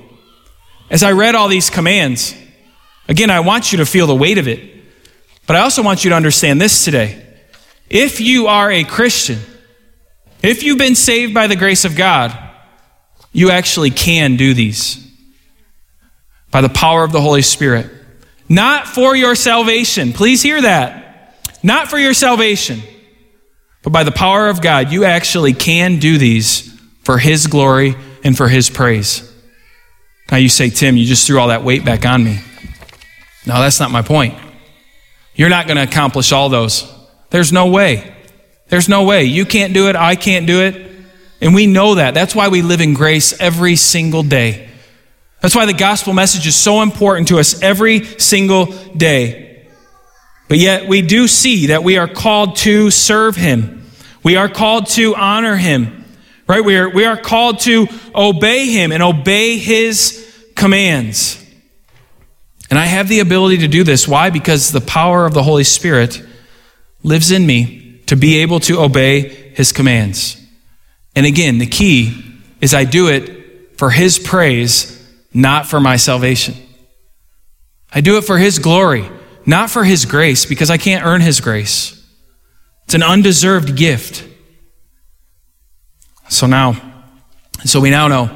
As 0.89 1.03
I 1.03 1.13
read 1.13 1.35
all 1.35 1.47
these 1.47 1.69
commands, 1.69 2.35
again, 3.07 3.29
I 3.29 3.39
want 3.41 3.71
you 3.71 3.79
to 3.79 3.85
feel 3.85 4.07
the 4.07 4.15
weight 4.15 4.37
of 4.37 4.47
it. 4.47 4.71
But 5.45 5.55
I 5.55 5.59
also 5.59 5.83
want 5.83 6.03
you 6.03 6.09
to 6.11 6.15
understand 6.15 6.61
this 6.61 6.85
today. 6.85 7.21
If 7.89 8.21
you 8.21 8.47
are 8.47 8.71
a 8.71 8.83
Christian, 8.83 9.39
if 10.41 10.63
you've 10.63 10.77
been 10.77 10.95
saved 10.95 11.33
by 11.33 11.47
the 11.47 11.55
grace 11.55 11.85
of 11.85 11.95
God, 11.95 12.37
you 13.31 13.51
actually 13.51 13.89
can 13.89 14.35
do 14.37 14.53
these 14.53 14.99
by 16.51 16.61
the 16.61 16.69
power 16.69 17.03
of 17.03 17.11
the 17.11 17.21
Holy 17.21 17.41
Spirit. 17.41 17.89
Not 18.47 18.87
for 18.87 19.15
your 19.15 19.35
salvation. 19.35 20.13
Please 20.13 20.41
hear 20.41 20.61
that. 20.61 21.35
Not 21.63 21.87
for 21.87 21.97
your 21.97 22.13
salvation, 22.13 22.81
but 23.83 23.91
by 23.91 24.03
the 24.03 24.11
power 24.11 24.49
of 24.49 24.61
God, 24.61 24.91
you 24.91 25.05
actually 25.05 25.53
can 25.53 25.97
do 25.97 26.17
these 26.17 26.77
for 27.03 27.17
His 27.17 27.47
glory 27.47 27.95
and 28.23 28.35
for 28.35 28.49
His 28.49 28.69
praise. 28.69 29.29
Now 30.29 30.37
you 30.37 30.49
say, 30.49 30.69
Tim, 30.69 30.97
you 30.97 31.05
just 31.05 31.25
threw 31.25 31.39
all 31.39 31.47
that 31.47 31.63
weight 31.63 31.85
back 31.85 32.05
on 32.05 32.23
me. 32.23 32.39
No, 33.45 33.59
that's 33.59 33.79
not 33.79 33.91
my 33.91 34.01
point. 34.01 34.37
You're 35.35 35.49
not 35.49 35.67
going 35.67 35.77
to 35.77 35.83
accomplish 35.83 36.31
all 36.31 36.49
those. 36.49 36.91
There's 37.29 37.51
no 37.51 37.67
way. 37.67 38.15
There's 38.69 38.87
no 38.87 39.03
way. 39.03 39.25
You 39.25 39.45
can't 39.45 39.73
do 39.73 39.89
it. 39.89 39.95
I 39.95 40.15
can't 40.15 40.47
do 40.47 40.61
it. 40.61 40.91
And 41.41 41.53
we 41.53 41.67
know 41.67 41.95
that. 41.95 42.13
That's 42.13 42.33
why 42.33 42.47
we 42.47 42.61
live 42.61 42.79
in 42.79 42.93
grace 42.93 43.37
every 43.39 43.75
single 43.75 44.23
day. 44.23 44.69
That's 45.41 45.55
why 45.55 45.65
the 45.65 45.73
gospel 45.73 46.13
message 46.13 46.47
is 46.47 46.55
so 46.55 46.81
important 46.81 47.27
to 47.27 47.39
us 47.39 47.61
every 47.61 48.05
single 48.17 48.67
day. 48.67 49.67
But 50.47 50.57
yet 50.57 50.87
we 50.87 51.01
do 51.01 51.27
see 51.27 51.67
that 51.67 51.83
we 51.83 51.97
are 51.97 52.07
called 52.07 52.55
to 52.57 52.89
serve 52.91 53.35
him. 53.35 53.83
We 54.23 54.37
are 54.37 54.47
called 54.47 54.87
to 54.91 55.15
honor 55.15 55.57
him. 55.57 56.05
Right? 56.47 56.63
We 56.63 56.77
are, 56.77 56.89
we 56.89 57.05
are 57.05 57.17
called 57.17 57.59
to 57.61 57.87
obey 58.15 58.67
him 58.67 58.91
and 58.91 59.03
obey 59.03 59.57
his 59.57 60.49
commands. 60.55 61.42
And 62.73 62.79
I 62.79 62.85
have 62.85 63.07
the 63.07 63.19
ability 63.19 63.59
to 63.59 63.67
do 63.67 63.83
this. 63.83 64.07
Why? 64.07 64.31
Because 64.31 64.71
the 64.71 64.81
power 64.81 65.27
of 65.27 65.35
the 65.35 65.43
Holy 65.43 65.63
Spirit 65.63 66.19
lives 67.03 67.29
in 67.29 67.45
me 67.45 68.01
to 68.07 68.15
be 68.15 68.39
able 68.39 68.59
to 68.61 68.81
obey 68.81 69.29
his 69.53 69.71
commands. 69.71 70.43
And 71.15 71.27
again, 71.27 71.59
the 71.59 71.67
key 71.67 72.25
is 72.61 72.73
I 72.73 72.85
do 72.85 73.09
it 73.09 73.77
for 73.77 73.91
his 73.91 74.17
praise, 74.17 75.07
not 75.35 75.67
for 75.67 75.79
my 75.79 75.97
salvation. 75.97 76.55
I 77.93 78.01
do 78.01 78.17
it 78.17 78.23
for 78.23 78.39
his 78.39 78.57
glory, 78.57 79.07
not 79.45 79.69
for 79.69 79.83
his 79.83 80.05
grace, 80.05 80.47
because 80.47 80.71
I 80.71 80.77
can't 80.77 81.05
earn 81.05 81.21
his 81.21 81.41
grace. 81.41 82.03
It's 82.85 82.95
an 82.95 83.03
undeserved 83.03 83.77
gift. 83.77 84.27
So 86.27 86.47
now, 86.47 87.03
so 87.65 87.79
we 87.79 87.91
now 87.91 88.07
know 88.07 88.35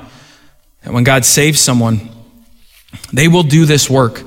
that 0.83 0.93
when 0.93 1.03
God 1.03 1.25
saves 1.25 1.59
someone, 1.59 2.11
they 3.11 3.27
will 3.27 3.43
do 3.43 3.65
this 3.65 3.89
work. 3.89 4.23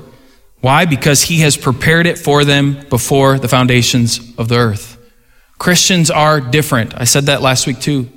Why? 0.61 0.85
Because 0.85 1.23
he 1.23 1.39
has 1.39 1.57
prepared 1.57 2.05
it 2.05 2.17
for 2.17 2.45
them 2.45 2.85
before 2.89 3.39
the 3.39 3.47
foundations 3.47 4.19
of 4.37 4.47
the 4.47 4.57
earth. 4.57 4.97
Christians 5.57 6.09
are 6.09 6.39
different. 6.39 6.93
I 6.95 7.03
said 7.03 7.25
that 7.25 7.41
last 7.41 7.67
week 7.67 7.79
too. 7.79 8.09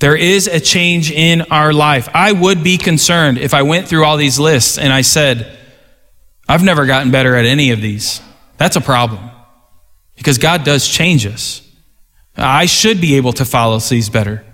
There 0.00 0.16
is 0.16 0.48
a 0.48 0.60
change 0.60 1.10
in 1.10 1.42
our 1.42 1.72
life. 1.72 2.08
I 2.14 2.32
would 2.32 2.64
be 2.64 2.78
concerned 2.78 3.38
if 3.38 3.54
I 3.54 3.62
went 3.62 3.88
through 3.88 4.04
all 4.04 4.16
these 4.16 4.38
lists 4.38 4.76
and 4.76 4.92
I 4.92 5.02
said, 5.02 5.56
I've 6.48 6.64
never 6.64 6.84
gotten 6.84 7.10
better 7.10 7.36
at 7.36 7.46
any 7.46 7.70
of 7.70 7.80
these. 7.80 8.20
That's 8.58 8.76
a 8.76 8.80
problem. 8.80 9.30
Because 10.16 10.38
God 10.38 10.64
does 10.64 10.88
change 10.88 11.26
us. 11.26 11.62
I 12.36 12.66
should 12.66 13.00
be 13.00 13.16
able 13.16 13.32
to 13.34 13.44
follow 13.44 13.78
these 13.78 14.08
better. 14.08 14.44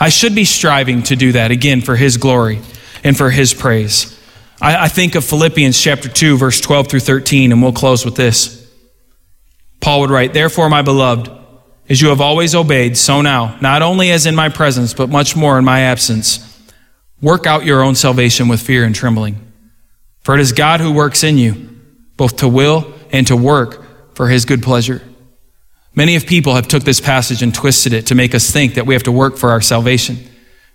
I 0.00 0.08
should 0.08 0.34
be 0.34 0.44
striving 0.44 1.02
to 1.04 1.16
do 1.16 1.32
that 1.32 1.50
again 1.50 1.80
for 1.80 1.96
His 1.96 2.16
glory 2.16 2.60
and 3.04 3.16
for 3.16 3.30
His 3.30 3.54
praise. 3.54 4.17
I, 4.60 4.84
I 4.84 4.88
think 4.88 5.14
of 5.14 5.24
Philippians 5.24 5.80
chapter 5.80 6.08
2, 6.08 6.36
verse 6.36 6.60
12 6.60 6.88
through 6.88 7.00
13, 7.00 7.52
and 7.52 7.62
we'll 7.62 7.72
close 7.72 8.04
with 8.04 8.16
this. 8.16 8.68
Paul 9.80 10.00
would 10.00 10.10
write, 10.10 10.32
Therefore, 10.32 10.68
my 10.68 10.82
beloved, 10.82 11.30
as 11.88 12.00
you 12.02 12.08
have 12.08 12.20
always 12.20 12.54
obeyed, 12.54 12.96
so 12.96 13.22
now, 13.22 13.56
not 13.60 13.82
only 13.82 14.10
as 14.10 14.26
in 14.26 14.34
my 14.34 14.48
presence, 14.48 14.92
but 14.92 15.08
much 15.08 15.36
more 15.36 15.58
in 15.58 15.64
my 15.64 15.80
absence, 15.80 16.44
work 17.22 17.46
out 17.46 17.64
your 17.64 17.82
own 17.82 17.94
salvation 17.94 18.48
with 18.48 18.60
fear 18.60 18.84
and 18.84 18.94
trembling. 18.94 19.40
For 20.20 20.34
it 20.34 20.40
is 20.40 20.52
God 20.52 20.80
who 20.80 20.92
works 20.92 21.24
in 21.24 21.38
you, 21.38 21.70
both 22.16 22.36
to 22.38 22.48
will 22.48 22.92
and 23.10 23.26
to 23.28 23.36
work 23.36 24.14
for 24.14 24.28
his 24.28 24.44
good 24.44 24.62
pleasure. 24.62 25.02
Many 25.94 26.16
of 26.16 26.26
people 26.26 26.54
have 26.54 26.68
took 26.68 26.84
this 26.84 27.00
passage 27.00 27.42
and 27.42 27.54
twisted 27.54 27.92
it 27.92 28.06
to 28.06 28.14
make 28.14 28.34
us 28.34 28.50
think 28.50 28.74
that 28.74 28.86
we 28.86 28.94
have 28.94 29.04
to 29.04 29.12
work 29.12 29.36
for 29.36 29.50
our 29.50 29.60
salvation. 29.60 30.18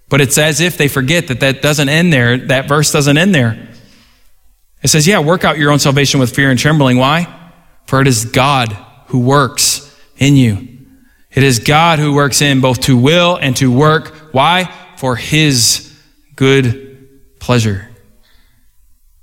But 0.10 0.22
it's 0.22 0.38
as 0.38 0.60
if 0.60 0.78
they 0.78 0.88
forget 0.88 1.28
that 1.28 1.40
that 1.42 1.62
doesn't 1.62 1.90
end 1.90 2.12
there. 2.12 2.38
That 2.38 2.68
verse 2.68 2.92
doesn't 2.92 3.18
end 3.18 3.34
there. 3.34 3.70
It 4.84 4.90
says, 4.90 5.08
yeah, 5.08 5.20
work 5.20 5.46
out 5.46 5.58
your 5.58 5.72
own 5.72 5.80
salvation 5.80 6.20
with 6.20 6.36
fear 6.36 6.52
and 6.52 6.60
trembling. 6.60 6.98
Why? 6.98 7.34
For 7.86 8.02
it 8.02 8.08
is 8.08 8.26
God 8.26 8.74
who 9.08 9.20
works 9.20 9.98
in 10.18 10.36
you. 10.36 10.68
It 11.32 11.44
is 11.44 11.60
God 11.60 12.00
who 12.00 12.14
works 12.14 12.42
in 12.42 12.62
both 12.62 12.82
to 12.82 12.98
will 12.98 13.38
and 13.38 13.56
to 13.58 13.72
work. 13.72 14.34
Why? 14.34 14.72
For 14.98 15.16
his 15.16 15.98
good 16.36 17.10
pleasure. 17.40 17.90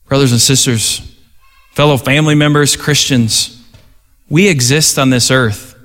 Brothers 0.08 0.32
and 0.32 0.40
sisters, 0.40 1.16
fellow 1.72 1.96
family 1.96 2.34
members, 2.34 2.74
Christians, 2.74 3.62
we 4.28 4.48
exist 4.48 4.98
on 4.98 5.11
this 5.11 5.30
earth 5.30 5.76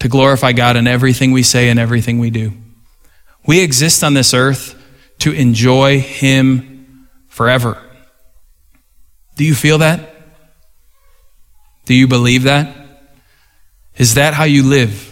to 0.00 0.08
glorify 0.08 0.52
God 0.52 0.76
in 0.76 0.86
everything 0.86 1.32
we 1.32 1.42
say 1.42 1.68
and 1.68 1.78
everything 1.78 2.18
we 2.18 2.30
do. 2.30 2.52
We 3.46 3.60
exist 3.62 4.02
on 4.02 4.14
this 4.14 4.34
earth 4.34 4.80
to 5.20 5.32
enjoy 5.32 6.00
Him 6.00 7.08
forever. 7.28 7.80
Do 9.36 9.44
you 9.44 9.54
feel 9.54 9.78
that? 9.78 10.10
Do 11.84 11.94
you 11.94 12.08
believe 12.08 12.44
that? 12.44 12.74
Is 13.96 14.14
that 14.14 14.34
how 14.34 14.44
you 14.44 14.62
live? 14.62 15.10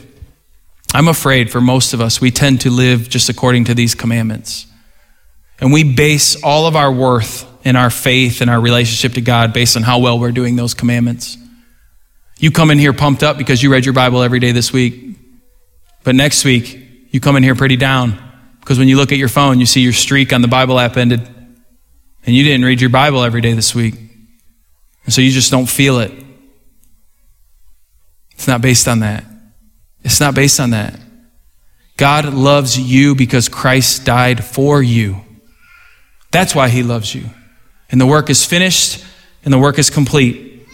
I'm 0.95 1.09
afraid 1.09 1.51
for 1.51 1.61
most 1.61 1.95
of 1.95 2.01
us, 2.01 2.20
we 2.20 2.31
tend 2.31 2.62
to 2.62 2.70
live 2.70 3.09
just 3.09 3.29
according 3.29 3.64
to 3.64 3.75
these 3.75 3.95
commandments. 3.95 4.66
And 5.61 5.73
we 5.73 5.85
base 5.85 6.43
all 6.43 6.66
of 6.66 6.77
our 6.77 6.93
worth 6.93 7.47
and 7.64 7.77
our 7.77 7.91
faith 7.91 8.41
and 8.41 8.51
our 8.51 8.61
relationship 8.61 9.14
to 9.14 9.20
God 9.20 9.53
based 9.53 9.77
on 9.77 9.83
how 9.83 10.01
well 10.01 10.18
we're 10.18 10.33
doing 10.33 10.57
those 10.57 10.75
commandments. 10.75 11.39
You 12.39 12.51
come 12.51 12.70
in 12.70 12.79
here 12.79 12.93
pumped 12.93 13.23
up 13.23 13.39
because 13.39 13.62
you 13.62 13.70
read 13.70 13.85
your 13.85 13.95
Bible 13.95 14.23
every 14.23 14.41
day 14.41 14.53
this 14.53 14.73
week. 14.73 15.16
But 16.03 16.16
next 16.16 16.45
week, 16.45 17.07
you 17.11 17.20
come 17.20 17.37
in 17.37 17.43
here 17.43 17.55
pretty 17.55 17.77
down 17.77 18.18
because 18.61 18.79
when 18.79 18.89
you 18.89 18.97
look 18.97 19.12
at 19.12 19.18
your 19.18 19.29
phone, 19.29 19.61
you 19.61 19.66
see 19.66 19.81
your 19.81 19.93
streak 19.93 20.33
on 20.33 20.43
the 20.43 20.49
Bible 20.49 20.79
app 20.79 20.97
ended 20.97 21.20
and 22.27 22.35
you 22.35 22.43
didn't 22.43 22.64
read 22.64 22.81
your 22.81 22.91
Bible 22.91 23.23
every 23.23 23.41
day 23.41 23.53
this 23.53 23.75
week. 23.75 23.95
And 25.05 25.12
so 25.12 25.20
you 25.20 25.30
just 25.30 25.50
don't 25.50 25.68
feel 25.68 25.98
it. 25.98 26.12
It's 28.32 28.46
not 28.46 28.61
based 28.62 28.88
on 28.88 29.00
that. 29.00 29.24
It's 30.03 30.20
not 30.20 30.34
based 30.34 30.61
on 30.61 30.70
that. 30.70 30.98
God 31.96 32.32
loves 32.32 32.78
you 32.78 33.14
because 33.14 33.48
Christ 33.48 34.05
died 34.05 34.44
for 34.44 34.82
you. 34.82 35.20
That's 36.30 36.55
why 36.55 36.68
he 36.68 36.82
loves 36.82 37.14
you. 37.14 37.26
And 37.90 38.00
the 38.00 38.07
work 38.07 38.30
is 38.30 38.44
finished 38.44 39.05
and 39.44 39.53
the 39.53 39.59
work 39.59 39.78
is 39.78 39.90
complete. 39.90 40.66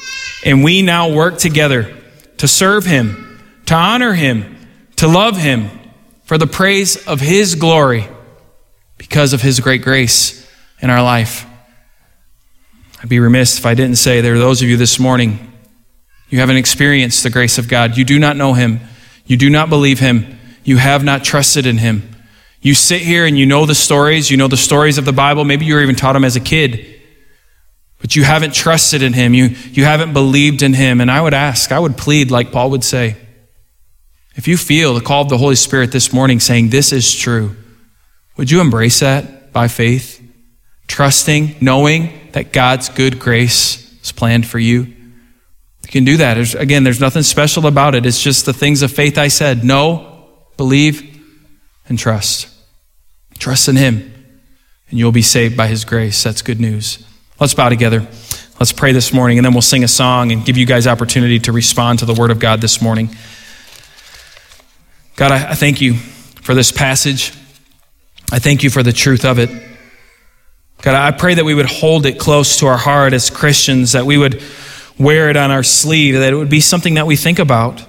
And 0.45 0.62
we 0.62 0.83
now 0.83 1.12
work 1.12 1.39
together 1.39 1.95
to 2.39 2.49
serve 2.49 2.85
him, 2.85 3.41
to 3.66 3.74
honor 3.74 4.14
him, 4.14 4.57
to 4.97 5.09
love 5.09 5.37
him 5.37 5.68
for 6.24 6.39
the 6.39 6.47
praise 6.47 6.97
of 7.07 7.20
his 7.20 7.55
glory 7.57 8.07
because 8.97 9.33
of 9.33 9.43
his 9.43 9.61
great 9.61 9.83
grace 9.83 10.49
in 10.81 10.91
our 10.91 11.03
life. 11.03 11.48
I'd 13.03 13.09
be 13.09 13.21
remiss 13.21 13.59
if 13.59 13.67
I 13.67 13.75
didn't 13.75 13.97
say 13.97 14.21
there 14.21 14.35
are 14.35 14.39
those 14.39 14.63
of 14.63 14.69
you 14.69 14.77
this 14.77 14.99
morning, 14.99 15.53
you 16.29 16.41
haven't 16.41 16.57
experienced 16.57 17.23
the 17.23 17.31
grace 17.31 17.59
of 17.59 17.69
God. 17.69 17.97
You 17.97 18.05
do 18.05 18.19
not 18.19 18.37
know 18.37 18.55
him. 18.55 18.81
You 19.27 19.37
do 19.37 19.49
not 19.49 19.69
believe 19.69 20.01
him 20.01 20.39
you 20.69 20.77
have 20.77 21.03
not 21.03 21.25
trusted 21.25 21.65
in 21.65 21.79
him. 21.79 22.15
You 22.61 22.75
sit 22.75 23.01
here 23.01 23.25
and 23.25 23.39
you 23.39 23.47
know 23.47 23.65
the 23.65 23.75
stories, 23.75 24.31
you 24.31 24.37
know 24.37 24.49
the 24.49 24.57
stories 24.59 24.99
of 24.99 25.07
the 25.07 25.15
Bible. 25.15 25.43
Maybe 25.43 25.65
you 25.65 25.75
were 25.75 25.81
even 25.81 25.97
taught 25.97 26.13
them 26.13 26.27
as 26.27 26.37
a 26.37 26.41
kid, 26.41 27.01
but 28.01 28.15
you 28.15 28.23
haven't 28.23 28.53
trusted 28.53 29.03
in 29.03 29.15
him. 29.15 29.33
You, 29.33 29.47
you 29.73 29.85
haven't 29.85 30.13
believed 30.13 30.61
in 30.61 30.75
him. 30.75 31.01
And 31.01 31.11
I 31.11 31.23
would 31.23 31.33
ask, 31.33 31.73
I 31.73 31.79
would 31.79 31.97
plead, 31.97 32.31
like 32.31 32.53
Paul 32.53 32.71
would 32.73 32.85
say, 32.85 33.17
if 34.35 34.47
you 34.47 34.59
feel 34.59 34.93
the 34.93 35.01
call 35.01 35.23
of 35.23 35.31
the 35.31 35.39
Holy 35.39 35.57
Spirit 35.57 35.91
this 35.91 36.13
morning 36.13 36.39
saying, 36.39 36.69
This 36.69 36.93
is 36.93 37.15
true, 37.15 37.57
would 38.37 38.51
you 38.51 38.61
embrace 38.61 39.01
that 39.01 39.55
by 39.55 39.69
faith? 39.69 40.23
Trusting, 40.87 41.57
knowing 41.63 42.28
that 42.39 42.53
God's 42.53 42.89
good 42.89 43.18
grace 43.18 44.01
is 44.01 44.12
planned 44.12 44.47
for 44.47 44.61
you. 44.61 44.82
You 44.82 45.89
can 45.89 46.05
do 46.05 46.18
that. 46.18 46.34
There's, 46.34 46.55
again, 46.55 46.84
there's 46.84 47.01
nothing 47.01 47.24
special 47.24 47.66
about 47.66 47.97
it. 47.97 48.07
It's 48.07 48.22
just 48.22 48.47
the 48.47 48.53
things 48.53 48.82
of 48.82 48.93
faith 48.93 49.18
I 49.18 49.26
said. 49.26 49.64
No, 49.64 50.28
believe, 50.57 51.20
and 51.89 51.99
trust. 51.99 52.49
Trust 53.41 53.68
in 53.68 53.74
Him, 53.74 54.14
and 54.89 54.99
you'll 55.01 55.11
be 55.11 55.20
saved 55.20 55.57
by 55.57 55.66
His 55.66 55.84
grace. 55.84 56.22
That's 56.22 56.41
good 56.41 56.61
news. 56.61 57.05
Let's 57.41 57.55
bow 57.55 57.70
together. 57.70 58.07
Let's 58.61 58.72
pray 58.72 58.93
this 58.93 59.12
morning, 59.12 59.39
and 59.39 59.45
then 59.45 59.53
we'll 59.53 59.61
sing 59.61 59.82
a 59.82 59.89
song 59.89 60.30
and 60.30 60.45
give 60.45 60.57
you 60.57 60.64
guys 60.64 60.86
opportunity 60.86 61.41
to 61.41 61.51
respond 61.51 61.99
to 62.01 62.05
the 62.05 62.14
Word 62.14 62.30
of 62.30 62.39
God 62.39 62.61
this 62.61 62.80
morning. 62.80 63.11
God, 65.16 65.32
I, 65.32 65.55
thank 65.55 65.80
you 65.80 65.95
for 65.95 66.55
this 66.55 66.70
passage. 66.70 67.32
I 68.30 68.39
thank 68.39 68.62
you 68.62 68.70
for 68.70 68.84
the 68.84 68.93
truth 68.93 69.24
of 69.24 69.41
it. 69.41 69.68
God, 70.83 70.95
I 70.95 71.16
pray 71.16 71.35
that 71.35 71.45
we 71.45 71.55
would 71.55 71.66
hold 71.66 72.07
it 72.07 72.18
close 72.18 72.59
to 72.59 72.66
our 72.66 72.76
heart 72.76 73.12
as 73.12 73.31
Christians, 73.31 73.93
that 73.93 74.07
we 74.07 74.16
would 74.16 74.43
wear 74.99 75.29
it 75.29 75.37
on 75.37 75.51
our 75.51 75.62
sleeve, 75.62 76.14
that 76.14 76.33
it 76.33 76.37
would 76.37 76.51
be 76.51 76.61
something 76.61 76.95
that 76.95 77.07
we 77.07 77.16
think 77.16 77.39
about. 77.39 77.85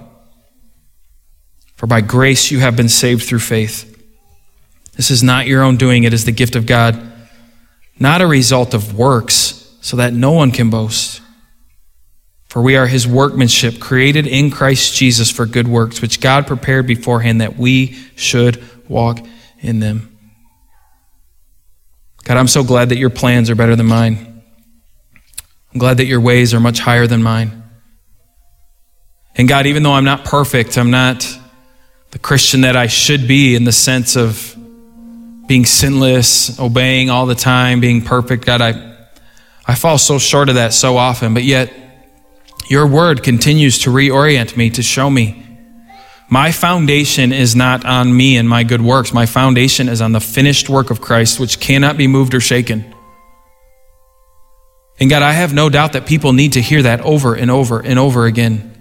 For 1.75 1.87
by 1.87 2.01
grace 2.01 2.51
you 2.51 2.59
have 2.59 2.75
been 2.75 2.89
saved 2.89 3.23
through 3.23 3.39
faith. 3.39 3.85
This 4.95 5.11
is 5.11 5.23
not 5.23 5.47
your 5.47 5.63
own 5.63 5.77
doing, 5.77 6.03
it 6.03 6.13
is 6.13 6.25
the 6.25 6.31
gift 6.31 6.55
of 6.55 6.65
God, 6.65 7.11
not 7.99 8.21
a 8.21 8.27
result 8.27 8.73
of 8.73 8.97
works, 8.97 9.77
so 9.81 9.97
that 9.97 10.13
no 10.13 10.31
one 10.31 10.51
can 10.51 10.69
boast. 10.69 11.21
For 12.49 12.61
we 12.61 12.75
are 12.75 12.87
his 12.87 13.07
workmanship, 13.07 13.79
created 13.79 14.25
in 14.25 14.49
Christ 14.49 14.95
Jesus 14.95 15.29
for 15.29 15.45
good 15.45 15.67
works, 15.67 16.01
which 16.01 16.19
God 16.19 16.47
prepared 16.47 16.87
beforehand 16.87 17.41
that 17.41 17.57
we 17.57 17.93
should 18.15 18.61
walk 18.89 19.19
in 19.59 19.79
them. 19.79 20.09
God, 22.24 22.38
I'm 22.38 22.47
so 22.47 22.63
glad 22.63 22.89
that 22.89 22.97
your 22.97 23.09
plans 23.09 23.49
are 23.49 23.55
better 23.55 23.76
than 23.76 23.88
mine. 23.88 24.43
I'm 25.74 25.80
glad 25.80 25.97
that 25.97 26.05
your 26.05 26.22
ways 26.22 26.53
are 26.53 26.59
much 26.59 26.80
higher 26.80 27.07
than 27.07 27.22
mine. 27.22 27.63
And 29.36 29.47
God, 29.47 29.65
even 29.67 29.84
though 29.84 29.93
I'm 29.93 30.05
not 30.05 30.26
perfect, 30.26 30.78
I'm 30.78 30.91
not 30.91 31.26
the 32.11 32.20
Christian 32.20 32.61
that 32.61 32.76
I 32.76 32.88
should 32.88 33.28
be 33.28 33.55
in 33.55 33.63
the 33.63 33.72
sense 33.72 34.15
of 34.15 34.55
being 35.47 35.65
sinless, 35.65 36.59
obeying 36.59 37.09
all 37.09 37.26
the 37.26 37.36
time, 37.36 37.80
being 37.80 38.01
perfect. 38.01 38.45
God, 38.45 38.61
I, 38.61 38.97
I 39.67 39.76
fall 39.76 39.97
so 39.97 40.20
short 40.20 40.49
of 40.49 40.55
that 40.55 40.74
so 40.74 40.97
often, 40.97 41.34
but 41.34 41.43
yet 41.43 41.74
your 42.67 42.86
word 42.86 43.24
continues 43.24 43.80
to 43.80 43.89
reorient 43.89 44.55
me, 44.55 44.70
to 44.72 44.84
show 44.84 45.09
me. 45.09 45.48
My 46.30 46.51
foundation 46.51 47.34
is 47.34 47.55
not 47.55 47.86
on 47.86 48.15
me 48.15 48.38
and 48.38 48.47
my 48.47 48.63
good 48.63 48.82
works. 48.82 49.11
My 49.11 49.25
foundation 49.25 49.89
is 49.89 49.99
on 49.99 50.11
the 50.11 50.19
finished 50.19 50.69
work 50.69 50.91
of 50.91 51.01
Christ, 51.01 51.39
which 51.39 51.59
cannot 51.59 51.97
be 51.97 52.07
moved 52.07 52.36
or 52.36 52.39
shaken. 52.39 52.93
And 54.99 55.09
God, 55.09 55.23
I 55.23 55.32
have 55.32 55.53
no 55.53 55.69
doubt 55.69 55.93
that 55.93 56.05
people 56.05 56.34
need 56.34 56.53
to 56.53 56.61
hear 56.61 56.84
that 56.84 57.01
over 57.01 57.34
and 57.34 57.49
over 57.49 57.80
and 57.80 57.97
over 57.97 58.25
again. 58.25 58.75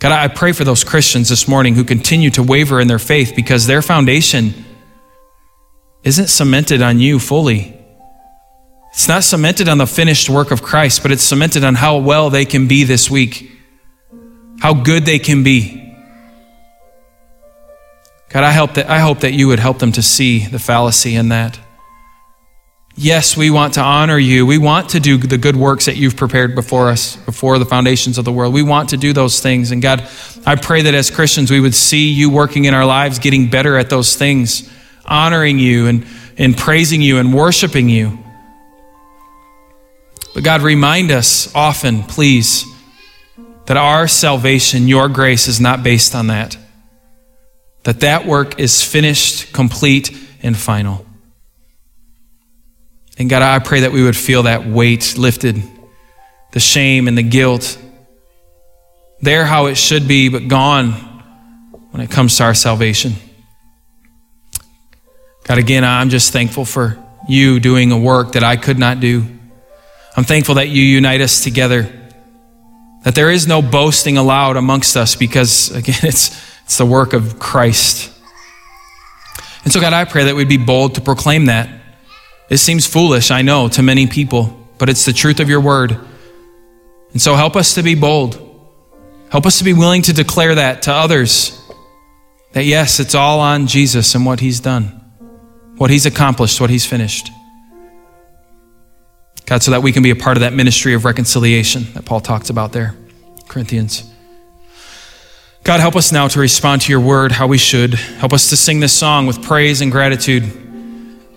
God, 0.00 0.12
I 0.12 0.28
pray 0.28 0.52
for 0.52 0.64
those 0.64 0.84
Christians 0.84 1.30
this 1.30 1.48
morning 1.48 1.74
who 1.74 1.82
continue 1.82 2.30
to 2.30 2.42
waver 2.42 2.78
in 2.78 2.88
their 2.88 2.98
faith 2.98 3.32
because 3.34 3.66
their 3.66 3.80
foundation 3.80 4.52
isn't 6.04 6.28
cemented 6.28 6.82
on 6.82 6.98
you 6.98 7.18
fully. 7.18 7.74
It's 8.92 9.08
not 9.08 9.24
cemented 9.24 9.68
on 9.68 9.78
the 9.78 9.86
finished 9.86 10.28
work 10.28 10.50
of 10.50 10.62
Christ, 10.62 11.02
but 11.02 11.10
it's 11.10 11.22
cemented 11.22 11.64
on 11.64 11.74
how 11.74 11.98
well 11.98 12.28
they 12.28 12.44
can 12.44 12.68
be 12.68 12.84
this 12.84 13.10
week, 13.10 13.50
how 14.60 14.74
good 14.74 15.04
they 15.06 15.18
can 15.18 15.42
be. 15.42 15.87
God, 18.30 18.44
I 18.44 18.52
hope 18.52 18.74
that, 18.74 18.90
I 18.90 18.98
hope 18.98 19.20
that 19.20 19.32
you 19.32 19.48
would 19.48 19.58
help 19.58 19.78
them 19.78 19.92
to 19.92 20.02
see 20.02 20.46
the 20.46 20.58
fallacy 20.58 21.14
in 21.14 21.30
that. 21.30 21.58
Yes, 23.00 23.36
we 23.36 23.48
want 23.48 23.74
to 23.74 23.80
honor 23.80 24.18
you. 24.18 24.44
We 24.44 24.58
want 24.58 24.90
to 24.90 25.00
do 25.00 25.16
the 25.18 25.38
good 25.38 25.54
works 25.54 25.86
that 25.86 25.96
you've 25.96 26.16
prepared 26.16 26.56
before 26.56 26.90
us, 26.90 27.14
before 27.14 27.58
the 27.60 27.64
foundations 27.64 28.18
of 28.18 28.24
the 28.24 28.32
world. 28.32 28.52
We 28.52 28.64
want 28.64 28.88
to 28.88 28.96
do 28.96 29.12
those 29.12 29.40
things. 29.40 29.70
And 29.70 29.80
God, 29.80 30.08
I 30.44 30.56
pray 30.56 30.82
that 30.82 30.94
as 30.94 31.08
Christians, 31.08 31.50
we 31.50 31.60
would 31.60 31.76
see 31.76 32.08
you 32.08 32.28
working 32.28 32.64
in 32.64 32.74
our 32.74 32.84
lives, 32.84 33.20
getting 33.20 33.48
better 33.48 33.76
at 33.76 33.88
those 33.88 34.16
things, 34.16 34.68
honoring 35.06 35.60
you 35.60 35.86
and, 35.86 36.04
and 36.36 36.56
praising 36.56 37.00
you 37.00 37.18
and 37.18 37.32
worshiping 37.32 37.88
you. 37.88 38.18
But 40.34 40.42
God, 40.42 40.62
remind 40.62 41.12
us 41.12 41.54
often, 41.54 42.02
please, 42.02 42.64
that 43.66 43.76
our 43.76 44.08
salvation, 44.08 44.88
your 44.88 45.08
grace, 45.08 45.46
is 45.46 45.60
not 45.60 45.84
based 45.84 46.16
on 46.16 46.26
that. 46.26 46.58
That 47.88 48.00
that 48.00 48.26
work 48.26 48.60
is 48.60 48.84
finished, 48.84 49.54
complete, 49.54 50.14
and 50.42 50.54
final. 50.54 51.06
And 53.16 53.30
God, 53.30 53.40
I 53.40 53.60
pray 53.60 53.80
that 53.80 53.92
we 53.92 54.02
would 54.02 54.14
feel 54.14 54.42
that 54.42 54.66
weight 54.66 55.16
lifted, 55.16 55.62
the 56.52 56.60
shame 56.60 57.08
and 57.08 57.16
the 57.16 57.22
guilt. 57.22 57.78
There, 59.22 59.46
how 59.46 59.68
it 59.68 59.76
should 59.76 60.06
be, 60.06 60.28
but 60.28 60.48
gone 60.48 60.92
when 61.90 62.02
it 62.02 62.10
comes 62.10 62.36
to 62.36 62.44
our 62.44 62.52
salvation. 62.52 63.14
God, 65.44 65.56
again, 65.56 65.82
I'm 65.82 66.10
just 66.10 66.30
thankful 66.30 66.66
for 66.66 67.02
you 67.26 67.58
doing 67.58 67.90
a 67.90 67.98
work 67.98 68.32
that 68.32 68.44
I 68.44 68.58
could 68.58 68.78
not 68.78 69.00
do. 69.00 69.24
I'm 70.14 70.24
thankful 70.24 70.56
that 70.56 70.68
you 70.68 70.82
unite 70.82 71.22
us 71.22 71.42
together, 71.42 71.90
that 73.04 73.14
there 73.14 73.30
is 73.30 73.46
no 73.46 73.62
boasting 73.62 74.18
allowed 74.18 74.58
amongst 74.58 74.94
us 74.94 75.16
because, 75.16 75.70
again, 75.74 76.00
it's, 76.02 76.47
it's 76.68 76.76
the 76.76 76.84
work 76.84 77.14
of 77.14 77.38
Christ. 77.38 78.12
And 79.64 79.72
so, 79.72 79.80
God, 79.80 79.94
I 79.94 80.04
pray 80.04 80.24
that 80.24 80.36
we'd 80.36 80.50
be 80.50 80.58
bold 80.58 80.96
to 80.96 81.00
proclaim 81.00 81.46
that 81.46 81.70
it 82.50 82.58
seems 82.58 82.86
foolish, 82.86 83.30
I 83.30 83.40
know, 83.40 83.68
to 83.68 83.82
many 83.82 84.06
people, 84.06 84.68
but 84.76 84.90
it's 84.90 85.06
the 85.06 85.14
truth 85.14 85.40
of 85.40 85.48
your 85.48 85.62
word. 85.62 85.98
And 87.12 87.22
so 87.22 87.34
help 87.34 87.56
us 87.56 87.74
to 87.76 87.82
be 87.82 87.94
bold. 87.94 88.34
Help 89.30 89.46
us 89.46 89.56
to 89.58 89.64
be 89.64 89.72
willing 89.72 90.02
to 90.02 90.12
declare 90.12 90.56
that 90.56 90.82
to 90.82 90.92
others 90.92 91.58
that 92.52 92.64
yes, 92.64 93.00
it's 93.00 93.14
all 93.14 93.40
on 93.40 93.66
Jesus 93.66 94.14
and 94.14 94.26
what 94.26 94.40
he's 94.40 94.60
done, 94.60 94.84
what 95.78 95.88
he's 95.88 96.04
accomplished, 96.04 96.60
what 96.60 96.68
he's 96.68 96.84
finished. 96.84 97.30
God, 99.46 99.62
so 99.62 99.70
that 99.70 99.82
we 99.82 99.92
can 99.92 100.02
be 100.02 100.10
a 100.10 100.16
part 100.16 100.36
of 100.36 100.42
that 100.42 100.52
ministry 100.52 100.92
of 100.92 101.06
reconciliation 101.06 101.86
that 101.94 102.04
Paul 102.04 102.20
talks 102.20 102.50
about 102.50 102.72
there, 102.72 102.94
Corinthians. 103.48 104.04
God, 105.64 105.80
help 105.80 105.96
us 105.96 106.12
now 106.12 106.28
to 106.28 106.40
respond 106.40 106.82
to 106.82 106.92
your 106.92 107.00
word 107.00 107.32
how 107.32 107.46
we 107.46 107.58
should. 107.58 107.94
Help 107.94 108.32
us 108.32 108.48
to 108.50 108.56
sing 108.56 108.80
this 108.80 108.92
song 108.92 109.26
with 109.26 109.42
praise 109.42 109.80
and 109.80 109.92
gratitude. 109.92 110.44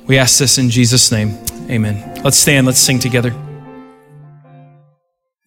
We 0.07 0.17
ask 0.17 0.39
this 0.39 0.57
in 0.57 0.69
Jesus' 0.69 1.11
name. 1.11 1.37
Amen. 1.69 2.21
Let's 2.23 2.37
stand, 2.37 2.65
let's 2.65 2.79
sing 2.79 2.99
together. 2.99 3.33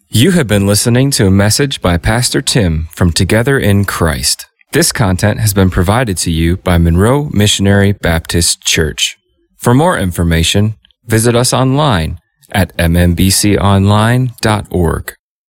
You 0.08 0.30
have 0.32 0.46
been 0.46 0.66
listening 0.66 1.10
to 1.12 1.26
a 1.26 1.30
message 1.30 1.82
by 1.82 1.98
Pastor 1.98 2.40
Tim 2.40 2.88
from 2.92 3.10
Together 3.10 3.58
in 3.58 3.84
Christ. 3.84 4.46
This 4.72 4.92
content 4.92 5.40
has 5.40 5.52
been 5.52 5.70
provided 5.70 6.16
to 6.18 6.30
you 6.30 6.56
by 6.56 6.78
Monroe 6.78 7.30
Missionary 7.32 7.92
Baptist 7.92 8.62
Church. 8.62 9.16
For 9.56 9.74
more 9.74 9.98
information, 9.98 10.74
visit 11.06 11.34
us 11.34 11.52
online 11.52 12.20
at 12.52 12.76
mmbconline.org. 12.76 15.14